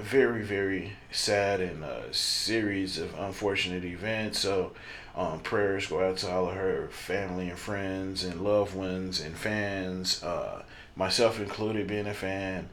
very, 0.00 0.42
very 0.42 0.92
sad 1.10 1.60
and 1.60 1.84
a 1.84 2.12
series 2.12 2.98
of 2.98 3.18
unfortunate 3.18 3.84
events. 3.84 4.38
So, 4.38 4.72
um, 5.16 5.40
prayers 5.40 5.86
go 5.86 6.06
out 6.06 6.18
to 6.18 6.30
all 6.30 6.48
of 6.48 6.54
her 6.54 6.88
family 6.90 7.48
and 7.48 7.58
friends 7.58 8.24
and 8.24 8.42
loved 8.42 8.74
ones 8.74 9.20
and 9.20 9.36
fans, 9.36 10.22
uh, 10.22 10.62
myself 10.96 11.40
included, 11.40 11.86
being 11.86 12.06
a 12.06 12.14
fan. 12.14 12.68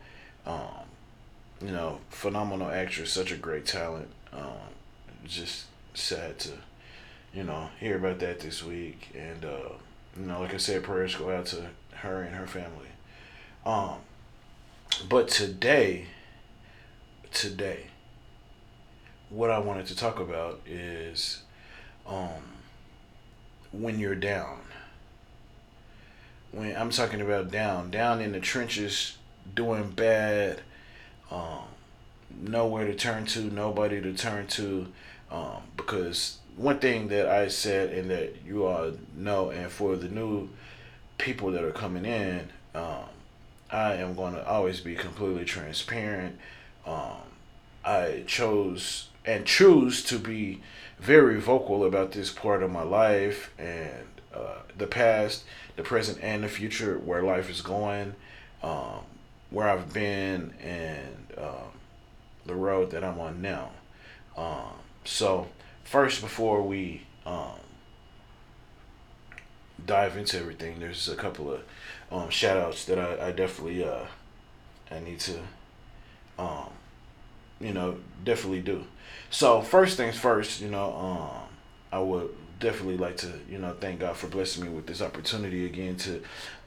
Um, 0.46 0.86
you 1.62 1.72
know, 1.72 2.00
phenomenal 2.10 2.70
actress, 2.70 3.12
such 3.12 3.32
a 3.32 3.38
great 3.38 3.66
talent. 3.66 4.10
Um, 4.34 4.74
just 5.26 5.66
sad 5.94 6.38
to, 6.40 6.52
you 7.34 7.44
know, 7.44 7.70
hear 7.80 7.96
about 7.98 8.20
that 8.20 8.42
this 8.42 8.64
week. 8.64 9.10
And, 9.16 9.44
uh, 9.44 9.70
you 10.18 10.26
know, 10.26 10.42
like 10.42 10.54
I 10.54 10.58
said, 10.58 10.84
prayers 10.84 11.16
go 11.16 11.32
out 11.32 11.48
to 11.48 11.68
her 11.96 12.22
and 12.22 12.36
her 12.36 12.48
family. 12.48 12.90
Um, 13.66 13.96
but 15.10 15.28
today, 15.28 16.06
today, 17.36 17.88
what 19.30 19.52
I 19.52 19.60
wanted 19.60 19.86
to 19.88 19.96
talk 19.96 20.20
about 20.20 20.62
is 20.66 21.44
um, 22.08 22.30
when 23.72 24.00
you're 24.00 24.16
down. 24.16 24.60
When 26.52 26.76
I'm 26.76 26.90
talking 26.90 27.20
about 27.20 27.52
down, 27.52 27.92
down 27.92 28.22
in 28.22 28.32
the 28.32 28.40
trenches, 28.40 29.18
doing 29.54 29.92
bad, 29.92 30.62
um, 31.30 31.66
nowhere 32.42 32.86
to 32.86 32.96
turn 32.96 33.26
to, 33.28 33.42
nobody 33.42 34.02
to 34.02 34.14
turn 34.14 34.48
to, 34.48 34.88
Um, 35.32 35.64
because 35.76 36.38
one 36.56 36.80
thing 36.80 37.10
that 37.10 37.28
I 37.28 37.50
said 37.50 37.90
and 37.92 38.10
that 38.10 38.46
you 38.46 38.66
all 38.66 38.94
know, 39.16 39.50
and 39.50 39.70
for 39.70 39.96
the 39.98 40.08
new 40.08 40.50
people 41.18 41.52
that 41.52 41.64
are 41.64 41.72
coming 41.72 42.06
in, 42.06 42.50
um, 42.74 43.10
I 43.72 43.96
am 43.96 44.16
going 44.16 44.36
to 44.36 44.48
always 44.48 44.80
be 44.82 44.96
completely 44.96 45.46
transparent. 45.46 46.38
Um, 46.86 47.25
I 47.86 48.24
chose 48.26 49.10
and 49.26 49.46
choose 49.46 50.04
to 50.06 50.18
be 50.20 50.62
very 51.00 51.40
vocal 51.40 51.84
about 51.86 52.12
this 52.12 52.32
part 52.32 52.64
of 52.64 52.72
my 52.72 52.84
life 52.84 53.54
and 53.58 54.08
uh, 54.34 54.60
the 54.78 54.88
past, 54.88 55.44
the 55.76 55.84
present, 55.84 56.20
and 56.22 56.44
the 56.44 56.48
future, 56.48 56.98
where 56.98 57.24
life 57.24 57.50
is 57.50 57.62
going, 57.62 58.16
um, 58.64 59.02
where 59.50 59.70
I've 59.70 59.94
been, 59.94 60.54
and 60.62 61.28
um, 61.38 61.80
the 62.46 62.56
road 62.56 62.92
that 62.92 63.04
I'm 63.04 63.20
on 63.20 63.42
now. 63.42 63.72
Um, 64.36 64.74
so, 65.04 65.48
first, 65.84 66.22
before 66.22 66.62
we 66.62 67.06
um, 67.26 67.60
dive 69.86 70.18
into 70.18 70.38
everything, 70.38 70.80
there's 70.80 71.08
a 71.08 71.16
couple 71.16 71.52
of 71.54 71.62
um, 72.12 72.30
shout 72.30 72.58
outs 72.58 72.86
that 72.86 73.00
I, 73.00 73.28
I 73.28 73.32
definitely 73.32 73.84
uh, 73.84 74.06
I 74.92 75.00
need 75.00 75.20
to, 75.22 75.40
um, 76.38 76.70
you 77.60 77.74
know, 77.74 77.98
definitely 78.24 78.62
do. 78.62 78.86
So, 79.30 79.62
first 79.62 79.98
things 79.98 80.18
first, 80.18 80.62
you 80.62 80.70
know, 80.70 80.94
um, 80.94 81.56
I 81.92 82.00
would 82.00 82.30
definitely 82.60 82.98
like 82.98 83.18
to, 83.18 83.32
you 83.50 83.58
know, 83.58 83.76
thank 83.80 84.00
God 84.00 84.16
for 84.16 84.28
blessing 84.28 84.64
me 84.64 84.70
with 84.70 84.88
this 84.88 85.02
opportunity 85.02 85.66
again 85.66 85.98
to 85.98 86.22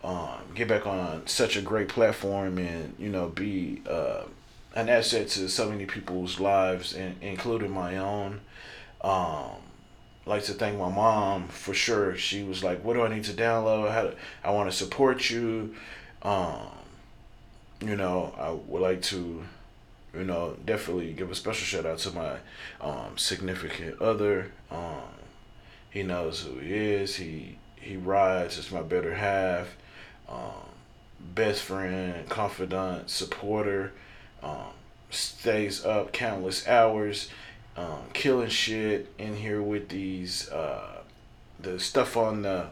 um, 0.04 0.38
get 0.54 0.68
back 0.68 0.86
on 0.86 1.26
such 1.26 1.56
a 1.56 1.62
great 1.62 1.88
platform 1.88 2.58
and, 2.58 2.94
you 2.98 3.08
know, 3.08 3.28
be 3.28 3.82
uh, 3.88 4.22
an 4.74 4.88
asset 4.88 5.28
to 5.28 5.48
so 5.48 5.68
many 5.70 5.86
people's 5.86 6.38
lives, 6.38 6.94
and 6.94 7.16
including 7.20 7.70
my 7.70 7.96
own. 7.96 8.40
Um, 9.00 9.50
like 10.26 10.44
to 10.44 10.52
thank 10.52 10.78
my 10.78 10.90
mom 10.90 11.48
for 11.48 11.72
sure. 11.74 12.16
She 12.16 12.42
was 12.42 12.62
like, 12.62 12.84
"What 12.84 12.94
do 12.94 13.02
I 13.02 13.08
need 13.08 13.24
to 13.24 13.32
download? 13.32 13.90
How 13.90 14.02
do, 14.02 14.14
I 14.44 14.50
want 14.50 14.70
to 14.70 14.76
support 14.76 15.30
you." 15.30 15.74
Um, 16.22 16.68
you 17.80 17.96
know, 17.96 18.34
I 18.38 18.50
would 18.50 18.82
like 18.82 19.02
to, 19.02 19.44
you 20.14 20.24
know, 20.24 20.56
definitely 20.64 21.12
give 21.12 21.30
a 21.30 21.34
special 21.34 21.64
shout 21.64 21.86
out 21.86 21.98
to 21.98 22.10
my 22.10 22.36
um, 22.80 23.16
significant 23.16 24.00
other. 24.00 24.52
Um, 24.70 25.02
he 25.90 26.02
knows 26.02 26.42
who 26.42 26.58
he 26.58 26.74
is. 26.74 27.16
He 27.16 27.58
he 27.76 27.96
rides 27.96 28.58
as 28.58 28.70
my 28.70 28.82
better 28.82 29.14
half, 29.14 29.76
um, 30.28 30.68
best 31.20 31.62
friend, 31.62 32.28
confidant, 32.28 33.10
supporter. 33.10 33.92
Um, 34.42 34.72
stays 35.10 35.84
up 35.86 36.12
countless 36.12 36.68
hours 36.68 37.30
um, 37.78 38.02
killing 38.12 38.48
shit 38.48 39.12
in 39.18 39.36
here 39.36 39.62
with 39.62 39.88
these 39.88 40.48
uh, 40.50 41.02
the 41.60 41.78
stuff 41.78 42.16
on 42.16 42.42
the 42.42 42.66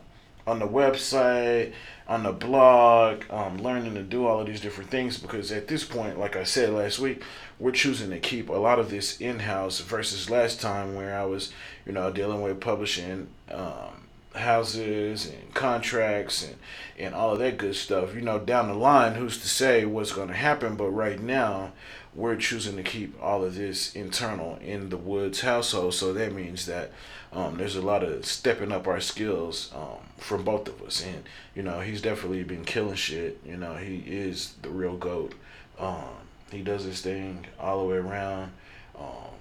on 0.46 0.58
the 0.58 0.68
website, 0.68 1.72
on 2.08 2.22
the 2.22 2.32
blog, 2.32 3.24
um, 3.30 3.58
learning 3.58 3.94
to 3.94 4.02
do 4.02 4.26
all 4.26 4.40
of 4.40 4.46
these 4.46 4.60
different 4.60 4.90
things 4.90 5.18
because 5.18 5.50
at 5.50 5.66
this 5.66 5.84
point, 5.84 6.18
like 6.18 6.36
I 6.36 6.44
said 6.44 6.70
last 6.70 6.98
week, 6.98 7.22
we're 7.58 7.72
choosing 7.72 8.10
to 8.10 8.20
keep 8.20 8.48
a 8.48 8.52
lot 8.52 8.78
of 8.78 8.90
this 8.90 9.20
in 9.20 9.40
house 9.40 9.80
versus 9.80 10.30
last 10.30 10.60
time 10.60 10.94
where 10.94 11.18
I 11.18 11.24
was, 11.24 11.52
you 11.84 11.92
know, 11.92 12.12
dealing 12.12 12.42
with 12.42 12.60
publishing 12.60 13.28
um, 13.50 14.06
houses 14.36 15.26
and 15.26 15.52
contracts 15.54 16.44
and, 16.44 16.56
and 16.98 17.14
all 17.14 17.32
of 17.32 17.40
that 17.40 17.56
good 17.56 17.74
stuff. 17.74 18.14
You 18.14 18.20
know, 18.20 18.38
down 18.38 18.68
the 18.68 18.74
line, 18.74 19.14
who's 19.14 19.38
to 19.38 19.48
say 19.48 19.84
what's 19.84 20.12
going 20.12 20.28
to 20.28 20.34
happen? 20.34 20.76
But 20.76 20.90
right 20.90 21.20
now, 21.20 21.72
we're 22.16 22.36
choosing 22.36 22.76
to 22.76 22.82
keep 22.82 23.14
all 23.22 23.44
of 23.44 23.54
this 23.54 23.94
internal 23.94 24.58
in 24.62 24.88
the 24.88 24.96
Woods 24.96 25.42
household. 25.42 25.92
So 25.94 26.14
that 26.14 26.32
means 26.32 26.64
that 26.64 26.90
um, 27.30 27.58
there's 27.58 27.76
a 27.76 27.82
lot 27.82 28.02
of 28.02 28.24
stepping 28.24 28.72
up 28.72 28.88
our 28.88 29.00
skills 29.00 29.70
um, 29.74 29.98
from 30.16 30.42
both 30.42 30.66
of 30.66 30.80
us. 30.82 31.04
And, 31.04 31.24
you 31.54 31.62
know, 31.62 31.80
he's 31.80 32.00
definitely 32.00 32.42
been 32.42 32.64
killing 32.64 32.94
shit. 32.94 33.38
You 33.44 33.58
know, 33.58 33.74
he 33.74 33.98
is 33.98 34.54
the 34.62 34.70
real 34.70 34.96
GOAT. 34.96 35.34
Um, 35.78 36.04
he 36.50 36.62
does 36.62 36.84
his 36.84 37.02
thing 37.02 37.46
all 37.60 37.80
the 37.80 37.86
way 37.86 37.96
around. 37.98 38.52
Um, 38.98 39.36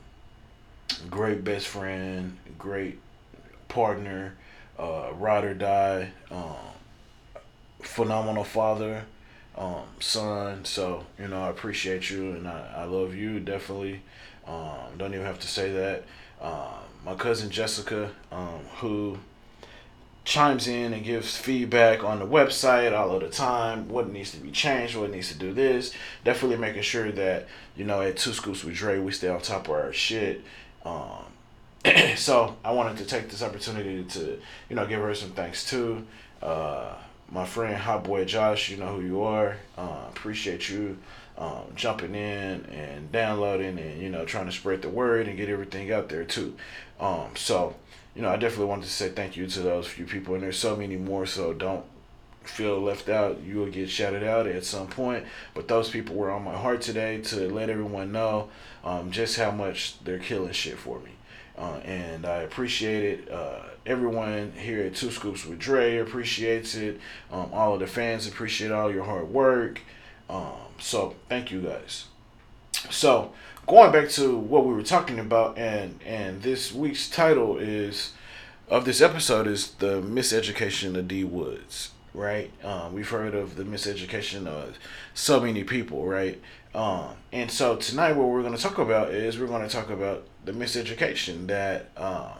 great 1.09 1.45
best 1.45 1.67
friend, 1.67 2.37
great 2.59 2.99
partner, 3.69 4.35
uh, 4.77 5.11
ride 5.13 5.45
or 5.45 5.53
die, 5.53 6.11
um, 6.29 6.55
phenomenal 7.79 8.43
father 8.43 9.05
um, 9.57 9.83
son. 9.99 10.65
So 10.65 11.05
you 11.19 11.27
know, 11.27 11.43
I 11.43 11.49
appreciate 11.49 12.09
you 12.09 12.31
and 12.31 12.47
I, 12.47 12.73
I 12.77 12.83
love 12.85 13.15
you 13.15 13.39
definitely. 13.39 14.01
Um, 14.47 14.97
don't 14.97 15.13
even 15.13 15.25
have 15.25 15.39
to 15.39 15.47
say 15.47 15.71
that. 15.71 16.03
Um, 16.41 16.83
my 17.05 17.15
cousin 17.15 17.49
Jessica, 17.49 18.11
um, 18.31 18.59
who 18.77 19.17
chimes 20.25 20.67
in 20.67 20.91
and 20.91 21.03
gives 21.03 21.37
feedback 21.37 22.03
on 22.03 22.19
the 22.19 22.25
website 22.25 22.97
all 22.97 23.15
of 23.15 23.21
the 23.21 23.29
time. 23.29 23.87
What 23.87 24.11
needs 24.11 24.31
to 24.31 24.37
be 24.37 24.51
changed? 24.51 24.95
What 24.95 25.11
needs 25.11 25.31
to 25.31 25.37
do 25.37 25.53
this? 25.53 25.93
Definitely 26.23 26.57
making 26.57 26.81
sure 26.81 27.11
that 27.11 27.47
you 27.75 27.85
know 27.85 28.01
at 28.01 28.17
Two 28.17 28.33
Scoops 28.33 28.63
with 28.63 28.75
Dre, 28.75 28.99
we 28.99 29.11
stay 29.11 29.29
on 29.29 29.41
top 29.41 29.67
of 29.67 29.75
our 29.75 29.93
shit. 29.93 30.41
Um, 30.83 31.25
so 32.15 32.57
I 32.63 32.71
wanted 32.71 32.97
to 32.97 33.05
take 33.05 33.29
this 33.29 33.43
opportunity 33.43 34.03
to 34.03 34.39
you 34.69 34.75
know 34.75 34.85
give 34.85 34.99
her 34.99 35.13
some 35.15 35.31
thanks 35.31 35.67
too. 35.69 36.05
Uh, 36.41 36.95
my 37.31 37.45
friend 37.45 37.75
Hot 37.75 38.03
Boy 38.03 38.25
Josh, 38.25 38.69
you 38.69 38.77
know 38.77 38.95
who 38.95 39.01
you 39.01 39.23
are. 39.23 39.57
Uh, 39.77 40.05
appreciate 40.09 40.69
you 40.69 40.97
um, 41.37 41.63
jumping 41.75 42.15
in 42.15 42.65
and 42.65 43.11
downloading 43.11 43.77
and 43.77 44.01
you 44.01 44.09
know 44.09 44.25
trying 44.25 44.45
to 44.45 44.51
spread 44.51 44.81
the 44.81 44.89
word 44.89 45.27
and 45.27 45.37
get 45.37 45.49
everything 45.49 45.91
out 45.91 46.09
there 46.09 46.23
too. 46.23 46.55
Um, 46.99 47.29
so 47.35 47.75
you 48.15 48.21
know 48.21 48.29
I 48.29 48.37
definitely 48.37 48.67
wanted 48.67 48.85
to 48.85 48.91
say 48.91 49.09
thank 49.09 49.35
you 49.35 49.47
to 49.47 49.59
those 49.59 49.87
few 49.87 50.05
people 50.05 50.35
and 50.35 50.43
there's 50.43 50.57
so 50.57 50.75
many 50.75 50.97
more. 50.97 51.25
So 51.25 51.53
don't 51.53 51.85
feel 52.43 52.79
left 52.79 53.09
out. 53.09 53.41
You 53.41 53.57
will 53.57 53.71
get 53.71 53.89
shouted 53.89 54.23
out 54.23 54.47
at 54.47 54.63
some 54.63 54.87
point. 54.87 55.25
But 55.53 55.67
those 55.67 55.89
people 55.89 56.15
were 56.15 56.31
on 56.31 56.43
my 56.43 56.55
heart 56.55 56.81
today 56.81 57.21
to 57.21 57.51
let 57.51 57.69
everyone 57.69 58.11
know 58.11 58.49
um, 58.83 59.11
just 59.11 59.37
how 59.37 59.51
much 59.51 60.03
they're 60.03 60.19
killing 60.19 60.53
shit 60.53 60.77
for 60.77 60.99
me. 60.99 61.11
Uh, 61.57 61.79
and 61.85 62.25
I 62.25 62.37
appreciate 62.41 63.19
it. 63.19 63.31
Uh, 63.31 63.59
everyone 63.85 64.53
here 64.57 64.81
at 64.81 64.95
Two 64.95 65.11
Scoops 65.11 65.45
with 65.45 65.59
Dre 65.59 65.97
appreciates 65.97 66.75
it. 66.75 66.99
Um, 67.31 67.49
all 67.53 67.73
of 67.73 67.79
the 67.79 67.87
fans 67.87 68.27
appreciate 68.27 68.71
all 68.71 68.91
your 68.91 69.03
hard 69.03 69.29
work. 69.29 69.81
Um, 70.29 70.53
so 70.79 71.15
thank 71.29 71.51
you 71.51 71.61
guys. 71.61 72.05
So 72.89 73.31
going 73.67 73.91
back 73.91 74.09
to 74.11 74.35
what 74.35 74.65
we 74.65 74.73
were 74.73 74.83
talking 74.83 75.19
about, 75.19 75.57
and 75.57 75.99
and 76.05 76.41
this 76.41 76.73
week's 76.73 77.09
title 77.09 77.57
is 77.57 78.13
of 78.69 78.85
this 78.85 79.01
episode 79.01 79.47
is 79.47 79.71
the 79.73 80.01
miseducation 80.01 80.95
of 80.97 81.07
Dee 81.07 81.23
Woods. 81.23 81.91
Right, 82.13 82.51
um, 82.63 82.93
we've 82.93 83.09
heard 83.09 83.35
of 83.35 83.57
the 83.57 83.63
miseducation 83.63 84.47
of 84.47 84.77
so 85.13 85.41
many 85.41 85.65
people, 85.65 86.05
right? 86.05 86.41
Um, 86.73 87.09
and 87.33 87.51
so 87.51 87.75
tonight, 87.75 88.13
what 88.13 88.29
we're 88.29 88.41
going 88.41 88.55
to 88.55 88.61
talk 88.61 88.77
about 88.77 89.09
is 89.09 89.37
we're 89.37 89.47
going 89.47 89.67
to 89.67 89.73
talk 89.73 89.89
about 89.89 90.25
the 90.45 90.53
miseducation 90.53 91.47
that 91.47 91.89
um, 91.97 92.39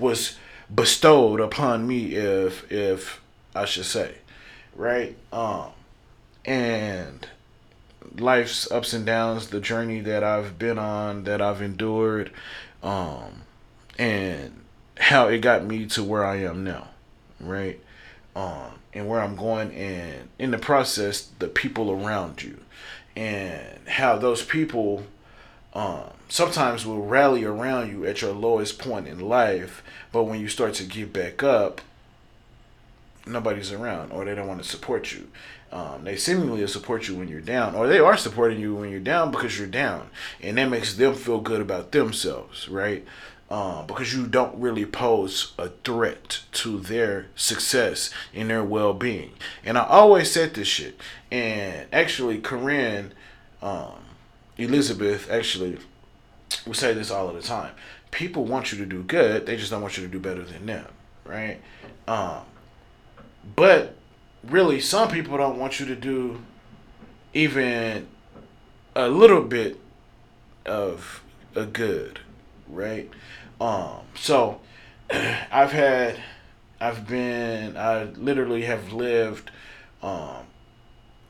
was 0.00 0.36
bestowed 0.74 1.40
upon 1.40 1.86
me, 1.86 2.14
if 2.14 2.70
if 2.70 3.20
I 3.54 3.64
should 3.64 3.86
say, 3.86 4.14
right? 4.74 5.16
Um, 5.32 5.70
and 6.44 7.26
life's 8.16 8.70
ups 8.70 8.92
and 8.92 9.04
downs, 9.04 9.48
the 9.48 9.60
journey 9.60 10.00
that 10.00 10.24
I've 10.24 10.58
been 10.58 10.78
on, 10.78 11.24
that 11.24 11.40
I've 11.40 11.62
endured, 11.62 12.30
um, 12.82 13.42
and 13.98 14.62
how 14.98 15.28
it 15.28 15.38
got 15.38 15.64
me 15.64 15.86
to 15.86 16.04
where 16.04 16.24
I 16.24 16.36
am 16.36 16.64
now, 16.64 16.88
right? 17.40 17.80
Um, 18.34 18.78
and 18.94 19.08
where 19.08 19.20
I'm 19.20 19.36
going, 19.36 19.72
and 19.72 20.28
in 20.38 20.50
the 20.50 20.58
process, 20.58 21.28
the 21.38 21.48
people 21.48 21.90
around 21.90 22.42
you, 22.42 22.60
and 23.16 23.88
how 23.88 24.16
those 24.16 24.44
people 24.44 25.04
um, 25.78 26.10
sometimes 26.28 26.84
will 26.84 27.06
rally 27.06 27.44
around 27.44 27.92
you 27.92 28.04
at 28.04 28.20
your 28.20 28.32
lowest 28.32 28.80
point 28.80 29.06
in 29.06 29.20
life, 29.20 29.84
but 30.10 30.24
when 30.24 30.40
you 30.40 30.48
start 30.48 30.74
to 30.74 30.82
get 30.82 31.12
back 31.12 31.44
up, 31.44 31.80
nobody's 33.24 33.70
around 33.70 34.10
or 34.10 34.24
they 34.24 34.34
don't 34.34 34.48
want 34.48 34.60
to 34.60 34.68
support 34.68 35.12
you. 35.12 35.28
Um, 35.70 36.02
they 36.02 36.16
seemingly 36.16 36.66
support 36.66 37.06
you 37.06 37.14
when 37.14 37.28
you're 37.28 37.40
down, 37.40 37.76
or 37.76 37.86
they 37.86 38.00
are 38.00 38.16
supporting 38.16 38.58
you 38.58 38.74
when 38.74 38.90
you're 38.90 38.98
down 38.98 39.30
because 39.30 39.56
you're 39.56 39.68
down, 39.68 40.10
and 40.42 40.58
that 40.58 40.68
makes 40.68 40.94
them 40.94 41.14
feel 41.14 41.40
good 41.40 41.60
about 41.60 41.92
themselves, 41.92 42.68
right? 42.68 43.04
Um, 43.48 43.86
because 43.86 44.12
you 44.12 44.26
don't 44.26 44.58
really 44.58 44.84
pose 44.84 45.52
a 45.58 45.68
threat 45.84 46.40
to 46.52 46.80
their 46.80 47.26
success 47.36 48.10
and 48.34 48.50
their 48.50 48.64
well-being. 48.64 49.32
And 49.64 49.78
I 49.78 49.84
always 49.84 50.32
said 50.32 50.54
this 50.54 50.66
shit, 50.66 50.98
and 51.30 51.86
actually, 51.92 52.40
Corinne, 52.40 53.12
um, 53.62 54.07
Elizabeth, 54.58 55.30
actually, 55.30 55.78
we 56.66 56.74
say 56.74 56.92
this 56.92 57.10
all 57.10 57.28
of 57.28 57.34
the 57.34 57.42
time. 57.42 57.72
People 58.10 58.44
want 58.44 58.72
you 58.72 58.78
to 58.78 58.86
do 58.86 59.02
good, 59.02 59.46
they 59.46 59.56
just 59.56 59.70
don't 59.70 59.82
want 59.82 59.96
you 59.96 60.04
to 60.04 60.10
do 60.10 60.18
better 60.18 60.42
than 60.42 60.66
them, 60.66 60.86
right? 61.24 61.60
Um, 62.06 62.42
but 63.54 63.94
really, 64.42 64.80
some 64.80 65.08
people 65.08 65.36
don't 65.36 65.58
want 65.58 65.78
you 65.78 65.86
to 65.86 65.96
do 65.96 66.42
even 67.32 68.08
a 68.96 69.08
little 69.08 69.42
bit 69.42 69.78
of 70.66 71.22
a 71.54 71.64
good, 71.64 72.20
right? 72.68 73.10
Um, 73.60 74.00
so 74.14 74.60
I've 75.10 75.72
had, 75.72 76.20
I've 76.80 77.06
been, 77.06 77.76
I 77.76 78.04
literally 78.04 78.62
have 78.62 78.92
lived, 78.92 79.50
um, 80.02 80.46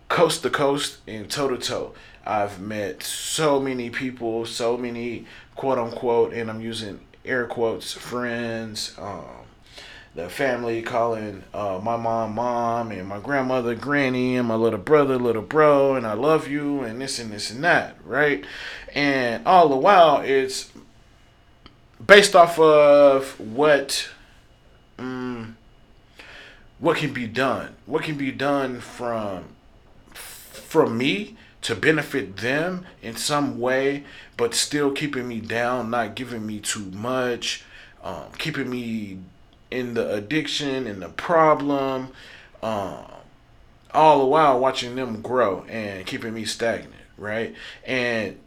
coast 0.09 0.43
to 0.43 0.51
coast 0.51 0.99
and 1.07 1.31
toe 1.31 1.49
to 1.49 1.59
toe. 1.59 1.95
I've 2.29 2.61
met 2.61 3.03
so 3.03 3.59
many 3.59 3.89
people, 3.89 4.45
so 4.45 4.77
many 4.77 5.25
quote 5.57 5.79
unquote, 5.79 6.35
and 6.35 6.51
I'm 6.51 6.61
using 6.61 7.01
air 7.25 7.47
quotes, 7.47 7.95
friends, 7.95 8.95
um, 8.99 9.25
the 10.15 10.29
family 10.29 10.83
calling 10.83 11.43
uh, 11.55 11.81
my 11.83 11.97
mom 11.97 12.35
mom 12.35 12.91
and 12.91 13.09
my 13.09 13.19
grandmother 13.19 13.75
granny 13.75 14.37
and 14.37 14.47
my 14.47 14.57
little 14.57 14.79
brother 14.79 15.17
little 15.17 15.43
bro 15.43 15.95
and 15.95 16.07
I 16.07 16.13
love 16.15 16.49
you 16.49 16.83
and 16.83 17.01
this 17.01 17.19
and 17.19 17.31
this 17.33 17.51
and 17.51 17.65
that, 17.65 17.97
right? 18.05 18.45
And 18.95 19.47
all 19.47 19.71
the 19.71 19.77
while 19.77 20.21
it's 20.21 20.71
based 22.05 22.37
off 22.37 22.59
of 22.59 23.41
what 23.41 24.11
um, 24.99 25.57
what 26.79 26.99
can 26.99 27.15
be 27.15 27.27
done. 27.27 27.77
What 27.87 28.03
can 28.03 28.19
be 28.19 28.33
done 28.33 28.81
from 28.81 29.45
from 30.13 30.99
me 30.99 31.38
to 31.63 31.75
benefit 31.75 32.39
them 32.39 32.87
in 33.03 33.17
some 33.17 33.59
way, 33.59 34.05
but 34.37 34.55
still 34.55 34.93
keeping 34.93 35.27
me 35.27 35.41
down, 35.41 35.91
not 35.91 36.15
giving 36.15 36.47
me 36.47 36.61
too 36.61 36.87
much, 36.93 37.65
um, 38.03 38.27
keeping 38.39 38.71
me 38.71 39.19
in 39.71 39.95
the 39.95 40.15
addiction 40.15 40.87
and 40.87 41.03
the 41.03 41.09
problem, 41.09 42.09
um, 42.63 43.05
all 43.93 44.19
the 44.19 44.25
while 44.25 44.59
watching 44.59 44.95
them 44.97 45.21
grow 45.21 45.65
and 45.69 46.07
keeping 46.07 46.35
me 46.35 46.45
stagnant, 46.45 46.95
right? 47.17 47.55
And 47.85 48.39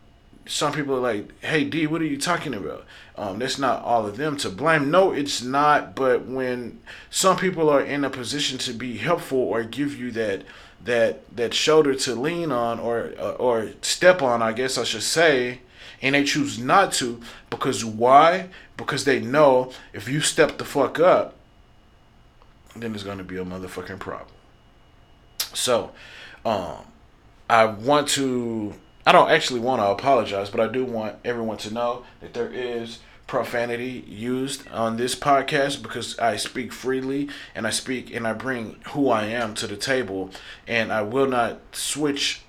some 0.46 0.72
people 0.72 0.96
are 0.96 1.00
like, 1.00 1.40
"Hey 1.42 1.64
D, 1.64 1.88
what 1.88 2.02
are 2.02 2.06
you 2.06 2.18
talking 2.18 2.54
about?" 2.54 2.86
Um, 3.18 3.40
that's 3.40 3.60
not 3.60 3.84
all 3.84 4.08
of 4.08 4.18
them 4.18 4.38
to 4.38 4.50
blame. 4.50 4.90
No, 4.90 5.12
it's 5.12 5.42
not. 5.42 5.96
But 5.96 6.26
when 6.26 6.80
some 7.10 7.38
people 7.38 7.70
are 7.70 7.82
in 7.82 8.04
a 8.04 8.10
position 8.10 8.58
to 8.60 8.74
be 8.74 8.98
helpful 8.98 9.40
or 9.40 9.64
give 9.64 9.98
you 9.98 10.12
that 10.12 10.44
that 10.86 11.36
that 11.36 11.54
shoulder 11.54 11.94
to 11.94 12.16
lean 12.16 12.52
on 12.52 12.80
or 12.80 13.12
or 13.38 13.70
step 13.82 14.22
on, 14.22 14.42
I 14.42 14.54
guess 14.54 14.78
I 14.78 14.84
should 14.84 15.04
say, 15.04 15.60
and 16.02 16.16
they 16.16 16.24
choose 16.24 16.58
not 16.58 16.92
to 16.94 17.22
because 17.50 17.86
why? 17.86 18.50
Because 18.78 19.06
they 19.06 19.20
know 19.20 19.72
if 19.94 20.08
you 20.10 20.22
step 20.22 20.58
the 20.58 20.66
fuck 20.66 21.00
up, 21.00 21.36
then 22.76 22.92
there's 22.92 23.04
gonna 23.04 23.24
be 23.24 23.38
a 23.38 23.46
motherfucking 23.46 24.00
problem. 24.00 24.30
So, 25.54 25.92
um, 26.46 26.86
I 27.50 27.66
want 27.66 28.08
to. 28.10 28.74
I 29.06 29.12
don't 29.12 29.32
actually 29.32 29.60
want 29.60 29.82
to 29.82 29.88
apologize, 29.88 30.50
but 30.50 30.60
I 30.60 30.68
do 30.68 30.86
want 30.86 31.16
everyone 31.26 31.58
to 31.58 31.74
know 31.74 32.06
that 32.22 32.34
there 32.34 32.52
is 32.54 33.00
profanity 33.32 34.04
used 34.10 34.68
on 34.72 34.98
this 34.98 35.16
podcast 35.16 35.82
because 35.82 36.20
I 36.20 36.36
speak 36.36 36.74
freely 36.74 37.30
and 37.56 37.66
I 37.66 37.70
speak 37.70 38.14
and 38.14 38.28
I 38.28 38.34
bring 38.34 38.76
who 38.90 39.08
I 39.08 39.24
am 39.24 39.54
to 39.54 39.68
the 39.68 39.78
table 39.78 40.32
and 40.68 40.92
I 40.92 41.02
will 41.04 41.28
not 41.28 41.62
switch 41.72 42.42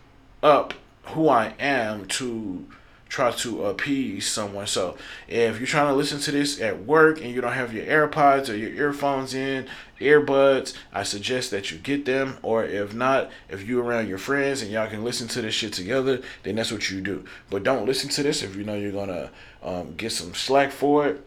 up 0.43 0.75
who 1.05 1.29
I 1.29 1.55
am 1.61 2.07
to 2.19 2.67
try 3.09 3.31
to 3.31 3.67
appease 3.67 4.27
someone. 4.27 4.67
So 4.67 4.97
if 5.29 5.61
you're 5.61 5.69
trying 5.69 5.87
to 5.87 5.95
listen 5.95 6.19
to 6.19 6.33
this 6.33 6.61
at 6.61 6.85
work 6.85 7.21
and 7.21 7.31
you 7.31 7.41
don't 7.41 7.53
have 7.53 7.73
your 7.73 7.85
AirPods 7.85 8.49
or 8.49 8.57
your 8.57 8.71
earphones 8.71 9.35
in, 9.35 9.69
earbuds, 10.01 10.75
I 10.93 11.05
suggest 11.05 11.53
that 11.53 11.71
you 11.71 11.79
get 11.79 12.07
them. 12.07 12.39
Or 12.43 12.65
if 12.65 12.93
not, 12.93 13.31
if 13.49 13.63
you're 13.63 13.85
around 13.85 14.09
your 14.09 14.19
friends 14.19 14.63
and 14.63 14.71
y'all 14.73 14.89
can 14.89 15.05
listen 15.05 15.29
to 15.29 15.43
this 15.43 15.55
shit 15.55 15.75
together, 15.75 16.23
then 16.43 16.57
that's 16.57 16.73
what 16.73 16.91
you 16.91 17.01
do. 17.01 17.25
But 17.51 17.63
don't 17.63 17.87
listen 17.87 18.11
to 18.11 18.23
this 18.25 18.43
if 18.43 18.57
you 18.57 18.65
know 18.65 18.75
you're 18.75 18.91
gonna 18.91 19.31
um, 19.63 19.95
get 19.97 20.13
some 20.13 20.35
slack 20.35 20.71
for 20.71 21.07
it, 21.07 21.25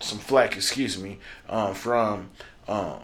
some 0.00 0.18
flack, 0.18 0.56
excuse 0.56 0.98
me, 0.98 1.18
um, 1.48 1.74
from 1.74 2.30
um, 2.68 3.00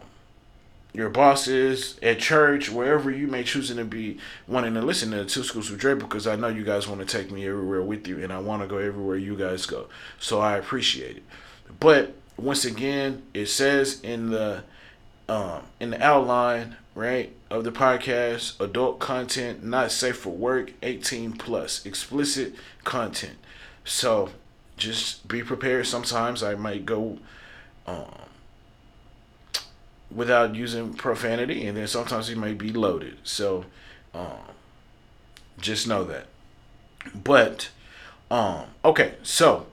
your 0.93 1.09
bosses 1.09 1.99
at 2.03 2.19
church, 2.19 2.71
wherever 2.71 3.11
you 3.11 3.27
may 3.27 3.43
choosing 3.43 3.79
to 3.79 3.85
be 3.85 4.19
wanting 4.47 4.75
to 4.75 4.83
listen 4.83 5.11
to 5.13 5.25
Two 5.25 5.43
Scoops 5.43 5.71
with 5.71 5.81
Dre 5.81 5.95
because 5.95 6.27
I 6.27 6.37
know 6.37 6.49
you 6.49 6.65
guys 6.65 6.87
want 6.87 7.01
to 7.01 7.07
take 7.07 7.31
me 7.31 7.47
everywhere 7.47 7.83
with 7.83 8.07
you 8.07 8.23
and 8.23 8.33
I 8.33 8.41
want 8.41 8.63
to 8.63 8.69
go 8.69 8.77
everywhere 8.77 9.17
you 9.17 9.37
guys 9.37 9.65
go. 9.65 9.87
So 10.19 10.41
I 10.41 10.57
appreciate 10.59 11.17
it. 11.17 11.23
But 11.81 12.15
once 12.37 12.65
again, 12.65 13.23
it 13.33 13.47
says 13.47 14.01
in 14.03 14.31
the 14.31 14.65
um, 15.29 15.63
in 15.81 15.91
the 15.91 16.03
outline, 16.03 16.77
right, 16.95 17.33
of 17.49 17.65
the 17.65 17.73
podcast, 17.73 18.61
adult 18.61 18.99
content 18.99 19.65
not 19.65 19.93
safe 19.93 20.19
for 20.19 20.31
work, 20.31 20.73
18 20.83 21.33
plus, 21.33 21.87
explicit 21.87 22.55
content. 22.85 23.39
So 23.85 24.31
just 24.77 25.29
be 25.29 25.43
prepared. 25.43 25.87
Sometimes 25.87 26.43
I 26.43 26.55
might 26.55 26.85
go 26.87 27.19
um, 27.87 28.29
without 30.11 30.55
using 30.55 30.95
profanity, 30.95 31.67
and 31.67 31.77
then 31.77 31.87
sometimes 31.87 32.29
he 32.29 32.35
might 32.35 32.59
be 32.59 32.73
loaded. 32.73 33.19
So, 33.25 33.65
um, 34.15 34.39
just 35.59 35.87
know 35.87 36.05
that. 36.05 36.27
But, 37.15 37.71
um, 38.31 38.67
okay, 38.85 39.15
so 39.23 39.67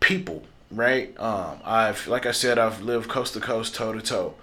people, 0.00 0.44
right? 0.70 1.18
Um, 1.18 1.60
I've, 1.64 2.06
like 2.06 2.26
I 2.26 2.32
said, 2.32 2.58
I've 2.58 2.82
lived 2.82 3.08
coast 3.08 3.34
to 3.34 3.40
coast, 3.40 3.74
toe 3.74 3.92
to 3.92 4.00
toe. 4.00 4.34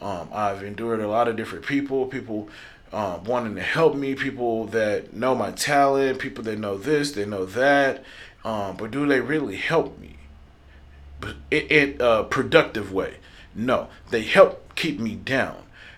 Um, 0.00 0.28
I've 0.32 0.62
endured 0.62 1.00
a 1.00 1.08
lot 1.08 1.28
of 1.28 1.36
different 1.36 1.64
people, 1.64 2.06
people 2.06 2.48
um, 2.96 3.24
wanting 3.24 3.56
to 3.56 3.60
help 3.60 3.94
me, 3.94 4.14
people 4.14 4.64
that 4.68 5.12
know 5.12 5.34
my 5.34 5.50
talent, 5.50 6.18
people 6.18 6.42
that 6.44 6.58
know 6.58 6.78
this, 6.78 7.12
they 7.12 7.26
know 7.26 7.44
that. 7.44 8.02
Um, 8.42 8.78
but 8.78 8.90
do 8.90 9.06
they 9.06 9.20
really 9.20 9.56
help 9.56 9.98
me? 9.98 10.16
In 11.50 11.98
a 12.00 12.24
productive 12.24 12.94
way. 12.94 13.16
No, 13.54 13.88
they 14.10 14.22
help 14.22 14.74
keep 14.76 14.98
me 14.98 15.14
down, 15.14 15.56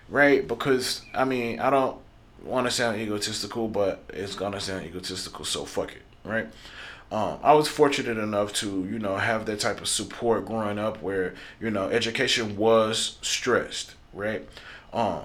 right? 0.09 0.45
Because 0.45 1.03
I 1.13 1.23
mean, 1.23 1.61
I 1.61 1.69
don't 1.69 1.97
want 2.43 2.67
to 2.67 2.71
sound 2.71 2.99
egotistical, 2.99 3.69
but 3.69 4.03
it's 4.09 4.35
gonna 4.35 4.59
sound 4.59 4.85
egotistical, 4.85 5.45
so 5.45 5.63
fuck 5.63 5.93
it, 5.93 6.01
right? 6.25 6.47
Um, 7.13 7.39
I 7.41 7.53
was 7.53 7.69
fortunate 7.69 8.17
enough 8.17 8.51
to, 8.55 8.67
you 8.67 8.99
know, 8.99 9.15
have 9.15 9.45
that 9.45 9.61
type 9.61 9.79
of 9.79 9.87
support 9.87 10.45
growing 10.45 10.77
up 10.77 11.01
where, 11.01 11.33
you 11.61 11.71
know, 11.71 11.87
education 11.89 12.57
was 12.57 13.17
stressed, 13.21 13.95
right? 14.13 14.47
Um, 14.91 15.21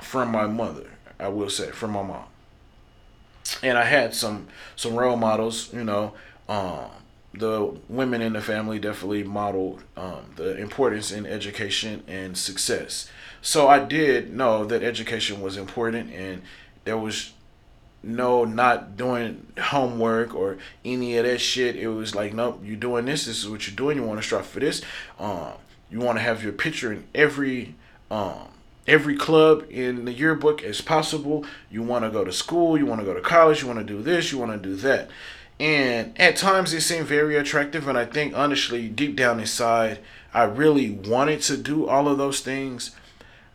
from 0.00 0.30
my 0.30 0.46
mother, 0.46 0.93
I 1.18 1.28
will 1.28 1.50
say, 1.50 1.70
from 1.70 1.92
my 1.92 2.02
mom. 2.02 2.24
And 3.62 3.76
I 3.76 3.84
had 3.84 4.14
some 4.14 4.48
some 4.76 4.94
role 4.94 5.16
models, 5.16 5.72
you 5.72 5.84
know, 5.84 6.14
um, 6.48 6.90
the 7.32 7.76
women 7.88 8.22
in 8.22 8.32
the 8.32 8.40
family 8.40 8.78
definitely 8.78 9.24
modeled 9.24 9.82
um, 9.96 10.32
the 10.36 10.56
importance 10.56 11.10
in 11.12 11.26
education 11.26 12.02
and 12.06 12.36
success. 12.36 13.10
So 13.42 13.68
I 13.68 13.80
did 13.80 14.32
know 14.32 14.64
that 14.64 14.82
education 14.82 15.40
was 15.40 15.56
important, 15.56 16.12
and 16.12 16.42
there 16.84 16.96
was 16.96 17.32
no 18.02 18.44
not 18.44 18.96
doing 18.96 19.46
homework 19.58 20.34
or 20.34 20.58
any 20.84 21.16
of 21.16 21.24
that 21.24 21.38
shit. 21.38 21.76
It 21.76 21.88
was 21.88 22.14
like, 22.14 22.32
nope, 22.32 22.60
you're 22.64 22.76
doing 22.76 23.06
this. 23.06 23.26
This 23.26 23.42
is 23.42 23.48
what 23.48 23.66
you're 23.66 23.76
doing. 23.76 23.96
You 23.96 24.04
want 24.04 24.20
to 24.20 24.26
strive 24.26 24.46
for 24.46 24.60
this. 24.60 24.82
Um, 25.18 25.52
you 25.90 25.98
want 25.98 26.18
to 26.18 26.22
have 26.22 26.42
your 26.42 26.52
picture 26.52 26.92
in 26.92 27.04
every 27.14 27.74
um, 28.10 28.48
every 28.86 29.16
club 29.16 29.64
in 29.70 30.04
the 30.04 30.12
yearbook 30.12 30.62
as 30.62 30.80
possible. 30.80 31.44
You 31.70 31.82
want 31.82 32.04
to 32.04 32.10
go 32.10 32.24
to 32.24 32.32
school. 32.32 32.76
You 32.78 32.86
want 32.86 33.00
to 33.00 33.06
go 33.06 33.14
to 33.14 33.20
college. 33.20 33.62
You 33.62 33.68
want 33.68 33.80
to 33.80 33.84
do 33.84 34.02
this. 34.02 34.32
You 34.32 34.38
want 34.38 34.52
to 34.52 34.68
do 34.68 34.76
that. 34.76 35.10
And 35.60 36.18
at 36.20 36.36
times 36.36 36.72
it 36.72 36.80
seemed 36.80 37.06
very 37.06 37.36
attractive, 37.36 37.86
and 37.86 37.96
I 37.96 38.06
think 38.06 38.36
honestly, 38.36 38.88
deep 38.88 39.14
down 39.14 39.38
inside, 39.38 40.00
I 40.32 40.44
really 40.44 40.90
wanted 40.90 41.42
to 41.42 41.56
do 41.56 41.86
all 41.86 42.08
of 42.08 42.18
those 42.18 42.40
things. 42.40 42.90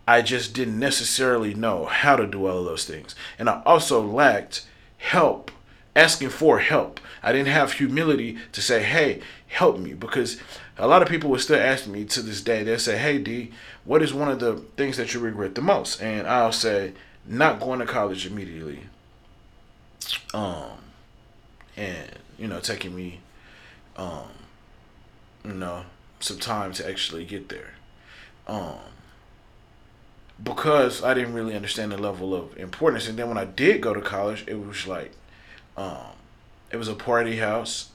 I 0.07 0.21
just 0.21 0.53
didn't 0.53 0.79
necessarily 0.79 1.53
know 1.53 1.85
how 1.85 2.15
to 2.15 2.25
do 2.25 2.47
all 2.47 2.59
of 2.59 2.65
those 2.65 2.85
things. 2.85 3.15
And 3.37 3.49
I 3.49 3.61
also 3.65 4.01
lacked 4.01 4.65
help, 4.97 5.51
asking 5.95 6.29
for 6.29 6.59
help. 6.59 7.01
I 7.21 7.33
didn't 7.33 7.49
have 7.49 7.73
humility 7.73 8.37
to 8.53 8.61
say, 8.61 8.81
hey, 8.81 9.21
help 9.47 9.77
me. 9.77 9.93
Because 9.93 10.39
a 10.79 10.87
lot 10.87 11.01
of 11.01 11.07
people 11.07 11.29
will 11.29 11.39
still 11.39 11.59
ask 11.59 11.85
me 11.87 12.05
to 12.05 12.21
this 12.21 12.41
day, 12.41 12.63
they'll 12.63 12.79
say, 12.79 12.97
hey, 12.97 13.19
D, 13.19 13.51
what 13.85 14.01
is 14.01 14.13
one 14.13 14.29
of 14.29 14.39
the 14.39 14.55
things 14.77 14.97
that 14.97 15.13
you 15.13 15.19
regret 15.19 15.55
the 15.55 15.61
most? 15.61 16.01
And 16.01 16.25
I'll 16.27 16.51
say, 16.51 16.93
not 17.25 17.59
going 17.59 17.79
to 17.79 17.85
college 17.85 18.25
immediately. 18.25 18.79
Um, 20.33 20.79
and 21.79 22.09
you 22.37 22.47
know 22.47 22.59
taking 22.59 22.95
me 22.95 23.19
um 23.95 24.27
you 25.45 25.53
know 25.53 25.83
some 26.19 26.37
time 26.37 26.73
to 26.73 26.87
actually 26.87 27.25
get 27.25 27.49
there 27.49 27.73
um 28.47 28.75
because 30.43 31.03
I 31.03 31.13
didn't 31.13 31.33
really 31.33 31.55
understand 31.55 31.91
the 31.91 31.97
level 31.97 32.35
of 32.35 32.57
importance 32.57 33.07
and 33.07 33.17
then 33.17 33.27
when 33.29 33.37
I 33.37 33.45
did 33.45 33.81
go 33.81 33.93
to 33.93 34.01
college 34.01 34.43
it 34.47 34.55
was 34.55 34.85
like 34.85 35.13
um 35.77 36.13
it 36.71 36.77
was 36.77 36.87
a 36.87 36.95
party 36.95 37.37
house 37.37 37.89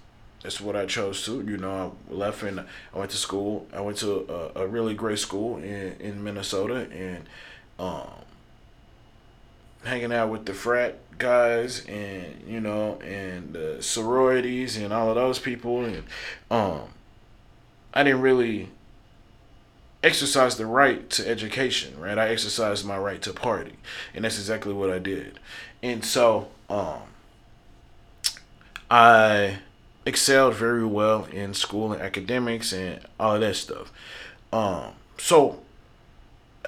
that's 0.44 0.60
what 0.60 0.76
I 0.76 0.86
chose 0.86 1.24
to 1.24 1.44
you 1.44 1.56
know 1.56 1.96
I 2.10 2.14
left 2.14 2.44
and 2.44 2.60
I 2.60 2.98
went 2.98 3.10
to 3.10 3.16
school 3.16 3.66
I 3.74 3.80
went 3.80 3.98
to 3.98 4.52
a, 4.54 4.62
a 4.62 4.66
really 4.68 4.94
great 4.94 5.18
school 5.18 5.56
in 5.56 5.96
in 5.98 6.22
Minnesota 6.22 6.88
and 6.92 7.24
um 7.80 8.10
hanging 9.82 10.12
out 10.12 10.30
with 10.30 10.46
the 10.46 10.54
frat 10.54 10.98
guys 11.18 11.84
and 11.86 12.44
you 12.46 12.60
know 12.60 13.00
and 13.00 13.82
sororities 13.82 14.76
and 14.76 14.92
all 14.92 15.08
of 15.08 15.16
those 15.16 15.40
people 15.40 15.84
and 15.84 16.04
um 16.50 16.82
I 17.92 18.04
didn't 18.04 18.20
really 18.20 18.70
exercise 20.04 20.56
the 20.56 20.66
right 20.66 21.08
to 21.10 21.26
education, 21.26 21.98
right? 21.98 22.18
I 22.18 22.28
exercised 22.28 22.84
my 22.84 22.98
right 22.98 23.22
to 23.22 23.32
party, 23.32 23.74
and 24.14 24.24
that's 24.24 24.38
exactly 24.38 24.72
what 24.72 24.90
I 24.90 24.98
did. 24.98 25.40
And 25.82 26.04
so, 26.04 26.48
um, 26.68 27.00
I 28.90 29.58
excelled 30.06 30.54
very 30.54 30.84
well 30.84 31.24
in 31.26 31.54
school 31.54 31.92
and 31.92 32.02
academics 32.02 32.72
and 32.72 33.00
all 33.18 33.38
that 33.38 33.56
stuff. 33.56 33.92
Um, 34.52 34.92
so 35.18 35.60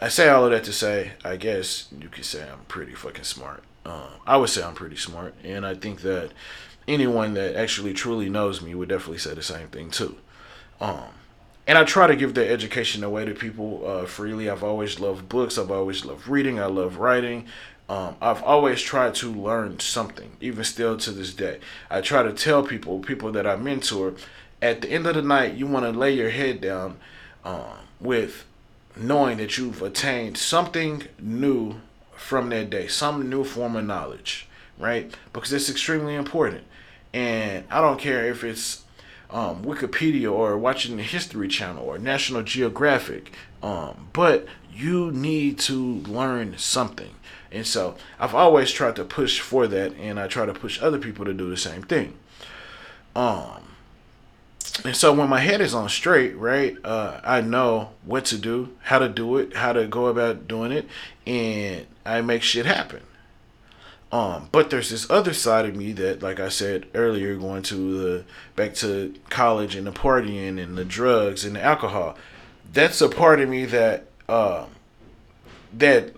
I 0.01 0.09
say 0.09 0.29
all 0.29 0.45
of 0.45 0.51
that 0.51 0.65
to 0.65 0.73
say, 0.73 1.13
I 1.25 1.37
guess 1.37 1.89
you 1.99 2.09
could 2.09 2.25
say 2.25 2.49
I'm 2.49 2.65
pretty 2.69 2.95
fucking 2.95 3.25
smart. 3.25 3.63
Um, 3.85 4.09
I 4.27 4.37
would 4.37 4.51
say 4.51 4.63
I'm 4.63 4.75
pretty 4.75 4.97
smart, 4.97 5.35
and 5.45 5.65
I 5.65 5.75
think 5.75 6.01
that 6.01 6.33
anyone 6.89 7.35
that 7.35 7.57
actually 7.57 7.95
truly 7.95 8.29
knows 8.29 8.61
me 8.61 8.75
would 8.75 8.89
definitely 8.89 9.19
say 9.19 9.35
the 9.35 9.43
same 9.43 9.69
thing 9.69 9.91
too. 9.91 10.17
Um, 10.81 11.11
and 11.67 11.79
I 11.79 11.85
try 11.85 12.07
to 12.07 12.17
give 12.17 12.35
that 12.35 12.51
education 12.51 13.03
away 13.03 13.25
to 13.25 13.35
people 13.35 13.83
uh, 13.87 14.07
freely. 14.07 14.49
I've 14.49 14.63
always 14.63 15.01
loved 15.01 15.29
books. 15.29 15.59
I've 15.59 15.71
always 15.71 16.05
loved 16.05 16.29
reading. 16.29 16.61
I 16.61 16.67
love 16.67 16.99
writing. 16.99 17.47
Um, 17.89 18.17
I've 18.21 18.43
always 18.43 18.83
tried 18.83 19.15
to 19.17 19.31
learn 19.31 19.79
something, 19.79 20.33
even 20.41 20.65
still 20.65 20.97
to 20.97 21.13
this 21.13 21.33
day. 21.33 21.61
I 21.89 22.01
try 22.01 22.23
to 22.23 22.33
tell 22.33 22.63
people, 22.65 22.99
people 22.99 23.31
that 23.33 23.47
I 23.47 23.57
mentor, 23.57 24.15
at 24.61 24.81
the 24.81 24.91
end 24.91 25.07
of 25.07 25.15
the 25.15 25.23
night, 25.23 25.55
you 25.55 25.67
want 25.67 25.85
to 25.85 25.93
lay 25.93 26.13
your 26.13 26.31
head 26.31 26.61
down 26.61 26.99
um, 27.45 27.79
with 28.01 28.45
knowing 28.97 29.39
that 29.39 29.57
you've 29.57 29.83
attained 29.83 30.37
something 30.37 31.05
new 31.21 31.77
from 32.17 32.49
that 32.49 32.71
day, 32.71 32.89
some 32.89 33.29
new 33.29 33.45
form 33.45 33.77
of 33.77 33.85
knowledge, 33.85 34.49
right? 34.79 35.15
Because 35.33 35.53
it's 35.53 35.71
extremely 35.71 36.15
important. 36.15 36.65
And 37.13 37.65
I 37.71 37.81
don't 37.81 38.01
care 38.01 38.27
if 38.27 38.43
it's 38.43 38.83
um, 39.31 39.65
Wikipedia 39.65 40.33
or 40.33 40.59
watching 40.59 40.97
the 40.97 41.03
History 41.03 41.49
Channel 41.49 41.85
or 41.85 41.99
National 41.99 42.43
Geographic, 42.43 43.33
um, 43.63 44.09
but 44.13 44.47
you 44.73 45.11
need 45.13 45.59
to 45.61 45.77
learn 45.77 46.59
something. 46.59 47.15
And 47.53 47.67
so 47.67 47.97
I've 48.19 48.35
always 48.35 48.71
tried 48.71 48.97
to 48.97 49.05
push 49.05 49.41
for 49.41 49.67
that, 49.67 49.95
and 49.95 50.19
I 50.19 50.27
try 50.27 50.47
to 50.47 50.53
push 50.53 50.81
other 50.81 50.99
people 50.99 51.25
to 51.25 51.35
do 51.35 51.49
the 51.51 51.57
same 51.57 51.83
thing. 51.83 52.19
Um, 53.15 53.63
and 54.85 54.97
so 54.97 55.13
when 55.13 55.29
my 55.29 55.41
head 55.41 55.61
is 55.61 55.75
on 55.75 55.89
straight, 55.89 56.37
right, 56.37 56.77
uh, 56.85 57.21
I 57.25 57.41
know 57.41 57.91
what 58.05 58.27
to 58.27 58.39
do, 58.39 58.77
how 58.83 58.99
to 58.99 59.09
do 59.09 59.39
it, 59.39 59.57
how 59.57 59.73
to 59.73 59.87
go 59.87 60.07
about 60.07 60.47
doing 60.47 60.73
it, 60.73 60.89
and 61.27 61.87
I 62.05 62.21
make 62.21 62.43
shit 62.43 62.67
happen. 62.67 63.03
Um, 64.13 64.49
but 64.53 64.71
there's 64.71 64.91
this 64.91 65.11
other 65.11 65.33
side 65.33 65.67
of 65.67 65.75
me 65.75 65.93
that, 65.93 66.23
like 66.23 66.39
I 66.39 66.49
said 66.49 66.87
earlier, 66.95 67.37
going 67.37 67.63
to 67.65 67.99
the 67.99 68.25
back 68.55 68.75
to 68.75 69.15
college 69.31 69.75
and 69.75 69.87
the 69.87 69.93
partying 69.93 70.63
and 70.63 70.79
the 70.79 70.85
drugs 70.85 71.45
and 71.45 71.57
the 71.57 71.63
alcohol. 71.63 72.17
That's 72.73 73.01
a 73.01 73.09
part 73.09 73.41
of 73.41 73.49
me 73.49 73.65
that 73.67 74.07
um, 74.29 74.67
that 75.79 76.15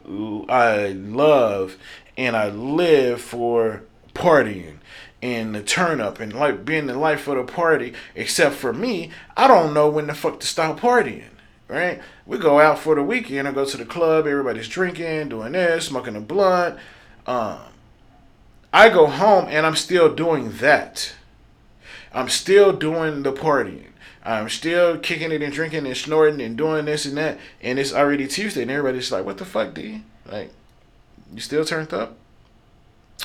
I 0.48 0.88
love 0.88 1.76
and 2.16 2.36
I 2.36 2.50
live 2.50 3.20
for 3.20 3.82
partying 4.14 4.78
and 5.22 5.54
the 5.54 5.62
turn 5.62 6.00
up 6.00 6.20
and 6.20 6.32
like 6.32 6.64
being 6.64 6.86
the 6.86 6.96
life 6.96 7.26
of 7.28 7.36
the 7.36 7.52
party. 7.52 7.94
Except 8.14 8.54
for 8.54 8.72
me, 8.72 9.10
I 9.36 9.48
don't 9.48 9.74
know 9.74 9.88
when 9.88 10.06
the 10.06 10.14
fuck 10.14 10.40
to 10.40 10.46
stop 10.46 10.80
partying. 10.80 11.30
Right? 11.68 12.00
We 12.24 12.38
go 12.38 12.60
out 12.60 12.78
for 12.78 12.94
the 12.94 13.02
weekend. 13.02 13.46
I 13.46 13.52
go 13.52 13.66
to 13.66 13.76
the 13.76 13.84
club. 13.84 14.26
Everybody's 14.26 14.68
drinking, 14.68 15.28
doing 15.28 15.52
this, 15.52 15.86
smoking 15.86 16.16
a 16.16 16.20
blunt. 16.20 16.78
Um, 17.26 17.58
I 18.72 18.88
go 18.88 19.06
home 19.06 19.46
and 19.50 19.66
I'm 19.66 19.76
still 19.76 20.14
doing 20.14 20.52
that. 20.58 21.12
I'm 22.12 22.30
still 22.30 22.72
doing 22.72 23.22
the 23.22 23.32
partying. 23.32 23.87
I'm 24.28 24.50
still 24.50 24.98
kicking 24.98 25.32
it 25.32 25.42
and 25.42 25.52
drinking 25.52 25.86
and 25.86 25.96
snorting 25.96 26.42
and 26.42 26.54
doing 26.54 26.84
this 26.84 27.06
and 27.06 27.16
that. 27.16 27.38
And 27.62 27.78
it's 27.78 27.94
already 27.94 28.26
Tuesday 28.26 28.62
and 28.62 28.70
everybody's 28.70 29.10
like, 29.10 29.24
what 29.24 29.38
the 29.38 29.46
fuck, 29.46 29.72
D? 29.72 30.02
Like, 30.30 30.50
you 31.32 31.40
still 31.40 31.64
turned 31.64 31.94
up? 31.94 32.14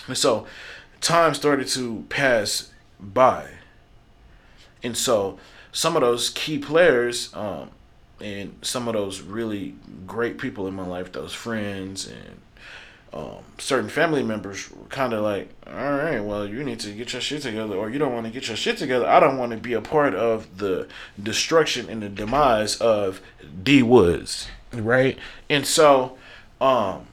And 0.07 0.17
so 0.17 0.47
time 1.01 1.33
started 1.33 1.67
to 1.69 2.05
pass 2.07 2.71
by. 3.01 3.49
And 4.81 4.95
so 4.95 5.39
some 5.73 5.97
of 5.97 6.01
those 6.01 6.29
key 6.29 6.57
players, 6.57 7.33
um, 7.35 7.71
and 8.21 8.55
some 8.61 8.87
of 8.87 8.93
those 8.93 9.19
really 9.19 9.75
great 10.07 10.37
people 10.37 10.67
in 10.67 10.73
my 10.73 10.87
life, 10.87 11.11
those 11.11 11.33
friends 11.33 12.07
and 12.07 12.39
um, 13.13 13.43
certain 13.59 13.89
family 13.89 14.23
members 14.23 14.71
were 14.71 14.87
kind 14.87 15.13
of 15.13 15.21
like, 15.23 15.49
all 15.67 15.73
right, 15.73 16.19
well, 16.19 16.47
you 16.47 16.63
need 16.63 16.79
to 16.79 16.91
get 16.91 17.13
your 17.13 17.21
shit 17.21 17.43
together, 17.43 17.75
or 17.75 17.89
you 17.89 17.99
don't 17.99 18.13
want 18.13 18.25
to 18.25 18.31
get 18.31 18.47
your 18.47 18.57
shit 18.57 18.77
together. 18.77 19.07
I 19.07 19.19
don't 19.19 19.37
want 19.37 19.51
to 19.51 19.57
be 19.57 19.73
a 19.73 19.81
part 19.81 20.15
of 20.15 20.57
the 20.57 20.87
destruction 21.21 21.89
and 21.89 22.01
the 22.01 22.09
demise 22.09 22.75
of 22.77 23.21
Dee 23.61 23.83
Woods, 23.83 24.47
right? 24.73 25.17
And 25.47 25.65
so, 25.67 26.17
um, 26.59 27.05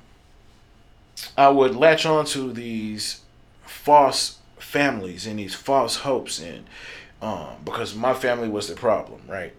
I 1.36 1.50
would 1.50 1.76
latch 1.76 2.06
on 2.06 2.24
to 2.26 2.50
these 2.50 3.20
false 3.66 4.38
families 4.58 5.26
and 5.26 5.38
these 5.38 5.54
false 5.54 5.96
hopes, 5.96 6.40
and 6.40 6.64
um, 7.20 7.56
because 7.62 7.94
my 7.94 8.14
family 8.14 8.48
was 8.48 8.68
the 8.68 8.74
problem, 8.74 9.20
right? 9.28 9.52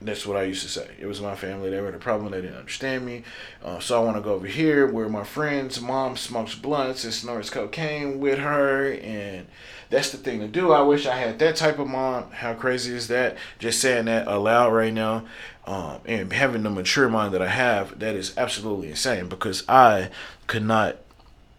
That's 0.00 0.26
what 0.26 0.36
I 0.36 0.42
used 0.42 0.62
to 0.62 0.68
say. 0.68 0.90
It 1.00 1.06
was 1.06 1.22
my 1.22 1.34
family. 1.34 1.70
They 1.70 1.80
were 1.80 1.90
the 1.90 1.98
problem. 1.98 2.32
They 2.32 2.42
didn't 2.42 2.58
understand 2.58 3.06
me. 3.06 3.22
Uh, 3.64 3.78
so 3.78 3.98
I 3.98 4.04
want 4.04 4.18
to 4.18 4.22
go 4.22 4.34
over 4.34 4.46
here 4.46 4.86
where 4.86 5.08
my 5.08 5.24
friend's 5.24 5.80
mom 5.80 6.18
smokes 6.18 6.54
blunts 6.54 7.04
and 7.04 7.14
snorts 7.14 7.48
cocaine 7.48 8.20
with 8.20 8.38
her. 8.38 8.92
And 8.92 9.46
that's 9.88 10.10
the 10.10 10.18
thing 10.18 10.40
to 10.40 10.48
do. 10.48 10.70
I 10.72 10.82
wish 10.82 11.06
I 11.06 11.16
had 11.16 11.38
that 11.38 11.56
type 11.56 11.78
of 11.78 11.88
mom. 11.88 12.30
How 12.30 12.52
crazy 12.52 12.94
is 12.94 13.08
that? 13.08 13.38
Just 13.58 13.80
saying 13.80 14.04
that 14.04 14.28
aloud 14.28 14.74
right 14.74 14.92
now. 14.92 15.24
Um, 15.66 16.00
and 16.04 16.30
having 16.30 16.62
the 16.62 16.70
mature 16.70 17.08
mind 17.08 17.32
that 17.32 17.42
I 17.42 17.48
have, 17.48 17.98
that 17.98 18.14
is 18.14 18.36
absolutely 18.36 18.90
insane 18.90 19.28
because 19.28 19.64
I 19.66 20.10
could 20.46 20.64
not 20.64 20.98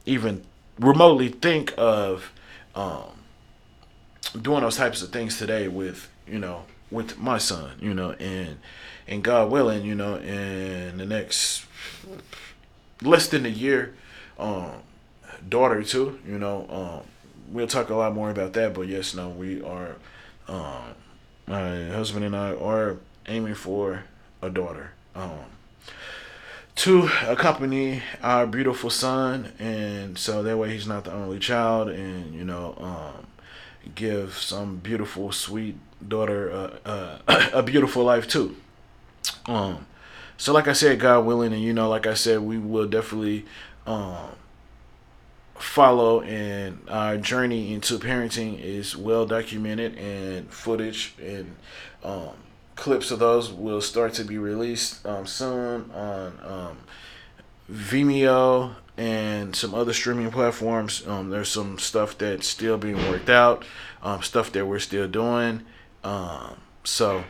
even 0.05 0.43
remotely 0.79 1.29
think 1.29 1.73
of 1.75 2.31
um, 2.75 3.23
doing 4.39 4.61
those 4.61 4.77
types 4.77 5.01
of 5.01 5.09
things 5.09 5.39
today 5.39 5.67
with, 5.67 6.09
you 6.27 6.37
know, 6.37 6.63
with 6.89 7.17
my 7.17 7.37
son, 7.37 7.71
you 7.79 7.93
know, 7.93 8.11
and 8.11 8.57
and 9.07 9.23
God 9.23 9.51
willing, 9.51 9.83
you 9.85 9.95
know, 9.95 10.15
in 10.15 10.97
the 10.97 11.05
next 11.05 11.65
less 13.01 13.27
than 13.27 13.45
a 13.45 13.49
year, 13.49 13.93
um, 14.39 14.71
daughter 15.47 15.83
too, 15.83 16.19
you 16.27 16.37
know, 16.37 16.65
um, 16.69 17.07
we'll 17.51 17.67
talk 17.67 17.89
a 17.89 17.95
lot 17.95 18.13
more 18.13 18.29
about 18.29 18.53
that. 18.53 18.73
But 18.73 18.87
yes, 18.87 19.13
no, 19.13 19.29
we 19.29 19.61
are, 19.61 19.95
um, 20.47 20.95
my 21.47 21.85
husband 21.85 22.25
and 22.25 22.35
I 22.35 22.53
are 22.53 22.97
aiming 23.27 23.55
for 23.55 24.03
a 24.41 24.49
daughter, 24.49 24.91
um, 25.15 25.45
to 26.75 27.09
accompany 27.25 28.03
our 28.21 28.45
beautiful 28.45 28.89
son, 28.89 29.51
and 29.57 30.17
so 30.17 30.43
that 30.43 30.57
way 30.57 30.71
he's 30.71 30.87
not 30.87 31.05
the 31.05 31.13
only 31.13 31.39
child, 31.39 31.89
and 31.89 32.35
you 32.35 32.43
know, 32.43 32.75
um, 32.79 33.25
give 33.95 34.35
some 34.35 34.77
beautiful, 34.77 35.31
sweet 35.31 35.77
daughter 36.05 36.51
uh, 36.85 37.19
uh, 37.27 37.49
a 37.53 37.63
beautiful 37.63 38.03
life 38.03 38.27
too. 38.27 38.55
Um, 39.45 39.85
so 40.37 40.53
like 40.53 40.67
I 40.67 40.73
said, 40.73 40.99
God 40.99 41.25
willing, 41.25 41.53
and 41.53 41.61
you 41.61 41.73
know, 41.73 41.89
like 41.89 42.05
I 42.05 42.13
said, 42.13 42.41
we 42.41 42.57
will 42.57 42.87
definitely 42.87 43.45
um, 43.85 44.29
follow, 45.55 46.21
and 46.21 46.79
our 46.89 47.17
journey 47.17 47.73
into 47.73 47.97
parenting 47.97 48.59
is 48.61 48.95
well 48.95 49.25
documented, 49.25 49.97
and 49.97 50.51
footage 50.53 51.15
and 51.21 51.55
um, 52.03 52.33
clips 52.75 53.09
of 53.11 53.19
those 53.19 53.51
will 53.51 53.81
start 53.81 54.13
to 54.13 54.23
be 54.23 54.37
released 54.37 55.05
um, 55.05 55.25
soon 55.25 55.89
on 55.91 56.39
um, 56.43 56.77
Vimeo 57.71 58.75
and 58.97 59.55
some 59.55 59.75
other 59.75 59.93
streaming 59.93 60.31
platforms. 60.31 61.05
Um, 61.07 61.29
there's 61.29 61.49
some 61.49 61.79
stuff 61.79 62.17
that's 62.17 62.47
still 62.47 62.77
being 62.77 62.97
worked 63.09 63.29
out, 63.29 63.65
um, 64.03 64.23
stuff 64.23 64.51
that 64.53 64.65
we're 64.65 64.79
still 64.79 65.07
doing. 65.07 65.63
Um, 66.03 66.57
so, 66.83 67.23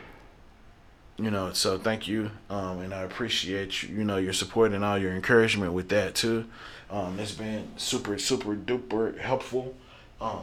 you 1.18 1.30
know, 1.30 1.52
so 1.52 1.78
thank 1.78 2.08
you, 2.08 2.30
um, 2.50 2.80
and 2.80 2.94
I 2.94 3.02
appreciate 3.02 3.82
you, 3.82 3.96
you 3.96 4.04
know 4.04 4.16
your 4.16 4.32
support 4.32 4.72
and 4.72 4.84
all 4.84 4.98
your 4.98 5.14
encouragement 5.14 5.72
with 5.72 5.88
that 5.90 6.14
too. 6.14 6.46
Um, 6.90 7.18
it's 7.20 7.32
been 7.32 7.68
super 7.76 8.18
super 8.18 8.54
duper 8.56 9.18
helpful, 9.18 9.74
um, 10.20 10.42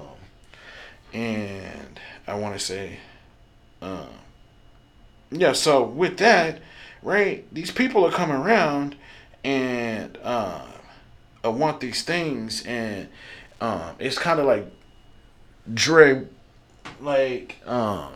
and 1.13 1.99
I 2.27 2.35
want 2.35 2.53
to 2.57 2.59
say, 2.59 2.99
yeah. 5.31 5.53
So 5.53 5.83
with 5.83 6.17
that, 6.17 6.59
right, 7.01 7.45
these 7.53 7.71
people 7.71 8.05
are 8.05 8.11
coming 8.11 8.37
around 8.37 8.95
and 9.43 10.17
uh, 10.23 10.65
want 11.49 11.79
these 11.79 12.03
things, 12.03 12.63
and 12.65 13.09
um, 13.61 13.95
it's 13.99 14.17
kind 14.17 14.39
of 14.39 14.45
like 14.45 14.71
Dre, 15.73 16.25
like 17.01 17.57
um 17.65 18.13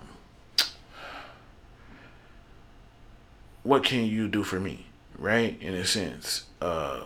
what 3.64 3.84
can 3.84 4.06
you 4.06 4.28
do 4.28 4.44
for 4.44 4.60
me, 4.60 4.88
right? 5.18 5.62
In 5.62 5.74
a 5.74 5.86
sense, 5.86 6.46
uh, 6.62 7.02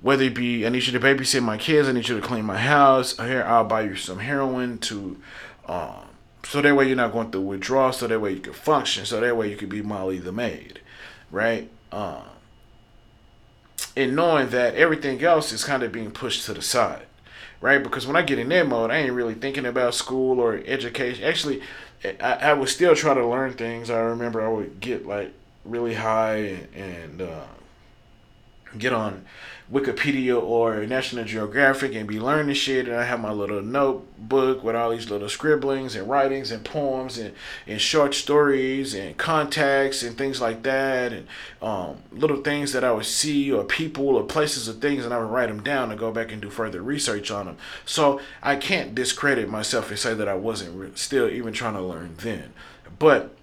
whether 0.00 0.24
it 0.24 0.34
be 0.34 0.66
I 0.66 0.70
need 0.70 0.86
you 0.86 0.98
to 0.98 1.00
babysit 1.00 1.42
my 1.42 1.56
kids, 1.56 1.88
I 1.88 1.92
need 1.92 2.08
you 2.08 2.20
to 2.20 2.26
clean 2.26 2.44
my 2.44 2.58
house. 2.58 3.16
Here, 3.16 3.44
I'll 3.44 3.64
buy 3.64 3.82
you 3.82 3.96
some 3.96 4.18
heroin 4.18 4.78
to, 4.78 5.20
um, 5.66 6.08
so 6.44 6.60
that 6.62 6.74
way 6.74 6.86
you're 6.86 6.96
not 6.96 7.12
going 7.12 7.30
through 7.30 7.42
withdrawal. 7.42 7.92
So 7.92 8.06
that 8.06 8.20
way 8.20 8.32
you 8.32 8.40
can 8.40 8.52
function. 8.52 9.04
So 9.04 9.20
that 9.20 9.36
way 9.36 9.50
you 9.50 9.56
can 9.56 9.68
be 9.68 9.82
Molly 9.82 10.18
the 10.18 10.32
maid, 10.32 10.80
right? 11.30 11.70
Um, 11.92 12.22
and 13.96 14.14
knowing 14.14 14.50
that 14.50 14.74
everything 14.74 15.22
else 15.22 15.52
is 15.52 15.64
kind 15.64 15.82
of 15.82 15.92
being 15.92 16.10
pushed 16.10 16.46
to 16.46 16.54
the 16.54 16.62
side, 16.62 17.06
right? 17.60 17.82
Because 17.82 18.06
when 18.06 18.16
I 18.16 18.22
get 18.22 18.38
in 18.38 18.48
that 18.50 18.66
mode, 18.66 18.90
I 18.90 18.98
ain't 18.98 19.12
really 19.12 19.34
thinking 19.34 19.66
about 19.66 19.94
school 19.94 20.40
or 20.40 20.60
education. 20.66 21.24
Actually, 21.24 21.62
I, 22.04 22.32
I 22.34 22.52
would 22.52 22.68
still 22.68 22.94
try 22.94 23.14
to 23.14 23.26
learn 23.26 23.54
things. 23.54 23.90
I 23.90 23.98
remember 23.98 24.44
I 24.44 24.48
would 24.48 24.80
get 24.80 25.06
like 25.06 25.32
really 25.64 25.94
high 25.94 26.36
and, 26.36 26.68
and 26.74 27.22
uh, 27.22 27.44
get 28.76 28.92
on 28.92 29.24
Wikipedia 29.72 30.42
or 30.42 30.86
National 30.86 31.24
Geographic 31.24 31.94
and 31.94 32.08
be 32.08 32.18
learning 32.18 32.54
shit. 32.54 32.88
And 32.88 32.96
I 32.96 33.04
have 33.04 33.20
my 33.20 33.32
little 33.32 33.60
notebook 33.60 34.64
with 34.64 34.74
all 34.74 34.90
these 34.90 35.10
little 35.10 35.28
scribblings 35.28 35.94
and 35.94 36.08
writings 36.08 36.50
and 36.50 36.64
poems 36.64 37.18
and, 37.18 37.34
and 37.66 37.78
short 37.78 38.14
stories 38.14 38.94
and 38.94 39.16
contacts 39.18 40.02
and 40.02 40.16
things 40.16 40.40
like 40.40 40.62
that. 40.62 41.12
And 41.12 41.26
um, 41.60 41.98
little 42.12 42.42
things 42.42 42.72
that 42.72 42.82
I 42.82 42.92
would 42.92 43.04
see 43.04 43.52
or 43.52 43.62
people 43.62 44.16
or 44.16 44.22
places 44.22 44.70
or 44.70 44.72
things. 44.72 45.04
And 45.04 45.12
I 45.12 45.18
would 45.18 45.30
write 45.30 45.48
them 45.48 45.62
down 45.62 45.90
and 45.90 46.00
go 46.00 46.12
back 46.12 46.32
and 46.32 46.40
do 46.40 46.48
further 46.48 46.80
research 46.80 47.30
on 47.30 47.44
them. 47.44 47.58
So 47.84 48.20
I 48.42 48.56
can't 48.56 48.94
discredit 48.94 49.50
myself 49.50 49.90
and 49.90 49.98
say 49.98 50.14
that 50.14 50.28
I 50.28 50.34
wasn't 50.34 50.96
still 50.96 51.28
even 51.28 51.52
trying 51.52 51.74
to 51.74 51.82
learn 51.82 52.14
then. 52.18 52.54
But 52.98 53.34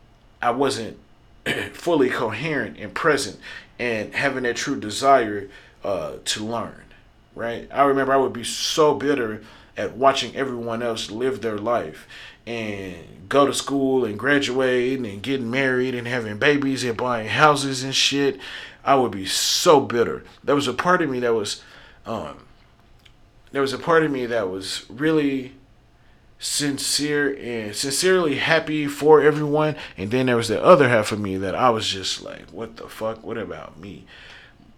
I 0.41 0.49
wasn't 0.49 0.97
fully 1.73 2.09
coherent 2.09 2.77
and 2.79 2.95
present 2.95 3.37
and 3.77 4.13
having 4.15 4.43
that 4.43 4.55
true 4.55 4.79
desire 4.79 5.49
uh, 5.85 6.17
to 6.25 6.43
learn, 6.43 6.83
right? 7.35 7.69
I 7.71 7.83
remember 7.83 8.11
I 8.11 8.17
would 8.17 8.33
be 8.33 8.43
so 8.43 8.95
bitter 8.95 9.43
at 9.77 9.95
watching 9.95 10.35
everyone 10.35 10.81
else 10.81 11.11
live 11.11 11.41
their 11.41 11.59
life 11.59 12.07
and 12.47 13.29
go 13.29 13.45
to 13.45 13.53
school 13.53 14.03
and 14.03 14.17
graduate 14.17 14.99
and 14.99 15.21
getting 15.21 15.51
married 15.51 15.93
and 15.93 16.07
having 16.07 16.39
babies 16.39 16.83
and 16.83 16.97
buying 16.97 17.27
houses 17.27 17.83
and 17.83 17.93
shit. 17.93 18.39
I 18.83 18.95
would 18.95 19.11
be 19.11 19.27
so 19.27 19.79
bitter. 19.79 20.23
There 20.43 20.55
was 20.55 20.67
a 20.67 20.73
part 20.73 21.03
of 21.03 21.09
me 21.09 21.19
that 21.19 21.35
was, 21.35 21.61
um, 22.05 22.45
there 23.51 23.61
was 23.61 23.73
a 23.73 23.77
part 23.77 24.03
of 24.03 24.11
me 24.11 24.25
that 24.25 24.49
was 24.49 24.85
really 24.89 25.53
sincere 26.39 27.37
and 27.39 27.75
sincerely 27.75 28.35
happy 28.35 28.87
for 28.87 29.21
everyone. 29.21 29.75
And 29.97 30.09
then 30.09 30.25
there 30.25 30.35
was 30.35 30.47
the 30.47 30.63
other 30.63 30.89
half 30.89 31.11
of 31.11 31.19
me 31.19 31.37
that 31.37 31.53
I 31.53 31.69
was 31.69 31.87
just 31.87 32.23
like, 32.23 32.49
what 32.49 32.77
the 32.77 32.87
fuck? 32.87 33.23
What 33.23 33.37
about 33.37 33.79
me? 33.79 34.05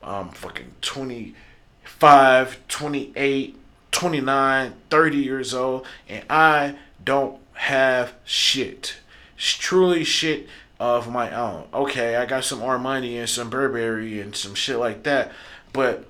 I'm 0.02 0.30
fucking 0.30 0.76
25, 0.82 2.68
28, 2.68 3.60
29, 3.92 4.74
30 4.90 5.18
years 5.18 5.54
old, 5.54 5.86
and 6.08 6.24
I 6.30 6.76
don't 7.04 7.40
have 7.54 8.14
shit. 8.24 8.98
It's 9.36 9.54
truly 9.54 10.04
shit 10.04 10.48
of 10.80 11.12
my 11.12 11.32
own. 11.36 11.68
Okay, 11.74 12.16
I 12.16 12.26
got 12.26 12.44
some 12.44 12.60
Armani 12.60 13.18
and 13.18 13.30
some 13.30 13.50
Burberry 13.50 14.20
and 14.20 14.36
some 14.36 14.56
shit 14.56 14.78
like 14.78 15.04
that, 15.04 15.32
but 15.74 16.06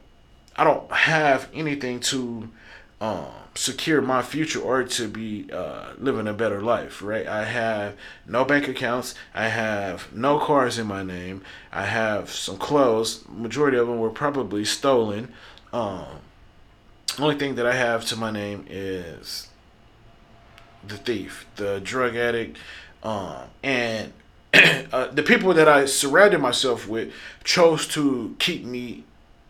I 0.56 0.64
don't 0.64 0.92
have 0.92 1.50
anything 1.54 2.00
to 2.02 2.50
um, 3.00 3.28
secure 3.54 4.02
my 4.02 4.22
future 4.22 4.60
or 4.60 4.84
to 4.84 5.08
be 5.08 5.50
uh, 5.52 5.94
living 5.98 6.28
a 6.28 6.34
better 6.34 6.62
life, 6.62 7.02
right? 7.02 7.28
I 7.28 7.46
have 7.46 7.96
no 8.26 8.44
bank 8.44 8.68
accounts. 8.68 9.14
I 9.34 9.50
have 9.50 10.14
no 10.14 10.40
cars 10.40 10.78
in 10.78 10.88
my 10.88 11.04
name. 11.04 11.44
I 11.72 11.86
have 11.86 12.30
some 12.32 12.58
clothes. 12.58 13.24
Majority 13.30 13.78
of 13.78 13.88
them 13.88 14.00
were 14.00 14.10
probably 14.10 14.66
stolen. 14.66 15.34
Um, 15.72 16.06
only 17.20 17.36
thing 17.36 17.56
that 17.56 17.66
I 17.66 17.76
have 17.76 18.06
to 18.06 18.16
my 18.16 18.32
name 18.32 18.66
is 18.70 19.48
the 20.88 20.98
thief, 20.98 21.46
the 21.56 21.80
drug 21.80 22.16
addict, 22.16 22.58
um, 23.04 23.44
and 23.64 24.14
uh, 24.54 25.08
the 25.08 25.24
people 25.24 25.54
that 25.54 25.68
I 25.68 25.86
surrounded 25.86 26.40
myself 26.40 26.88
with 26.88 27.12
chose 27.44 27.88
to 27.90 28.36
keep 28.40 28.64
me 28.64 29.04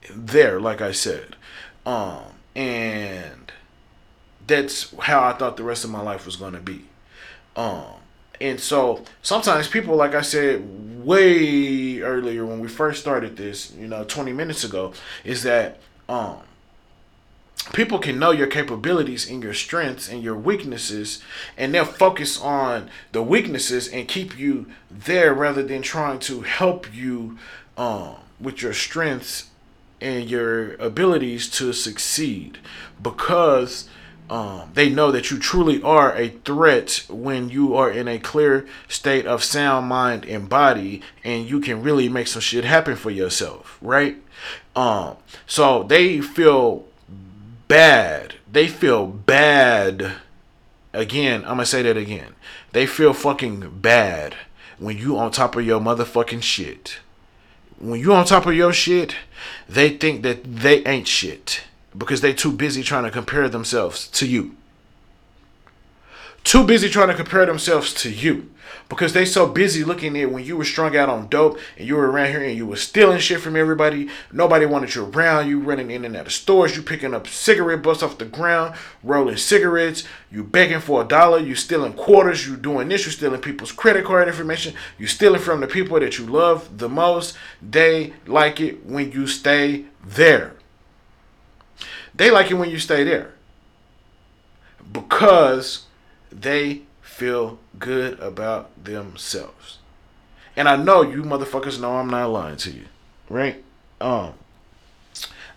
there, 0.09 0.59
like 0.59 0.81
I 0.81 0.91
said. 0.91 1.35
Um, 1.85 2.36
and 2.57 3.51
that's 4.47 4.93
how 4.97 5.23
I 5.23 5.33
thought 5.33 5.57
the 5.57 5.63
rest 5.63 5.83
of 5.83 5.91
my 5.91 6.01
life 6.01 6.25
was 6.25 6.35
going 6.35 6.53
to 6.53 6.59
be. 6.59 6.85
Um, 7.55 7.85
and 8.41 8.59
so 8.59 9.03
sometimes 9.21 9.67
people, 9.67 9.95
like 9.95 10.15
I 10.15 10.21
said 10.21 11.05
way 11.05 12.01
earlier 12.01 12.45
when 12.45 12.59
we 12.59 12.67
first 12.67 12.99
started 12.99 13.37
this, 13.37 13.71
you 13.73 13.87
know, 13.87 14.03
20 14.03 14.33
minutes 14.33 14.63
ago, 14.63 14.93
is 15.23 15.43
that 15.43 15.79
um, 16.09 16.39
people 17.73 17.99
can 17.99 18.17
know 18.17 18.31
your 18.31 18.47
capabilities 18.47 19.29
and 19.29 19.43
your 19.43 19.53
strengths 19.53 20.09
and 20.09 20.23
your 20.23 20.35
weaknesses, 20.35 21.21
and 21.57 21.73
they'll 21.73 21.85
focus 21.85 22.41
on 22.41 22.89
the 23.11 23.21
weaknesses 23.21 23.87
and 23.87 24.07
keep 24.07 24.37
you 24.37 24.65
there 24.89 25.33
rather 25.33 25.61
than 25.61 25.83
trying 25.83 26.17
to 26.19 26.41
help 26.41 26.93
you 26.93 27.37
um, 27.77 28.15
with 28.39 28.63
your 28.63 28.73
strengths 28.73 29.46
and 30.01 30.29
your 30.29 30.75
abilities 30.75 31.49
to 31.49 31.73
succeed 31.73 32.59
because 33.01 33.89
um, 34.29 34.69
they 34.73 34.89
know 34.89 35.11
that 35.11 35.31
you 35.31 35.39
truly 35.39 35.81
are 35.81 36.15
a 36.15 36.29
threat 36.29 37.05
when 37.09 37.49
you 37.49 37.75
are 37.75 37.89
in 37.89 38.07
a 38.07 38.19
clear 38.19 38.67
state 38.87 39.25
of 39.25 39.43
sound 39.43 39.87
mind 39.87 40.25
and 40.25 40.49
body 40.49 41.01
and 41.23 41.49
you 41.49 41.59
can 41.59 41.81
really 41.81 42.09
make 42.09 42.27
some 42.27 42.41
shit 42.41 42.65
happen 42.65 42.95
for 42.95 43.09
yourself 43.09 43.77
right? 43.81 44.17
Um, 44.75 45.15
so 45.45 45.83
they 45.83 46.21
feel 46.21 46.85
bad. 47.67 48.35
They 48.51 48.67
feel 48.67 49.07
bad. 49.07 50.13
Again 50.93 51.41
i'm 51.41 51.51
gonna 51.51 51.65
say 51.65 51.81
that 51.83 51.97
again. 51.97 52.35
They 52.71 52.85
feel 52.85 53.13
fucking 53.13 53.79
bad 53.81 54.35
when 54.77 54.97
you 54.97 55.17
on 55.17 55.31
top 55.31 55.55
of 55.55 55.65
your 55.65 55.79
motherfucking 55.79 56.43
shit 56.43 56.99
when 57.79 57.99
you 57.99 58.13
on 58.13 58.25
top 58.25 58.45
of 58.45 58.55
your 58.55 58.73
shit, 58.73 59.15
they 59.69 59.89
think 59.89 60.23
that 60.23 60.43
they 60.43 60.83
ain't 60.85 61.07
shit 61.07 61.63
because 61.97 62.21
they 62.21 62.33
too 62.33 62.51
busy 62.51 62.83
trying 62.83 63.03
to 63.03 63.11
compare 63.11 63.49
themselves 63.49 64.07
to 64.09 64.27
you. 64.27 64.55
Too 66.47 66.63
busy 66.63 66.87
trying 66.87 67.09
to 67.09 67.13
compare 67.13 67.45
themselves 67.45 67.93
to 67.95 68.09
you 68.09 68.49
because 68.87 69.11
they 69.11 69.25
so 69.25 69.49
busy 69.49 69.83
looking 69.83 70.17
at 70.17 70.31
when 70.31 70.45
you 70.45 70.55
were 70.55 70.63
strung 70.63 70.95
out 70.95 71.09
on 71.09 71.27
dope 71.27 71.59
and 71.77 71.85
you 71.85 71.97
were 71.97 72.09
around 72.09 72.29
here 72.29 72.41
and 72.41 72.55
you 72.55 72.65
were 72.65 72.77
stealing 72.77 73.19
shit 73.19 73.41
from 73.41 73.57
everybody. 73.57 74.07
Nobody 74.31 74.65
wanted 74.65 74.95
you 74.95 75.03
around. 75.07 75.49
You 75.49 75.59
running 75.59 75.91
in 75.91 76.05
and 76.05 76.15
out 76.15 76.27
of 76.27 76.31
stores. 76.31 76.73
You 76.73 76.83
picking 76.83 77.13
up 77.13 77.27
cigarette 77.27 77.83
butts 77.83 78.01
off 78.01 78.17
the 78.17 78.23
ground, 78.23 78.75
rolling 79.03 79.35
cigarettes. 79.35 80.05
You 80.31 80.45
begging 80.45 80.79
for 80.79 81.01
a 81.01 81.05
dollar. 81.05 81.39
You 81.39 81.53
stealing 81.53 81.91
quarters. 81.91 82.47
You 82.47 82.55
doing 82.55 82.87
this. 82.87 83.05
You 83.05 83.11
stealing 83.11 83.41
people's 83.41 83.73
credit 83.73 84.05
card 84.05 84.29
information. 84.29 84.73
You 84.97 85.07
stealing 85.07 85.41
from 85.41 85.59
the 85.59 85.67
people 85.67 85.99
that 85.99 86.17
you 86.17 86.27
love 86.27 86.77
the 86.77 86.87
most. 86.87 87.35
They 87.61 88.13
like 88.25 88.61
it 88.61 88.85
when 88.85 89.11
you 89.11 89.27
stay 89.27 89.87
there. 90.01 90.55
They 92.15 92.31
like 92.31 92.49
it 92.49 92.53
when 92.53 92.69
you 92.69 92.79
stay 92.79 93.03
there 93.03 93.33
because 94.93 95.86
they 96.31 96.81
feel 97.01 97.59
good 97.79 98.19
about 98.19 98.83
themselves. 98.83 99.77
And 100.55 100.67
I 100.67 100.75
know 100.75 101.01
you 101.01 101.23
motherfuckers 101.23 101.79
know 101.79 101.97
I'm 101.97 102.09
not 102.09 102.29
lying 102.31 102.57
to 102.57 102.71
you, 102.71 102.85
right? 103.29 103.63
Um, 104.01 104.33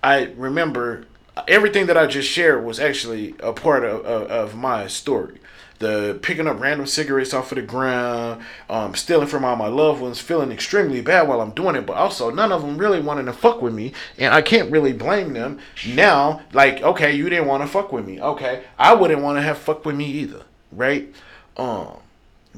I 0.03 0.33
remember 0.37 1.07
everything 1.49 1.87
that 1.87 1.97
I 1.97 2.07
just 2.07 2.29
shared 2.29 2.65
was 2.65 2.79
actually 2.81 3.35
a 3.41 3.53
part 3.53 3.85
of, 3.85 4.05
of, 4.05 4.31
of 4.31 4.57
my 4.57 4.87
story. 4.87 5.39
The 5.79 6.19
picking 6.21 6.47
up 6.47 6.61
random 6.61 6.87
cigarettes 6.87 7.33
off 7.33 7.53
of 7.53 7.57
the 7.57 7.63
ground, 7.63 8.43
um, 8.69 8.95
stealing 8.95 9.29
from 9.29 9.47
all 9.47 9.57
my 9.57 9.69
loved 9.69 10.03
ones, 10.03 10.21
feeling 10.21 10.53
extremely 10.53 11.01
bad 11.01 11.27
while 11.27 11.41
I'm 11.41 11.53
doing 11.53 11.75
it, 11.75 11.87
but 11.87 11.97
also 11.97 12.31
none 12.31 12.53
of 12.53 12.61
them 12.61 12.77
really 12.77 13.01
wanting 13.01 13.25
to 13.25 13.33
fuck 13.33 13.63
with 13.63 13.73
me, 13.73 13.95
and 14.19 14.35
I 14.35 14.43
can't 14.43 14.71
really 14.71 14.93
blame 14.93 15.33
them 15.33 15.59
now. 15.87 16.43
Like, 16.53 16.83
okay, 16.83 17.15
you 17.15 17.31
didn't 17.31 17.47
want 17.47 17.63
to 17.63 17.67
fuck 17.67 17.93
with 17.93 18.07
me, 18.07 18.21
okay, 18.21 18.65
I 18.79 18.93
wouldn't 18.93 19.23
want 19.23 19.39
to 19.39 19.43
have 19.43 19.57
fucked 19.57 19.87
with 19.87 19.97
me 19.97 20.05
either, 20.05 20.43
right? 20.73 21.13
Um, 21.57 21.99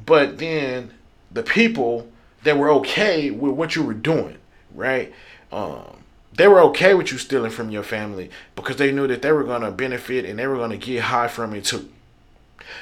but 0.06 0.38
then 0.38 0.92
the 1.30 1.42
people 1.42 2.08
that 2.44 2.58
were 2.58 2.70
okay 2.70 3.30
with 3.30 3.52
what 3.52 3.76
you 3.76 3.82
were 3.82 3.94
doing, 3.94 4.38
right? 4.74 5.12
Um, 5.50 5.98
they 6.34 6.48
were 6.48 6.60
okay 6.60 6.94
with 6.94 7.12
you 7.12 7.18
stealing 7.18 7.50
from 7.50 7.70
your 7.70 7.82
family 7.82 8.30
because 8.56 8.76
they 8.76 8.90
knew 8.90 9.06
that 9.06 9.22
they 9.22 9.32
were 9.32 9.44
gonna 9.44 9.70
benefit 9.70 10.24
and 10.24 10.38
they 10.38 10.46
were 10.46 10.56
gonna 10.56 10.78
get 10.78 11.02
high 11.02 11.28
from 11.28 11.54
it 11.54 11.64
too. 11.64 11.88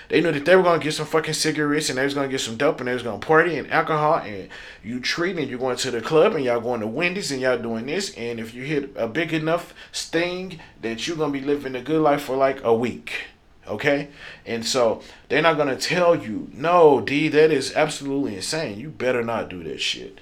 They 0.09 0.21
knew 0.21 0.31
that 0.31 0.45
they 0.45 0.55
were 0.55 0.63
gonna 0.63 0.83
get 0.83 0.95
some 0.95 1.07
fucking 1.07 1.35
cigarettes 1.35 1.89
and 1.89 1.99
they 1.99 2.05
was 2.05 2.15
gonna 2.15 2.29
get 2.29 2.41
some 2.41 2.57
dope 2.57 2.79
and 2.79 2.89
they 2.89 2.95
was 2.95 3.03
gonna 3.03 3.19
party 3.19 3.57
and 3.59 3.71
alcohol 3.73 4.17
and 4.19 4.49
you 4.85 5.01
treating 5.01 5.49
you 5.49 5.59
going 5.59 5.77
to 5.79 5.91
the 5.91 6.01
club 6.01 6.35
and 6.35 6.45
y'all 6.45 6.61
going 6.61 6.81
to 6.81 6.87
Wendy's 6.87 7.33
and 7.33 7.41
y'all 7.41 7.59
doing 7.59 7.87
this 7.87 8.15
and 8.15 8.39
if 8.39 8.55
you 8.55 8.63
hit 8.63 8.91
a 8.95 9.09
big 9.09 9.33
enough 9.33 9.75
sting 9.91 10.61
that 10.83 11.07
you're 11.07 11.17
gonna 11.17 11.33
be 11.33 11.41
living 11.41 11.75
a 11.75 11.81
good 11.81 12.03
life 12.03 12.23
for 12.23 12.37
like 12.37 12.63
a 12.63 12.75
week. 12.75 13.30
Okay? 13.71 14.09
And 14.45 14.67
so 14.67 15.03
they're 15.29 15.43
not 15.43 15.57
gonna 15.57 15.77
tell 15.77 16.15
you, 16.15 16.51
no, 16.53 17.01
D, 17.01 17.29
that 17.29 17.51
is 17.51 17.75
absolutely 17.75 18.37
insane. 18.37 18.79
You 18.79 18.91
better 18.91 19.25
not 19.25 19.49
do 19.49 19.63
that 19.65 19.81
shit. 19.81 20.19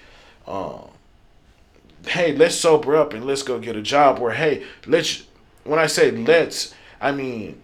Um, 0.46 0.90
hey, 2.06 2.36
let's 2.36 2.54
sober 2.54 2.96
up 2.96 3.12
and 3.12 3.24
let's 3.24 3.42
go 3.42 3.58
get 3.58 3.74
a 3.76 3.82
job. 3.82 4.20
Or 4.20 4.32
hey, 4.32 4.64
let's. 4.86 5.24
When 5.64 5.78
I 5.78 5.86
say 5.86 6.10
let's, 6.10 6.74
I 7.00 7.12
mean 7.12 7.60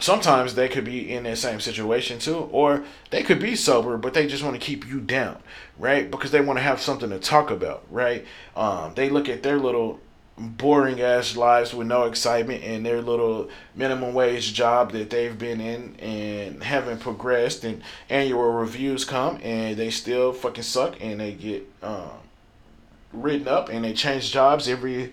sometimes 0.00 0.54
they 0.54 0.68
could 0.68 0.84
be 0.84 1.12
in 1.12 1.24
that 1.24 1.38
same 1.38 1.60
situation 1.60 2.18
too, 2.18 2.48
or 2.52 2.84
they 3.10 3.22
could 3.22 3.40
be 3.40 3.56
sober, 3.56 3.96
but 3.96 4.14
they 4.14 4.26
just 4.26 4.42
want 4.42 4.54
to 4.54 4.64
keep 4.64 4.86
you 4.86 5.00
down, 5.00 5.38
right? 5.78 6.10
Because 6.10 6.30
they 6.30 6.40
want 6.40 6.58
to 6.58 6.62
have 6.62 6.80
something 6.80 7.10
to 7.10 7.18
talk 7.18 7.50
about, 7.50 7.84
right? 7.90 8.24
Um, 8.56 8.92
they 8.94 9.08
look 9.08 9.28
at 9.28 9.42
their 9.42 9.58
little 9.58 10.00
boring 10.38 11.00
ass 11.00 11.36
lives 11.36 11.74
with 11.74 11.86
no 11.86 12.04
excitement 12.04 12.62
in 12.62 12.82
their 12.82 13.02
little 13.02 13.48
minimum 13.74 14.14
wage 14.14 14.54
job 14.54 14.92
that 14.92 15.10
they've 15.10 15.38
been 15.38 15.60
in 15.60 15.96
and 15.96 16.62
haven't 16.62 17.00
progressed 17.00 17.64
and 17.64 17.82
annual 18.08 18.52
reviews 18.52 19.04
come 19.04 19.38
and 19.42 19.76
they 19.76 19.90
still 19.90 20.32
fucking 20.32 20.62
suck 20.62 20.96
and 21.00 21.20
they 21.20 21.32
get 21.32 21.68
um, 21.82 22.10
written 23.12 23.48
up 23.48 23.68
and 23.68 23.84
they 23.84 23.92
change 23.92 24.32
jobs 24.32 24.68
every 24.68 25.12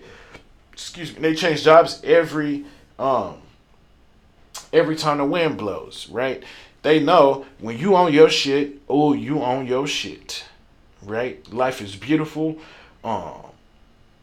excuse 0.72 1.14
me 1.14 1.20
they 1.20 1.34
change 1.34 1.64
jobs 1.64 2.00
every 2.04 2.64
um 2.98 3.36
every 4.72 4.96
time 4.96 5.18
the 5.18 5.24
wind 5.24 5.56
blows, 5.56 6.08
right? 6.10 6.42
They 6.82 7.00
know 7.00 7.46
when 7.58 7.78
you 7.78 7.96
own 7.96 8.12
your 8.12 8.28
shit, 8.28 8.80
oh, 8.88 9.12
you 9.12 9.42
own 9.42 9.66
your 9.66 9.86
shit, 9.86 10.44
right? 11.02 11.52
Life 11.52 11.80
is 11.80 11.96
beautiful. 11.96 12.58
Um, 13.02 13.45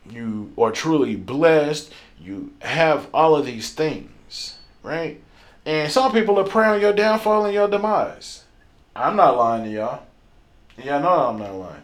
you 0.09 0.53
are 0.57 0.71
truly 0.71 1.15
blessed. 1.15 1.91
You 2.19 2.53
have 2.59 3.07
all 3.13 3.35
of 3.35 3.45
these 3.45 3.73
things, 3.73 4.57
right? 4.81 5.21
And 5.65 5.91
some 5.91 6.11
people 6.11 6.39
are 6.39 6.45
praying 6.45 6.81
your 6.81 6.93
downfall 6.93 7.45
and 7.45 7.53
your 7.53 7.67
demise. 7.67 8.43
I'm 8.95 9.15
not 9.15 9.37
lying 9.37 9.65
to 9.65 9.69
y'all. 9.69 10.03
Y'all 10.77 11.01
know 11.01 11.29
I'm 11.29 11.39
not 11.39 11.55
lying. 11.55 11.83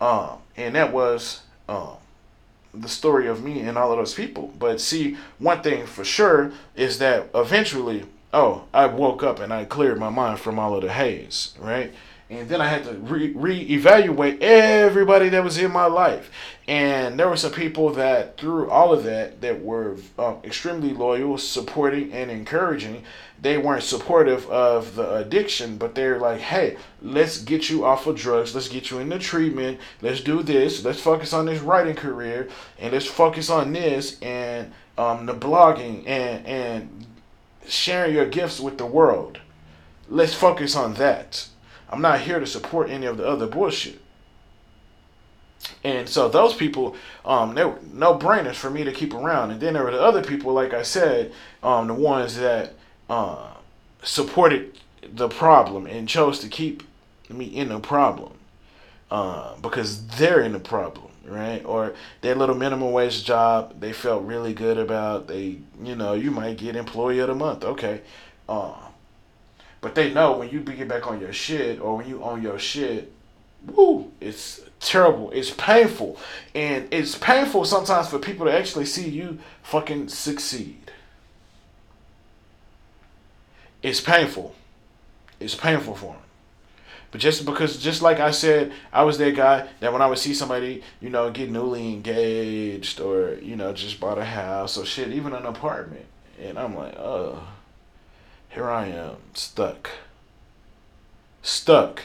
Um, 0.00 0.38
and 0.56 0.74
that 0.74 0.92
was 0.92 1.42
um 1.68 1.96
the 2.74 2.88
story 2.88 3.28
of 3.28 3.42
me 3.42 3.60
and 3.60 3.78
all 3.78 3.92
of 3.92 3.98
those 3.98 4.14
people. 4.14 4.52
But 4.58 4.80
see, 4.80 5.16
one 5.38 5.62
thing 5.62 5.86
for 5.86 6.04
sure 6.04 6.52
is 6.74 6.98
that 6.98 7.28
eventually, 7.34 8.04
oh, 8.32 8.64
I 8.72 8.86
woke 8.86 9.22
up 9.22 9.38
and 9.38 9.52
I 9.52 9.64
cleared 9.64 9.98
my 9.98 10.10
mind 10.10 10.40
from 10.40 10.58
all 10.58 10.74
of 10.74 10.82
the 10.82 10.92
haze, 10.92 11.54
right? 11.58 11.94
And 12.30 12.48
then 12.48 12.62
I 12.62 12.68
had 12.68 12.84
to 12.84 12.94
re 12.94 13.34
reevaluate 13.34 14.40
everybody 14.40 15.28
that 15.28 15.44
was 15.44 15.58
in 15.58 15.70
my 15.70 15.84
life. 15.84 16.30
And 16.66 17.18
there 17.18 17.28
were 17.28 17.36
some 17.36 17.52
people 17.52 17.90
that, 17.90 18.38
through 18.38 18.70
all 18.70 18.94
of 18.94 19.04
that, 19.04 19.42
that 19.42 19.62
were 19.62 19.96
um, 20.18 20.38
extremely 20.42 20.94
loyal, 20.94 21.36
supporting, 21.36 22.12
and 22.12 22.30
encouraging. 22.30 23.04
They 23.42 23.58
weren't 23.58 23.82
supportive 23.82 24.48
of 24.48 24.94
the 24.94 25.16
addiction, 25.16 25.76
but 25.76 25.94
they're 25.94 26.18
like, 26.18 26.40
hey, 26.40 26.78
let's 27.02 27.42
get 27.42 27.68
you 27.68 27.84
off 27.84 28.06
of 28.06 28.16
drugs. 28.16 28.54
Let's 28.54 28.68
get 28.68 28.90
you 28.90 29.00
into 29.00 29.18
treatment. 29.18 29.78
Let's 30.00 30.22
do 30.22 30.42
this. 30.42 30.82
Let's 30.82 31.00
focus 31.00 31.34
on 31.34 31.44
this 31.44 31.60
writing 31.60 31.94
career. 31.94 32.48
And 32.78 32.94
let's 32.94 33.06
focus 33.06 33.50
on 33.50 33.72
this 33.72 34.18
and 34.22 34.72
um, 34.96 35.26
the 35.26 35.34
blogging 35.34 36.06
and, 36.06 36.46
and 36.46 37.06
sharing 37.66 38.14
your 38.14 38.26
gifts 38.26 38.60
with 38.60 38.78
the 38.78 38.86
world. 38.86 39.40
Let's 40.08 40.34
focus 40.34 40.74
on 40.74 40.94
that 40.94 41.48
I'm 41.94 42.02
not 42.02 42.20
here 42.20 42.40
to 42.40 42.46
support 42.46 42.90
any 42.90 43.06
of 43.06 43.16
the 43.16 43.26
other 43.26 43.46
bullshit. 43.46 44.00
And 45.84 46.08
so 46.08 46.28
those 46.28 46.54
people, 46.54 46.96
um, 47.24 47.54
they 47.54 47.64
were 47.64 47.78
no 47.92 48.18
brainers 48.18 48.56
for 48.56 48.68
me 48.68 48.82
to 48.82 48.92
keep 48.92 49.14
around. 49.14 49.52
And 49.52 49.60
then 49.60 49.74
there 49.74 49.84
were 49.84 49.92
the 49.92 50.02
other 50.02 50.22
people, 50.22 50.52
like 50.52 50.74
I 50.74 50.82
said, 50.82 51.32
um, 51.62 51.86
the 51.86 51.94
ones 51.94 52.36
that 52.36 52.74
uh, 53.08 53.52
supported 54.02 54.76
the 55.02 55.28
problem 55.28 55.86
and 55.86 56.08
chose 56.08 56.40
to 56.40 56.48
keep 56.48 56.82
me 57.30 57.44
in 57.44 57.68
the 57.68 57.78
problem 57.78 58.32
uh, 59.10 59.54
because 59.62 60.06
they're 60.06 60.40
in 60.40 60.52
the 60.52 60.58
problem, 60.58 61.08
right? 61.24 61.64
Or 61.64 61.94
their 62.22 62.34
little 62.34 62.56
minimum 62.56 62.90
wage 62.90 63.24
job 63.24 63.80
they 63.80 63.92
felt 63.92 64.24
really 64.24 64.52
good 64.52 64.78
about. 64.78 65.28
They, 65.28 65.58
you 65.80 65.94
know, 65.94 66.14
you 66.14 66.32
might 66.32 66.58
get 66.58 66.74
employee 66.74 67.20
of 67.20 67.28
the 67.28 67.34
month, 67.34 67.62
okay. 67.64 68.00
Uh, 68.48 68.74
but 69.84 69.94
they 69.94 70.14
know 70.14 70.38
when 70.38 70.48
you 70.48 70.60
get 70.60 70.88
back 70.88 71.06
on 71.06 71.20
your 71.20 71.34
shit 71.34 71.78
or 71.78 71.98
when 71.98 72.08
you 72.08 72.22
own 72.22 72.40
your 72.40 72.58
shit, 72.58 73.12
woo, 73.66 74.10
it's 74.18 74.62
terrible. 74.80 75.30
It's 75.30 75.50
painful. 75.50 76.18
And 76.54 76.88
it's 76.90 77.18
painful 77.18 77.66
sometimes 77.66 78.08
for 78.08 78.18
people 78.18 78.46
to 78.46 78.52
actually 78.58 78.86
see 78.86 79.10
you 79.10 79.40
fucking 79.62 80.08
succeed. 80.08 80.90
It's 83.82 84.00
painful. 84.00 84.54
It's 85.38 85.54
painful 85.54 85.96
for 85.96 86.14
them. 86.14 86.22
But 87.10 87.20
just 87.20 87.44
because, 87.44 87.76
just 87.76 88.00
like 88.00 88.20
I 88.20 88.30
said, 88.30 88.72
I 88.90 89.02
was 89.02 89.18
that 89.18 89.36
guy 89.36 89.68
that 89.80 89.92
when 89.92 90.00
I 90.00 90.06
would 90.06 90.16
see 90.16 90.32
somebody, 90.32 90.82
you 91.02 91.10
know, 91.10 91.30
get 91.30 91.50
newly 91.50 91.92
engaged 91.92 93.00
or, 93.02 93.34
you 93.34 93.54
know, 93.54 93.74
just 93.74 94.00
bought 94.00 94.16
a 94.16 94.24
house 94.24 94.78
or 94.78 94.86
shit, 94.86 95.12
even 95.12 95.34
an 95.34 95.44
apartment. 95.44 96.06
And 96.40 96.58
I'm 96.58 96.74
like, 96.74 96.96
oh 96.96 97.46
here 98.54 98.70
I 98.70 98.86
am, 98.86 99.16
stuck. 99.34 99.90
Stuck. 101.42 102.02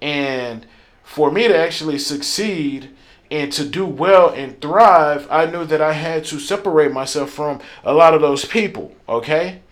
And 0.00 0.66
for 1.02 1.32
me 1.32 1.48
to 1.48 1.56
actually 1.56 1.98
succeed 1.98 2.90
and 3.30 3.52
to 3.52 3.64
do 3.64 3.84
well 3.84 4.28
and 4.28 4.60
thrive, 4.60 5.26
I 5.28 5.46
knew 5.46 5.64
that 5.64 5.82
I 5.82 5.94
had 5.94 6.24
to 6.26 6.38
separate 6.38 6.92
myself 6.92 7.30
from 7.30 7.60
a 7.82 7.92
lot 7.92 8.14
of 8.14 8.20
those 8.20 8.44
people, 8.44 8.94
okay? 9.08 9.62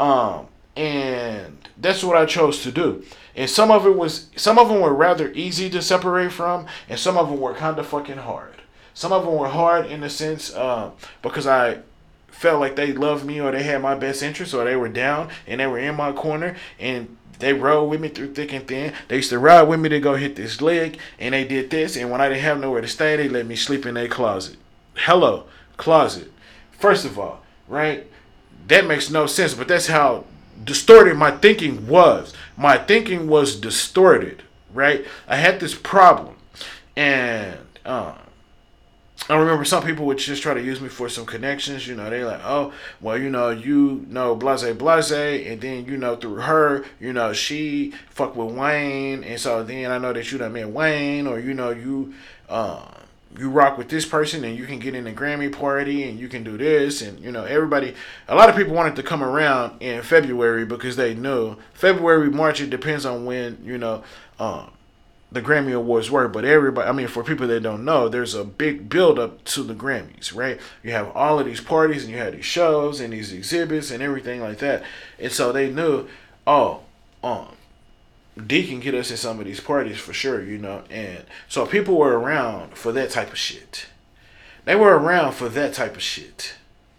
Um, 0.00 0.46
and 0.74 1.68
that's 1.76 2.02
what 2.02 2.16
I 2.16 2.24
chose 2.24 2.62
to 2.62 2.72
do. 2.72 3.04
And 3.36 3.50
some 3.50 3.70
of 3.70 3.86
it 3.86 3.96
was 3.96 4.30
some 4.36 4.58
of 4.58 4.68
them 4.68 4.80
were 4.80 4.94
rather 4.94 5.30
easy 5.32 5.68
to 5.70 5.82
separate 5.82 6.32
from, 6.32 6.66
and 6.88 6.98
some 6.98 7.18
of 7.18 7.28
them 7.28 7.40
were 7.40 7.54
kind 7.54 7.78
of 7.78 7.86
fucking 7.86 8.18
hard. 8.18 8.54
Some 8.94 9.12
of 9.12 9.24
them 9.24 9.34
were 9.34 9.48
hard 9.48 9.86
in 9.86 10.00
the 10.00 10.08
sense 10.08 10.54
uh, 10.54 10.92
because 11.20 11.46
I 11.46 11.80
felt 12.34 12.60
like 12.60 12.76
they 12.76 12.92
loved 12.92 13.24
me 13.24 13.40
or 13.40 13.52
they 13.52 13.62
had 13.62 13.80
my 13.80 13.94
best 13.94 14.22
interest 14.22 14.52
or 14.54 14.64
they 14.64 14.76
were 14.76 14.88
down 14.88 15.30
and 15.46 15.60
they 15.60 15.66
were 15.66 15.78
in 15.78 15.94
my 15.94 16.12
corner 16.12 16.56
and 16.78 17.16
they 17.38 17.52
rode 17.52 17.84
with 17.84 18.00
me 18.00 18.08
through 18.08 18.34
thick 18.34 18.52
and 18.52 18.66
thin. 18.66 18.92
They 19.08 19.16
used 19.16 19.30
to 19.30 19.38
ride 19.38 19.62
with 19.62 19.80
me 19.80 19.88
to 19.88 20.00
go 20.00 20.14
hit 20.14 20.36
this 20.36 20.60
leg 20.60 20.98
and 21.18 21.32
they 21.32 21.44
did 21.44 21.70
this 21.70 21.96
and 21.96 22.10
when 22.10 22.20
I 22.20 22.28
didn't 22.28 22.42
have 22.42 22.60
nowhere 22.60 22.80
to 22.80 22.88
stay, 22.88 23.16
they 23.16 23.28
let 23.28 23.46
me 23.46 23.56
sleep 23.56 23.86
in 23.86 23.94
their 23.94 24.08
closet. 24.08 24.56
Hello, 24.96 25.44
closet. 25.76 26.30
First 26.72 27.04
of 27.04 27.18
all, 27.18 27.42
right? 27.68 28.06
That 28.68 28.86
makes 28.86 29.10
no 29.10 29.26
sense, 29.26 29.54
but 29.54 29.68
that's 29.68 29.86
how 29.86 30.24
distorted 30.62 31.16
my 31.16 31.30
thinking 31.30 31.86
was. 31.86 32.32
My 32.56 32.78
thinking 32.78 33.26
was 33.26 33.56
distorted, 33.56 34.42
right? 34.72 35.04
I 35.28 35.36
had 35.36 35.60
this 35.60 35.74
problem 35.74 36.36
and 36.96 37.58
um 37.84 38.14
I 39.28 39.36
remember 39.36 39.64
some 39.64 39.82
people 39.82 40.04
would 40.06 40.18
just 40.18 40.42
try 40.42 40.52
to 40.52 40.62
use 40.62 40.82
me 40.82 40.88
for 40.88 41.08
some 41.08 41.24
connections. 41.24 41.86
You 41.86 41.94
know, 41.94 42.10
they 42.10 42.24
like, 42.24 42.40
oh, 42.44 42.74
well, 43.00 43.16
you 43.16 43.30
know, 43.30 43.48
you 43.50 44.04
know, 44.10 44.34
blase, 44.34 44.70
blase, 44.74 45.12
and 45.12 45.60
then 45.60 45.86
you 45.86 45.96
know 45.96 46.16
through 46.16 46.36
her, 46.36 46.84
you 47.00 47.12
know, 47.12 47.32
she 47.32 47.94
fuck 48.10 48.36
with 48.36 48.54
Wayne, 48.54 49.24
and 49.24 49.40
so 49.40 49.62
then 49.62 49.90
I 49.90 49.98
know 49.98 50.12
that 50.12 50.30
you 50.30 50.38
done 50.38 50.52
met 50.52 50.68
Wayne, 50.68 51.26
or 51.26 51.38
you 51.38 51.54
know, 51.54 51.70
you, 51.70 52.12
uh, 52.50 52.86
you 53.38 53.48
rock 53.48 53.78
with 53.78 53.88
this 53.88 54.04
person, 54.04 54.44
and 54.44 54.58
you 54.58 54.66
can 54.66 54.78
get 54.78 54.94
in 54.94 55.04
the 55.04 55.12
Grammy 55.12 55.50
party, 55.50 56.06
and 56.06 56.18
you 56.20 56.28
can 56.28 56.44
do 56.44 56.58
this, 56.58 57.00
and 57.00 57.18
you 57.20 57.32
know, 57.32 57.44
everybody, 57.44 57.94
a 58.28 58.34
lot 58.34 58.50
of 58.50 58.56
people 58.56 58.74
wanted 58.74 58.96
to 58.96 59.02
come 59.02 59.22
around 59.24 59.80
in 59.80 60.02
February 60.02 60.66
because 60.66 60.96
they 60.96 61.14
knew 61.14 61.56
February, 61.72 62.28
March, 62.28 62.60
it 62.60 62.68
depends 62.68 63.06
on 63.06 63.24
when 63.24 63.58
you 63.64 63.78
know, 63.78 64.04
um 64.38 64.70
the 65.34 65.42
Grammy 65.42 65.74
Awards 65.74 66.12
were, 66.12 66.28
but 66.28 66.44
everybody, 66.44 66.88
I 66.88 66.92
mean, 66.92 67.08
for 67.08 67.24
people 67.24 67.48
that 67.48 67.60
don't 67.64 67.84
know, 67.84 68.08
there's 68.08 68.34
a 68.34 68.44
big 68.44 68.88
build 68.88 69.18
up 69.18 69.42
to 69.46 69.64
the 69.64 69.74
Grammys, 69.74 70.32
right? 70.32 70.60
You 70.84 70.92
have 70.92 71.10
all 71.14 71.40
of 71.40 71.46
these 71.46 71.60
parties 71.60 72.04
and 72.04 72.12
you 72.12 72.18
have 72.18 72.34
these 72.34 72.44
shows 72.44 73.00
and 73.00 73.12
these 73.12 73.32
exhibits 73.32 73.90
and 73.90 74.00
everything 74.00 74.40
like 74.40 74.58
that. 74.58 74.84
And 75.18 75.32
so 75.32 75.50
they 75.50 75.72
knew, 75.72 76.06
oh, 76.46 76.82
um, 77.24 77.56
D 78.46 78.64
can 78.64 78.78
get 78.78 78.94
us 78.94 79.10
in 79.10 79.16
some 79.16 79.40
of 79.40 79.44
these 79.44 79.58
parties 79.58 79.98
for 79.98 80.12
sure, 80.12 80.40
you 80.40 80.56
know. 80.56 80.84
And 80.88 81.24
so 81.48 81.66
people 81.66 81.96
were 81.96 82.16
around 82.16 82.76
for 82.78 82.92
that 82.92 83.10
type 83.10 83.32
of 83.32 83.38
shit. 83.38 83.86
They 84.66 84.76
were 84.76 84.96
around 84.96 85.32
for 85.32 85.48
that 85.48 85.74
type 85.74 85.96
of 85.96 86.02
shit. 86.02 86.54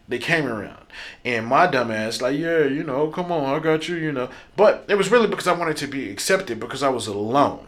They 0.10 0.20
came 0.20 0.46
around. 0.46 0.84
And 1.24 1.48
my 1.48 1.68
dumbass, 1.68 2.22
like, 2.22 2.38
yeah, 2.38 2.66
you 2.66 2.84
know, 2.84 3.08
come 3.08 3.32
on, 3.32 3.56
I 3.56 3.60
got 3.60 3.88
you, 3.88 3.96
you 3.96 4.12
know. 4.12 4.30
But 4.58 4.84
it 4.90 4.96
was 4.96 5.10
really 5.10 5.28
because 5.28 5.48
I 5.48 5.54
wanted 5.54 5.78
to 5.78 5.88
be 5.88 6.10
accepted 6.10 6.60
because 6.60 6.84
I 6.84 6.90
was 6.90 7.08
alone. 7.08 7.68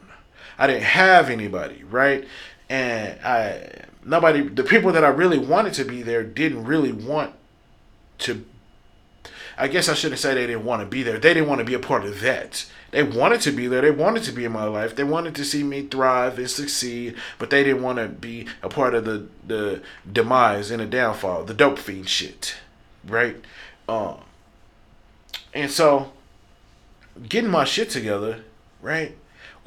I 0.58 0.68
didn't 0.68 0.84
have 0.84 1.30
anybody, 1.30 1.84
right? 1.84 2.28
And 2.70 3.20
I 3.24 3.86
nobody 4.04 4.42
the 4.42 4.64
people 4.64 4.92
that 4.94 5.04
I 5.04 5.10
really 5.10 5.38
wanted 5.38 5.74
to 5.76 5.86
be 5.86 6.02
there 6.02 6.24
didn't 6.24 6.66
really 6.66 6.92
want 6.92 7.34
to 8.20 8.46
I 9.58 9.68
guess 9.68 9.90
I 9.90 9.96
shouldn't 9.96 10.20
say 10.20 10.36
they 10.36 10.46
didn't 10.46 10.66
want 10.66 10.82
to 10.82 10.88
be 10.88 11.02
there. 11.02 11.18
They 11.18 11.34
didn't 11.34 11.50
want 11.50 11.60
to 11.60 11.66
be 11.66 11.74
a 11.74 11.80
part 11.80 12.06
of 12.06 12.22
that. 12.22 12.68
They 12.92 13.02
wanted 13.02 13.42
to 13.42 13.52
be 13.52 13.68
there. 13.68 13.82
They 13.82 13.92
wanted 13.92 14.24
to 14.24 14.32
be 14.32 14.46
in 14.46 14.52
my 14.52 14.66
life. 14.66 14.96
They 14.96 15.04
wanted 15.04 15.34
to 15.36 15.44
see 15.44 15.64
me 15.64 15.82
thrive 15.82 16.38
and 16.38 16.50
succeed, 16.50 17.16
but 17.40 17.50
they 17.50 17.64
didn't 17.64 17.82
want 17.82 17.98
to 17.98 18.08
be 18.08 18.48
a 18.62 18.70
part 18.70 18.94
of 18.94 19.06
the 19.06 19.28
the 19.46 19.82
demise 20.12 20.70
and 20.70 20.80
the 20.80 20.86
downfall, 20.86 21.46
the 21.46 21.54
dope 21.54 21.80
fiend 21.80 22.08
shit, 22.08 22.56
right? 23.06 23.38
Um, 23.90 24.20
and 25.54 25.72
so 25.72 26.12
getting 27.28 27.50
my 27.50 27.64
shit 27.64 27.90
together, 27.90 28.44
right? 28.82 29.18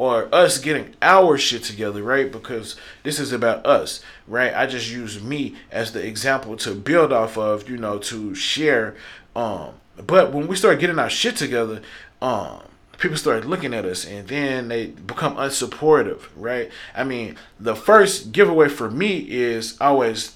Or 0.00 0.34
us 0.34 0.56
getting 0.56 0.94
our 1.02 1.36
shit 1.36 1.62
together, 1.62 2.02
right? 2.02 2.32
Because 2.32 2.74
this 3.02 3.20
is 3.20 3.34
about 3.34 3.66
us, 3.66 4.02
right? 4.26 4.54
I 4.54 4.64
just 4.64 4.90
use 4.90 5.22
me 5.22 5.56
as 5.70 5.92
the 5.92 6.02
example 6.02 6.56
to 6.56 6.74
build 6.74 7.12
off 7.12 7.36
of, 7.36 7.68
you 7.68 7.76
know, 7.76 7.98
to 7.98 8.34
share. 8.34 8.96
Um, 9.36 9.74
but 9.98 10.32
when 10.32 10.46
we 10.46 10.56
start 10.56 10.80
getting 10.80 10.98
our 10.98 11.10
shit 11.10 11.36
together, 11.36 11.82
um, 12.22 12.62
people 12.96 13.18
start 13.18 13.44
looking 13.44 13.74
at 13.74 13.84
us 13.84 14.06
and 14.06 14.26
then 14.26 14.68
they 14.68 14.86
become 14.86 15.36
unsupportive, 15.36 16.22
right? 16.34 16.70
I 16.96 17.04
mean, 17.04 17.36
the 17.58 17.76
first 17.76 18.32
giveaway 18.32 18.70
for 18.70 18.90
me 18.90 19.18
is 19.18 19.76
always 19.82 20.34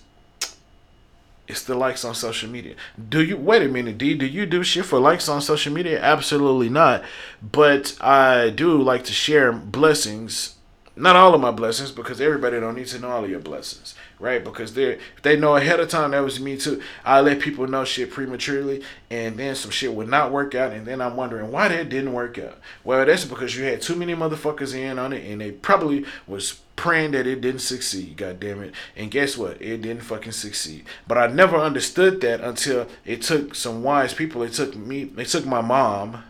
it's 1.46 1.62
the 1.62 1.74
likes 1.74 2.04
on 2.04 2.14
social 2.14 2.48
media. 2.48 2.74
Do 3.08 3.22
you 3.22 3.36
wait 3.36 3.62
a 3.62 3.68
minute, 3.68 3.98
D? 3.98 4.14
Do 4.14 4.26
you 4.26 4.46
do 4.46 4.62
shit 4.62 4.86
for 4.86 4.98
likes 4.98 5.28
on 5.28 5.42
social 5.42 5.72
media? 5.72 6.00
Absolutely 6.00 6.70
not. 6.70 7.02
But 7.42 7.96
I 8.00 8.50
do 8.50 8.80
like 8.80 9.04
to 9.04 9.12
share 9.12 9.52
blessings. 9.52 10.56
Not 10.96 11.16
all 11.16 11.34
of 11.34 11.40
my 11.40 11.50
blessings, 11.50 11.90
because 11.90 12.20
everybody 12.20 12.60
don't 12.60 12.76
need 12.76 12.86
to 12.86 13.00
know 13.00 13.10
all 13.10 13.24
of 13.24 13.30
your 13.30 13.40
blessings, 13.40 13.96
right? 14.20 14.44
Because 14.44 14.74
they 14.74 15.00
they 15.22 15.36
know 15.36 15.56
ahead 15.56 15.80
of 15.80 15.88
time 15.88 16.12
that 16.12 16.20
was 16.20 16.38
me 16.38 16.56
too. 16.56 16.80
I 17.04 17.20
let 17.20 17.40
people 17.40 17.66
know 17.66 17.84
shit 17.84 18.12
prematurely, 18.12 18.80
and 19.10 19.36
then 19.36 19.56
some 19.56 19.72
shit 19.72 19.92
would 19.92 20.08
not 20.08 20.30
work 20.30 20.54
out, 20.54 20.72
and 20.72 20.86
then 20.86 21.00
I'm 21.00 21.16
wondering 21.16 21.50
why 21.50 21.66
that 21.66 21.88
didn't 21.88 22.12
work 22.12 22.38
out. 22.38 22.60
Well, 22.84 23.04
that's 23.04 23.24
because 23.24 23.56
you 23.56 23.64
had 23.64 23.82
too 23.82 23.96
many 23.96 24.14
motherfuckers 24.14 24.72
in 24.72 25.00
on 25.00 25.12
it, 25.12 25.28
and 25.28 25.40
they 25.40 25.50
probably 25.50 26.04
was 26.28 26.60
praying 26.76 27.12
that 27.12 27.26
it 27.26 27.40
didn't 27.40 27.60
succeed, 27.60 28.16
god 28.16 28.40
damn 28.40 28.62
it. 28.62 28.74
And 28.96 29.10
guess 29.10 29.36
what? 29.36 29.60
It 29.60 29.82
didn't 29.82 30.02
fucking 30.02 30.32
succeed. 30.32 30.84
But 31.06 31.18
I 31.18 31.26
never 31.28 31.56
understood 31.56 32.20
that 32.22 32.40
until 32.40 32.88
it 33.04 33.22
took 33.22 33.54
some 33.54 33.82
wise 33.82 34.14
people. 34.14 34.42
It 34.42 34.52
took 34.52 34.74
me 34.76 35.04
they 35.04 35.24
took 35.24 35.46
my 35.46 35.60
mom 35.60 36.24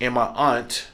and 0.00 0.14
my 0.14 0.26
aunt, 0.26 0.88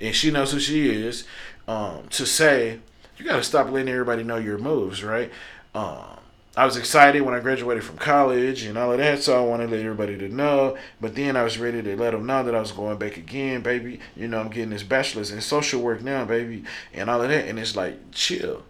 and 0.00 0.14
she 0.14 0.30
knows 0.30 0.52
who 0.52 0.60
she 0.60 0.88
is, 0.88 1.24
um, 1.66 2.06
to 2.10 2.24
say, 2.24 2.78
you 3.16 3.24
gotta 3.24 3.42
stop 3.42 3.70
letting 3.70 3.88
everybody 3.88 4.22
know 4.22 4.36
your 4.36 4.58
moves, 4.58 5.02
right? 5.02 5.30
Um 5.74 6.17
I 6.56 6.64
was 6.64 6.76
excited 6.76 7.22
when 7.22 7.34
I 7.34 7.40
graduated 7.40 7.84
from 7.84 7.98
college 7.98 8.64
and 8.64 8.76
all 8.76 8.90
of 8.90 8.98
that, 8.98 9.22
so 9.22 9.36
I 9.36 9.46
wanted 9.46 9.66
to 9.66 9.76
let 9.76 9.84
everybody 9.84 10.18
to 10.18 10.28
know. 10.28 10.76
But 11.00 11.14
then 11.14 11.36
I 11.36 11.44
was 11.44 11.58
ready 11.58 11.82
to 11.82 11.96
let 11.96 12.10
them 12.10 12.26
know 12.26 12.42
that 12.42 12.54
I 12.54 12.60
was 12.60 12.72
going 12.72 12.98
back 12.98 13.16
again, 13.16 13.60
baby. 13.60 14.00
You 14.16 14.26
know, 14.26 14.40
I'm 14.40 14.48
getting 14.48 14.70
this 14.70 14.82
bachelor's 14.82 15.30
in 15.30 15.40
social 15.40 15.80
work 15.80 16.02
now, 16.02 16.24
baby, 16.24 16.64
and 16.92 17.08
all 17.08 17.22
of 17.22 17.28
that. 17.28 17.46
And 17.46 17.58
it's 17.58 17.76
like, 17.76 17.98
chill. 18.10 18.64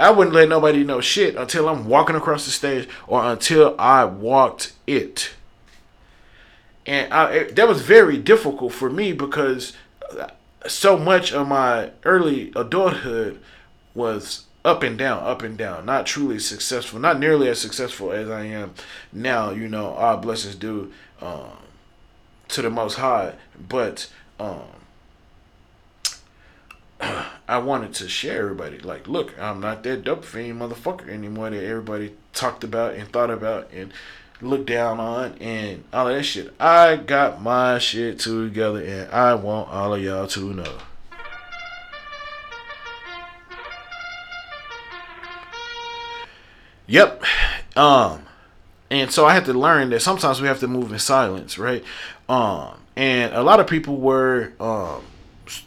I 0.00 0.10
wouldn't 0.10 0.34
let 0.34 0.48
nobody 0.48 0.84
know 0.84 1.00
shit 1.00 1.36
until 1.36 1.68
I'm 1.68 1.88
walking 1.88 2.16
across 2.16 2.44
the 2.44 2.50
stage 2.50 2.88
or 3.06 3.24
until 3.24 3.74
I 3.78 4.04
walked 4.04 4.72
it. 4.86 5.30
And 6.86 7.12
I, 7.12 7.30
it, 7.32 7.56
that 7.56 7.68
was 7.68 7.82
very 7.82 8.16
difficult 8.16 8.72
for 8.72 8.88
me 8.90 9.12
because 9.12 9.74
uh, 10.18 10.28
so 10.66 10.96
much 10.96 11.32
of 11.32 11.46
my 11.46 11.90
early 12.04 12.52
adulthood 12.56 13.40
was 13.94 14.47
up 14.64 14.82
and 14.82 14.98
down, 14.98 15.22
up 15.22 15.42
and 15.42 15.56
down. 15.56 15.86
Not 15.86 16.06
truly 16.06 16.38
successful, 16.38 16.98
not 16.98 17.18
nearly 17.18 17.48
as 17.48 17.60
successful 17.60 18.12
as 18.12 18.28
I 18.28 18.44
am 18.44 18.74
now. 19.12 19.50
You 19.50 19.68
know, 19.68 19.94
our 19.94 20.16
blessings 20.16 20.54
due 20.54 20.92
um, 21.20 21.50
to 22.48 22.62
the 22.62 22.70
Most 22.70 22.94
High, 22.94 23.34
but 23.68 24.10
um, 24.38 24.62
I 27.48 27.58
wanted 27.58 27.94
to 27.94 28.08
share 28.08 28.42
everybody. 28.42 28.78
Like, 28.78 29.08
look, 29.08 29.38
I'm 29.38 29.60
not 29.60 29.82
that 29.84 30.04
dope 30.04 30.24
fiend 30.24 30.60
motherfucker 30.60 31.08
anymore 31.08 31.50
that 31.50 31.64
everybody 31.64 32.14
talked 32.32 32.64
about 32.64 32.94
and 32.94 33.08
thought 33.08 33.30
about 33.30 33.70
and 33.72 33.92
looked 34.40 34.66
down 34.66 35.00
on 35.00 35.34
and 35.40 35.84
all 35.92 36.08
of 36.08 36.16
that 36.16 36.22
shit. 36.24 36.54
I 36.60 36.96
got 36.96 37.42
my 37.42 37.78
shit 37.78 38.20
together 38.20 38.82
and 38.82 39.10
I 39.10 39.34
want 39.34 39.68
all 39.68 39.94
of 39.94 40.02
y'all 40.02 40.26
to 40.28 40.52
know. 40.52 40.78
Yep. 46.88 47.22
Um, 47.76 48.22
and 48.90 49.12
so 49.12 49.26
I 49.26 49.34
had 49.34 49.44
to 49.44 49.52
learn 49.52 49.90
that 49.90 50.00
sometimes 50.00 50.40
we 50.40 50.48
have 50.48 50.60
to 50.60 50.68
move 50.68 50.90
in 50.90 50.98
silence, 50.98 51.58
right? 51.58 51.84
Um, 52.28 52.78
and 52.96 53.32
a 53.34 53.42
lot 53.42 53.60
of 53.60 53.66
people 53.66 53.96
were 53.96 54.52
um, 54.58 55.04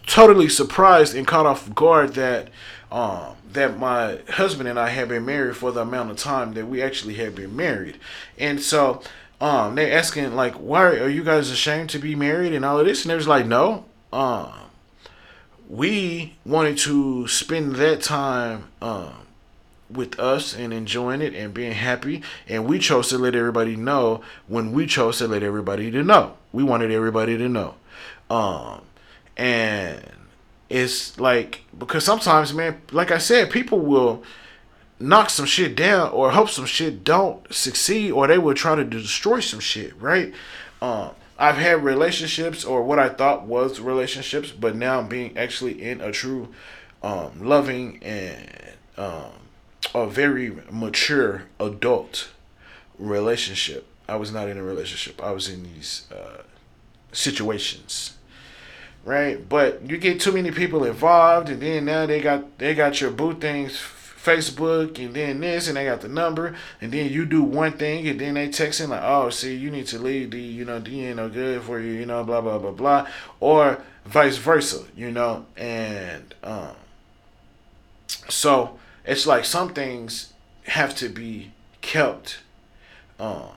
totally 0.08 0.50
surprised 0.50 1.16
and 1.16 1.26
caught 1.26 1.46
off 1.46 1.74
guard 1.74 2.16
that 2.16 2.50
um, 2.92 3.36
that 3.54 3.80
my 3.80 4.20
husband 4.30 4.68
and 4.68 4.78
I 4.78 4.90
had 4.90 5.08
been 5.08 5.26
married 5.26 5.56
for 5.56 5.72
the 5.72 5.82
amount 5.82 6.12
of 6.12 6.18
time 6.18 6.54
that 6.54 6.68
we 6.68 6.82
actually 6.82 7.14
had 7.14 7.36
been 7.36 7.56
married, 7.56 7.98
and 8.38 8.62
so 8.62 9.02
um, 9.40 9.76
they're 9.76 9.98
asking 9.98 10.36
like, 10.36 10.56
why 10.56 10.84
are 10.84 11.08
you 11.10 11.24
guys 11.24 11.50
ashamed 11.50 11.90
to 11.92 12.00
be 12.00 12.16
married 12.16 12.54
and 12.54 12.66
all 12.66 12.80
of 12.80 12.86
this? 12.86 13.04
And 13.04 13.10
there's 13.12 13.28
like, 13.28 13.46
no, 13.46 13.86
um, 14.12 14.52
we 15.70 16.36
wanted 16.46 16.78
to 16.80 17.28
spend 17.28 17.76
that 17.78 18.02
time 18.02 18.66
um 18.82 19.14
with 19.94 20.20
us 20.20 20.56
and 20.56 20.74
enjoying 20.74 21.22
it 21.22 21.34
and 21.34 21.54
being 21.54 21.74
happy. 21.74 22.22
And 22.48 22.66
we 22.66 22.80
chose 22.80 23.10
to 23.10 23.18
let 23.18 23.36
everybody 23.36 23.76
know 23.76 24.22
when 24.48 24.72
we 24.72 24.86
chose 24.86 25.18
to 25.20 25.28
let 25.28 25.44
everybody 25.44 25.92
to 25.92 26.04
know. 26.04 26.38
We 26.52 26.64
wanted 26.64 26.92
everybody 26.92 27.38
to 27.38 27.50
know. 27.50 27.76
Um 28.30 28.82
and 29.38 30.02
it's 30.70 31.20
like 31.20 31.64
because 31.78 32.04
sometimes 32.06 32.54
man 32.54 32.82
like 32.92 33.12
i 33.12 33.18
said 33.18 33.50
people 33.50 33.80
will 33.80 34.24
knock 35.00 35.30
some 35.30 35.46
shit 35.46 35.76
down 35.76 36.10
or 36.12 36.32
hope 36.32 36.50
some 36.50 36.66
shit 36.66 37.04
don't 37.04 37.52
succeed 37.54 38.12
or 38.12 38.28
they 38.28 38.38
will 38.38 38.54
try 38.54 38.76
to 38.76 38.84
destroy 38.84 39.40
some 39.40 39.60
shit 39.60 40.00
right? 40.00 40.34
Um 40.82 41.12
i've 41.38 41.58
had 41.58 41.84
relationships 41.84 42.64
or 42.64 42.84
what 42.84 43.00
i 43.00 43.10
thought 43.10 43.44
was 43.44 43.80
relationships 43.80 44.52
but 44.52 44.76
now 44.76 45.00
i'm 45.00 45.08
being 45.08 45.36
actually 45.38 45.82
in 45.82 46.00
a 46.00 46.12
true 46.12 46.48
um 47.02 47.32
loving 47.42 48.02
and 48.04 48.48
um 48.98 49.32
a 49.94 50.08
very 50.08 50.56
mature 50.70 51.44
adult 51.60 52.30
relationship. 52.98 53.88
I 54.08 54.16
was 54.16 54.32
not 54.32 54.48
in 54.50 54.58
a 54.58 54.64
relationship. 54.64 55.22
I 55.22 55.32
was 55.32 55.50
in 55.50 55.64
these 55.64 56.06
uh, 56.12 56.44
situations, 57.12 58.18
right? 59.06 59.48
But 59.48 59.90
you 59.90 59.98
get 59.98 60.20
too 60.20 60.32
many 60.32 60.52
people 60.52 60.84
involved, 60.84 61.50
and 61.50 61.62
then 61.62 61.86
now 61.86 62.06
they 62.06 62.22
got 62.22 62.58
they 62.58 62.76
got 62.76 63.02
your 63.02 63.12
boo 63.12 63.34
things, 63.34 63.74
Facebook, 63.74 65.00
and 65.00 65.14
then 65.14 65.40
this, 65.40 65.68
and 65.68 65.78
they 65.78 65.86
got 65.86 66.02
the 66.02 66.08
number, 66.08 66.56
and 66.80 66.92
then 66.92 67.10
you 67.12 67.26
do 67.26 67.42
one 67.42 67.74
thing, 67.74 68.08
and 68.08 68.20
then 68.20 68.36
they 68.36 68.50
texting 68.50 68.90
like, 68.90 69.02
oh, 69.04 69.30
see, 69.30 69.56
you 69.56 69.72
need 69.72 69.88
to 69.88 70.00
leave. 70.00 70.32
The 70.32 70.40
you 70.40 70.66
know, 70.66 70.80
D 70.80 71.06
ain't 71.06 71.18
no 71.18 71.30
good 71.30 71.64
for 71.64 71.80
you, 71.80 71.92
you 71.94 72.06
know, 72.06 72.24
blah 72.24 72.42
blah 72.42 72.58
blah 72.60 72.72
blah, 72.72 73.08
or 73.40 73.82
vice 74.06 74.38
versa, 74.38 74.84
you 74.96 75.12
know, 75.12 75.46
and 75.56 76.36
um, 76.44 76.76
so 78.30 78.78
it's 79.06 79.26
like 79.26 79.46
some 79.46 79.74
things 79.74 80.34
have 80.66 80.96
to 80.96 81.10
be 81.10 81.52
kept 81.82 82.40
um, 83.20 83.50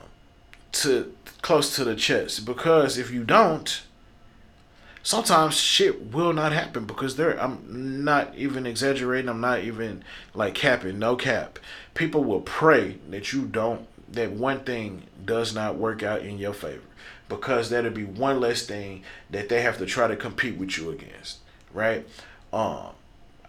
to 0.71 1.13
close 1.41 1.75
to 1.75 1.83
the 1.83 1.95
chest. 1.95 2.45
Because 2.45 2.97
if 2.97 3.11
you 3.11 3.23
don't 3.23 3.83
sometimes 5.05 5.55
shit 5.55 6.11
will 6.11 6.33
not 6.33 6.51
happen 6.51 6.83
because 6.85 7.15
there 7.15 7.39
I'm 7.39 8.03
not 8.03 8.35
even 8.35 8.65
exaggerating. 8.65 9.29
I'm 9.29 9.39
not 9.39 9.59
even 9.59 10.03
like 10.33 10.55
capping. 10.55 10.99
No 10.99 11.15
cap. 11.15 11.59
People 11.93 12.23
will 12.23 12.41
pray 12.41 12.97
that 13.09 13.31
you 13.31 13.43
don't 13.43 13.87
that 14.11 14.31
one 14.31 14.61
thing 14.61 15.03
does 15.23 15.53
not 15.53 15.77
work 15.77 16.03
out 16.03 16.21
in 16.21 16.37
your 16.37 16.53
favor. 16.53 16.81
Because 17.29 17.69
that'll 17.69 17.91
be 17.91 18.03
one 18.03 18.39
less 18.39 18.65
thing 18.65 19.03
that 19.29 19.49
they 19.49 19.61
have 19.61 19.77
to 19.77 19.85
try 19.85 20.07
to 20.07 20.15
compete 20.15 20.57
with 20.57 20.77
you 20.77 20.89
against. 20.89 21.37
Right? 21.71 22.07
Um 22.51 22.89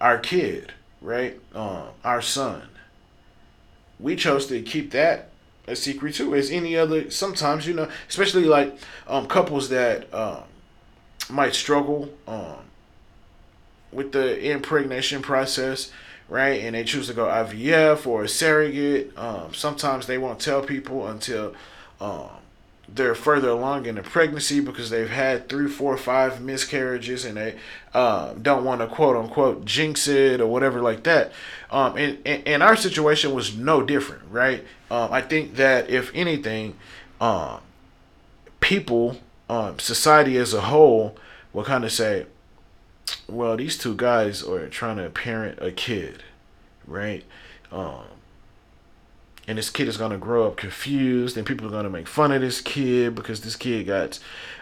our 0.01 0.19
kid 0.19 0.75
right? 1.07 1.39
Um, 1.55 1.85
our 2.05 2.21
son. 2.21 2.63
We 3.99 4.17
chose 4.17 4.47
to 4.49 4.61
keep 4.61 4.91
that 4.91 5.31
a 5.69 5.77
secret 5.77 6.17
too, 6.17 6.35
as 6.35 6.51
any 6.51 6.77
other. 6.77 7.11
Sometimes 7.11 7.67
you 7.67 7.75
know, 7.75 7.89
especially 8.09 8.45
like 8.45 8.77
um, 9.07 9.27
couples 9.27 9.69
that 9.71 10.13
um, 10.13 10.43
might 11.31 11.55
struggle 11.55 12.13
um, 12.27 12.59
with 13.93 14.13
the 14.13 14.51
impregnation 14.53 15.23
process, 15.23 15.93
right? 16.29 16.61
And 16.61 16.75
they 16.75 16.85
choose 16.85 17.07
to 17.07 17.15
go 17.15 17.27
IVF 17.27 18.07
or 18.07 18.25
a 18.25 18.29
surrogate. 18.29 19.17
Um, 19.17 19.55
sometimes 19.55 20.07
they 20.07 20.19
won't 20.19 20.41
tell 20.41 20.63
people 20.63 21.07
until 21.07 21.55
um, 22.01 22.31
they're 22.89 23.15
further 23.15 23.49
along 23.49 23.87
in 23.87 23.97
the 23.97 24.03
pregnancy 24.03 24.61
because 24.61 24.91
they've 24.91 25.11
had 25.11 25.49
three, 25.49 25.69
four, 25.69 25.97
five 25.97 26.41
miscarriages 26.41 27.25
and 27.25 27.37
they 27.37 27.57
uh, 27.93 28.33
don't 28.35 28.65
want 28.65 28.81
to 28.81 28.87
quote 28.87 29.17
unquote 29.17 29.65
jinx 29.65 30.07
it 30.07 30.41
or 30.41 30.47
whatever 30.47 30.81
like 30.81 31.03
that. 31.03 31.33
Um, 31.71 31.97
and, 31.97 32.19
and, 32.25 32.47
and 32.47 32.63
our 32.63 32.77
situation 32.77 33.35
was 33.35 33.57
no 33.57 33.83
different, 33.83 34.23
right? 34.31 34.65
Um, 34.91 35.13
I 35.13 35.21
think 35.21 35.57
that 35.57 35.91
if 35.91 36.13
anything, 36.15 36.77
um, 37.21 37.61
people, 38.61 39.19
um, 39.49 39.79
society 39.79 40.37
as 40.37 40.55
a 40.55 40.63
whole 40.63 41.17
will 41.53 41.65
kind 41.65 41.85
of 41.85 41.93
say, 41.93 42.27
well, 43.29 43.57
these 43.57 43.77
two 43.79 43.95
guys 43.95 44.43
are 44.43 44.69
trying 44.69 44.97
to 44.99 45.11
parent 45.11 45.59
a 45.61 45.73
kid, 45.73 46.23
right? 46.87 47.25
Um, 47.73 48.05
and 49.47 49.59
this 49.59 49.71
kid 49.71 49.89
is 49.89 49.97
gonna 49.97 50.19
grow 50.19 50.47
up 50.47 50.57
confused, 50.57 51.37
and 51.37 51.47
people 51.47 51.67
are 51.67 51.71
gonna 51.71 51.91
make 51.91 52.09
fun 52.09 52.33
of 52.33 52.41
this 52.41 52.61
kid 52.61 53.15
because 53.15 53.41
this 53.41 53.57
kid 53.57 53.87
got 53.87 54.19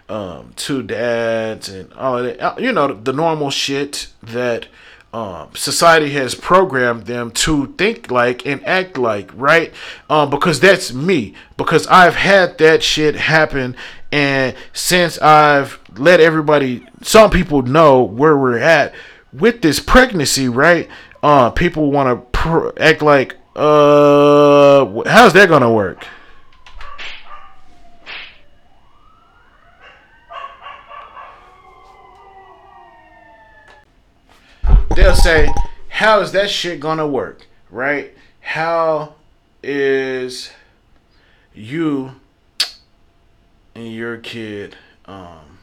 um, 0.09 0.53
two 0.57 0.83
dads 0.83 1.69
and 1.69 1.93
all 1.95 2.23
that. 2.23 2.41
Uh, 2.41 2.55
you 2.59 2.73
know, 2.73 2.93
the 2.93 3.13
normal 3.13 3.51
shit 3.51 4.09
that 4.23 4.67
um, 5.15 5.49
society 5.55 6.11
has 6.11 6.35
programmed 6.35 7.07
them 7.07 7.31
to 7.31 7.69
think 7.79 8.11
like 8.11 8.45
and 8.47 8.65
act 8.67 8.99
like, 8.99 9.31
right? 9.35 9.73
Um, 10.11 10.29
because 10.29 10.59
that's 10.61 10.93
me. 10.93 11.35
Because 11.57 11.87
I've 11.87 12.17
had 12.17 12.59
that 12.59 12.83
shit 12.83 13.15
happen, 13.15 13.77
and 14.11 14.57
since 14.73 15.19
I've 15.19 15.79
let 15.97 16.21
everybody, 16.21 16.87
some 17.03 17.31
people 17.31 17.63
know 17.63 18.03
where 18.03 18.37
we're 18.37 18.59
at 18.59 18.93
with 19.33 19.63
this 19.63 19.81
pregnancy, 19.81 20.49
right? 20.49 20.89
Uh, 21.23 21.51
people 21.51 21.91
want 21.91 22.09
to 22.09 22.39
pr- 22.39 22.71
act 22.79 23.01
like, 23.01 23.37
uh, 23.57 25.03
how's 25.07 25.33
that 25.33 25.49
gonna 25.49 25.73
work? 25.73 26.07
they'll 34.95 35.15
say, 35.15 35.53
How 35.89 36.21
is 36.21 36.33
that 36.33 36.51
shit 36.51 36.81
gonna 36.81 37.07
work? 37.07 37.47
Right? 37.71 38.15
How 38.41 39.15
is 39.63 40.51
you 41.55 42.13
and 43.75 43.93
your 43.93 44.19
kid, 44.19 44.77
um, 45.07 45.59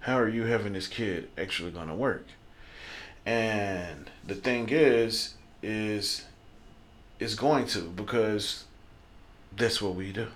how 0.00 0.18
are 0.18 0.28
you 0.28 0.44
having 0.44 0.72
this 0.72 0.88
kid 0.88 1.30
actually 1.38 1.70
gonna 1.70 1.94
work? 1.94 2.26
And 3.24 4.10
the 4.26 4.34
thing 4.34 4.68
is, 4.70 5.34
is 5.62 6.24
it's 7.22 7.34
going 7.34 7.66
to 7.66 7.80
because 7.82 8.64
that's 9.56 9.80
what 9.80 9.94
we 9.94 10.12
do. 10.12 10.28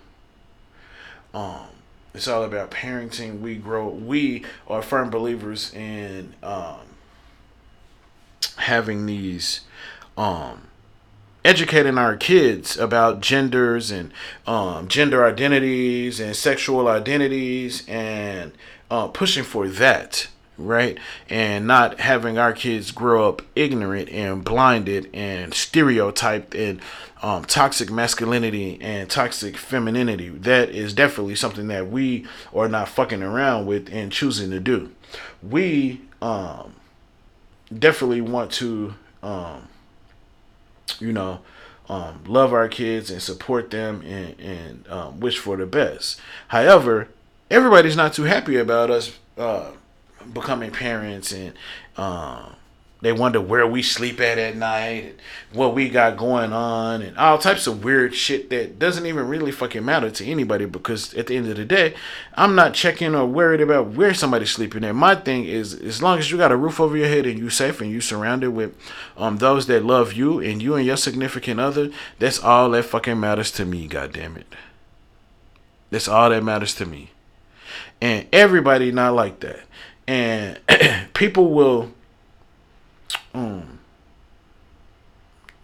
Um, 1.35 1.67
it's 2.15 2.29
all 2.29 2.45
about 2.45 2.71
parenting. 2.71 3.41
We 3.41 3.57
grow. 3.57 3.89
We 3.89 4.45
are 4.69 4.83
firm 4.83 5.11
believers 5.11 5.75
in 5.75 6.35
um, 6.43 6.81
having 8.57 9.07
these 9.07 9.61
um 10.17 10.69
educating 11.45 11.97
our 11.97 12.17
kids 12.17 12.77
about 12.77 13.21
genders 13.21 13.91
and 13.93 14.13
um, 14.49 14.89
gender 14.89 15.25
identities 15.25 16.19
and 16.19 16.35
sexual 16.35 16.89
identities 16.89 17.85
and 17.87 18.51
uh, 18.91 19.07
pushing 19.07 19.45
for 19.45 19.69
that 19.69 20.27
right? 20.59 20.99
And 21.29 21.67
not 21.67 22.01
having 22.01 22.39
our 22.39 22.53
kids 22.53 22.91
grow 22.91 23.29
up 23.29 23.43
ignorant 23.55 24.09
and 24.11 24.45
blinded 24.45 25.11
and 25.13 25.53
stereotyped 25.55 26.55
and 26.55 26.81
um, 27.23 27.45
toxic 27.45 27.91
masculinity 27.91 28.79
and 28.81 29.09
toxic 29.11 29.57
femininity. 29.57 30.29
That 30.29 30.71
is 30.71 30.93
definitely 30.93 31.35
something 31.35 31.69
that 31.69 31.89
we 31.89 32.27
are 32.55 32.69
not 32.69 32.89
fucking 32.89 33.23
around 33.23 33.67
with 33.67 33.89
and 33.93 34.13
choosing 34.13 34.51
to 34.51 34.61
do. 34.61 34.93
We 35.43 36.01
um, 36.23 36.75
definitely 37.77 38.21
want 38.21 38.53
to, 38.53 38.95
um, 39.23 39.69
you 40.99 41.13
know, 41.13 41.41
um, 41.89 42.25
love 42.27 42.53
our 42.53 42.69
kids 42.69 43.11
and 43.11 43.23
support 43.23 43.71
them 43.71 44.03
and, 44.03 44.39
and 44.41 44.89
um, 44.89 45.21
wish 45.21 45.39
for 45.39 45.57
the 45.57 45.67
best. 45.67 46.21
However, 46.49 47.09
everybody's 47.51 47.97
not 47.97 48.13
too 48.13 48.25
happy 48.25 48.57
about 48.57 48.91
us 48.91 49.17
uh, 49.39 49.71
becoming 50.33 50.71
parents 50.71 51.33
and 51.33 51.53
um, 51.97 52.57
they 53.03 53.13
wonder 53.13 53.41
where 53.43 53.67
we 53.67 53.83
sleep 53.83 54.21
at 54.21 54.39
at 54.39 54.57
night, 54.57 55.05
and 55.05 55.15
what 55.53 55.75
we 55.75 55.91
got 55.91 56.17
going 56.17 56.53
on, 56.53 57.03
and 57.03 57.17
all 57.19 57.37
types 57.37 57.67
of 57.67 57.85
weird 57.85 58.15
shit 58.15 58.49
that 58.49 58.79
doesn't 58.79 59.05
even 59.05 59.29
really 59.29 59.53
fucking 59.53 59.85
matter 59.85 60.11
to 60.11 60.25
anybody 60.25 60.65
because 60.65 61.13
at 61.13 61.27
the 61.27 61.37
end 61.37 61.47
of 61.49 61.57
the 61.57 61.65
day, 61.67 61.95
I'm 62.35 62.55
not 62.55 62.73
checking 62.73 63.15
or 63.15 63.27
worried 63.27 63.61
about 63.61 63.89
where 63.89 64.15
somebody's 64.15 64.51
sleeping 64.51 64.83
at. 64.83 64.95
My 64.95 65.15
thing 65.15 65.45
is, 65.45 65.75
as 65.75 66.03
long 66.03 66.19
as 66.19 66.31
you 66.31 66.39
got 66.39 66.53
a 66.53 66.57
roof 66.57 66.81
over 66.81 66.97
your 66.97 67.09
head 67.09 67.27
and 67.27 67.39
you 67.39 67.51
safe 67.51 67.83
and 67.83 67.91
you 67.91 68.01
surrounded 68.01 68.51
with 68.51 68.75
um 69.19 69.37
those 69.37 69.67
that 69.67 69.85
love 69.85 70.15
you 70.15 70.41
and 70.41 70.63
you 70.63 70.75
and 70.75 70.87
your 70.87 70.97
significant 70.97 71.61
other, 71.61 71.91
that's 72.19 72.43
all 72.43 72.71
that 72.71 72.87
fucking 72.87 73.21
matters 73.21 73.51
to 73.53 73.67
me. 73.67 73.87
God 73.87 74.15
damn 74.15 74.39
it. 74.39 74.47
That's 75.91 76.09
all 76.09 76.31
that 76.31 76.43
matters 76.43 76.75
to 76.77 76.87
me. 76.87 77.11
And 78.01 78.27
everybody 78.33 78.91
not 78.91 79.15
like 79.15 79.41
that. 79.41 79.61
And 80.07 80.61
people 81.15 81.51
will 81.53 81.93
mm, 83.35 83.65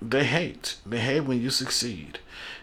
they 0.01 0.25
hate. 0.25 0.77
They 0.85 1.01
hate 1.01 1.21
when 1.21 1.41
you 1.41 1.51
succeed. 1.51 2.19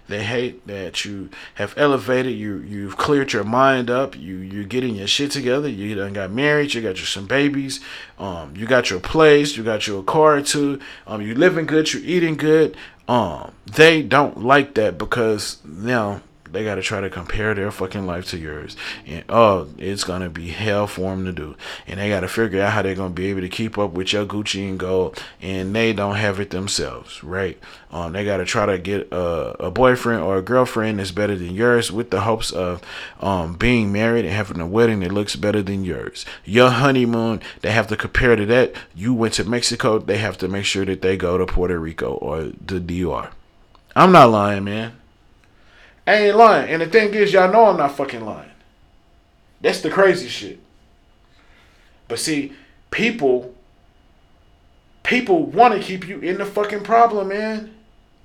They 0.07 0.23
hate 0.23 0.65
that 0.65 1.05
you 1.05 1.29
have 1.55 1.75
elevated, 1.77 2.35
you 2.35 2.57
you've 2.57 2.97
cleared 2.97 3.31
your 3.31 3.43
mind 3.43 3.91
up, 3.91 4.17
you 4.17 4.37
you're 4.37 4.63
getting 4.63 4.95
your 4.95 5.05
shit 5.07 5.29
together, 5.29 5.69
you 5.69 5.93
done 5.93 6.13
got 6.13 6.31
married, 6.31 6.73
you 6.73 6.81
got 6.81 6.97
your 6.97 7.05
some 7.05 7.27
babies, 7.27 7.79
um, 8.17 8.55
you 8.55 8.65
got 8.65 8.89
your 8.89 8.99
place, 8.99 9.55
you 9.55 9.63
got 9.63 9.85
your 9.85 10.01
car 10.01 10.37
or 10.37 10.41
two, 10.41 10.79
um, 11.05 11.21
you 11.21 11.35
living 11.35 11.67
good, 11.67 11.93
you're 11.93 12.03
eating 12.03 12.37
good. 12.37 12.75
Um, 13.07 13.51
they 13.67 14.01
don't 14.01 14.43
like 14.43 14.73
that 14.75 14.97
because 14.97 15.57
you 15.63 15.71
now 15.83 16.21
they 16.51 16.63
got 16.63 16.75
to 16.75 16.81
try 16.81 17.01
to 17.01 17.09
compare 17.09 17.53
their 17.53 17.71
fucking 17.71 18.05
life 18.05 18.29
to 18.29 18.37
yours. 18.37 18.75
And 19.05 19.23
oh, 19.29 19.67
it's 19.77 20.03
to 20.03 20.29
be 20.29 20.49
hell 20.49 20.87
for 20.87 21.11
them 21.11 21.25
to 21.25 21.31
do. 21.31 21.55
And 21.87 21.99
they 21.99 22.09
got 22.09 22.21
to 22.21 22.27
figure 22.27 22.61
out 22.61 22.73
how 22.73 22.81
they're 22.81 22.95
to 22.95 23.09
be 23.09 23.27
able 23.27 23.41
to 23.41 23.49
keep 23.49 23.77
up 23.77 23.91
with 23.91 24.13
your 24.13 24.25
Gucci 24.25 24.67
and 24.67 24.79
gold. 24.79 25.21
And 25.41 25.75
they 25.75 25.93
don't 25.93 26.15
have 26.15 26.39
it 26.39 26.49
themselves, 26.49 27.23
right? 27.23 27.57
Um, 27.91 28.13
they 28.13 28.23
got 28.23 28.37
to 28.37 28.45
try 28.45 28.65
to 28.65 28.77
get 28.77 29.11
a, 29.11 29.65
a, 29.65 29.71
boyfriend 29.71 30.21
or 30.21 30.37
a 30.37 30.43
girlfriend 30.43 30.99
that's 30.99 31.11
better 31.11 31.35
than 31.35 31.55
yours 31.55 31.91
with 31.91 32.11
the 32.11 32.21
hopes 32.21 32.51
of 32.51 32.81
um, 33.19 33.55
being 33.55 33.91
married 33.91 34.25
and 34.25 34.33
having 34.33 34.61
a 34.61 34.67
wedding 34.67 34.99
that 34.99 35.11
looks 35.11 35.35
better 35.35 35.63
than 35.63 35.83
yours. 35.83 36.23
Your 36.45 36.69
honeymoon, 36.69 37.41
they 37.61 37.71
have 37.71 37.87
to 37.87 37.97
compare 37.97 38.35
to 38.35 38.45
that. 38.45 38.73
You 38.93 39.13
went 39.13 39.33
to 39.35 39.43
Mexico, 39.43 39.97
they 39.97 40.19
have 40.19 40.37
to 40.39 40.47
make 40.47 40.65
sure 40.65 40.85
that 40.85 41.01
they 41.01 41.17
go 41.17 41.37
to 41.37 41.47
Puerto 41.47 41.79
Rico 41.79 42.13
or 42.13 42.51
the 42.63 42.79
DR. 42.79 43.31
I'm 43.95 44.11
not 44.11 44.29
lying, 44.29 44.65
man. 44.65 44.93
I 46.09 46.13
ain't 46.13 46.37
lying. 46.37 46.71
And 46.71 46.81
the 46.81 46.87
thing 46.87 47.13
is, 47.13 47.31
y'all 47.31 47.51
know 47.51 47.65
I'm 47.65 47.77
not 47.77 47.95
fucking 47.95 48.25
lying. 48.25 48.49
That's 49.61 49.81
the 49.81 49.91
crazy 49.91 50.27
shit. 50.27 50.59
But 52.07 52.17
see, 52.17 52.53
people 52.89 53.53
people 55.03 55.43
want 55.45 55.75
to 55.75 55.79
keep 55.79 56.07
you 56.07 56.19
in 56.19 56.39
the 56.39 56.47
fucking 56.47 56.81
problem, 56.81 57.27
man. 57.27 57.75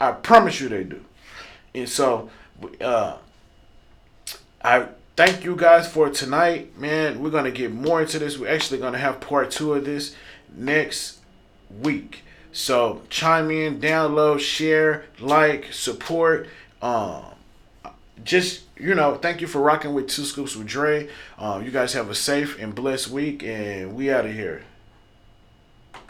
I 0.01 0.12
promise 0.12 0.62
you 0.62 0.70
they 0.70 0.85
do. 0.85 1.05
And 1.74 1.87
so 1.87 2.30
uh 2.80 3.18
I 4.62 4.89
thank 5.14 5.45
you 5.45 5.55
guys 5.55 5.87
for 5.87 6.09
tonight, 6.09 6.78
man. 6.78 7.22
We're 7.22 7.28
going 7.28 7.45
to 7.45 7.51
get 7.51 7.70
more 7.70 8.01
into 8.01 8.18
this. 8.18 8.39
We're 8.39 8.49
actually 8.49 8.80
going 8.80 8.95
to 8.95 8.99
have 8.99 9.20
part 9.20 9.51
2 9.51 9.74
of 9.74 9.85
this 9.85 10.16
next 10.57 11.18
week. 11.82 12.22
So 12.51 13.03
chime 13.11 13.51
in, 13.51 13.78
download, 13.78 14.41
share, 14.41 15.05
like, 15.20 15.70
support. 15.70 16.49
Um 16.80 17.34
just 18.25 18.62
you 18.77 18.95
know, 18.95 19.14
thank 19.14 19.41
you 19.41 19.47
for 19.47 19.61
rocking 19.61 19.95
with 19.95 20.09
Two 20.09 20.25
Scoops 20.25 20.57
with 20.57 20.66
Dre. 20.66 21.09
Um, 21.39 21.64
you 21.64 21.70
guys 21.70 21.93
have 21.93 22.11
a 22.11 22.14
safe 22.14 22.61
and 22.61 22.75
blessed 22.75 23.09
week, 23.09 23.43
and 23.43 23.95
we 23.95 24.11
out 24.11 24.27
of 24.27 24.32
here. 24.32 24.65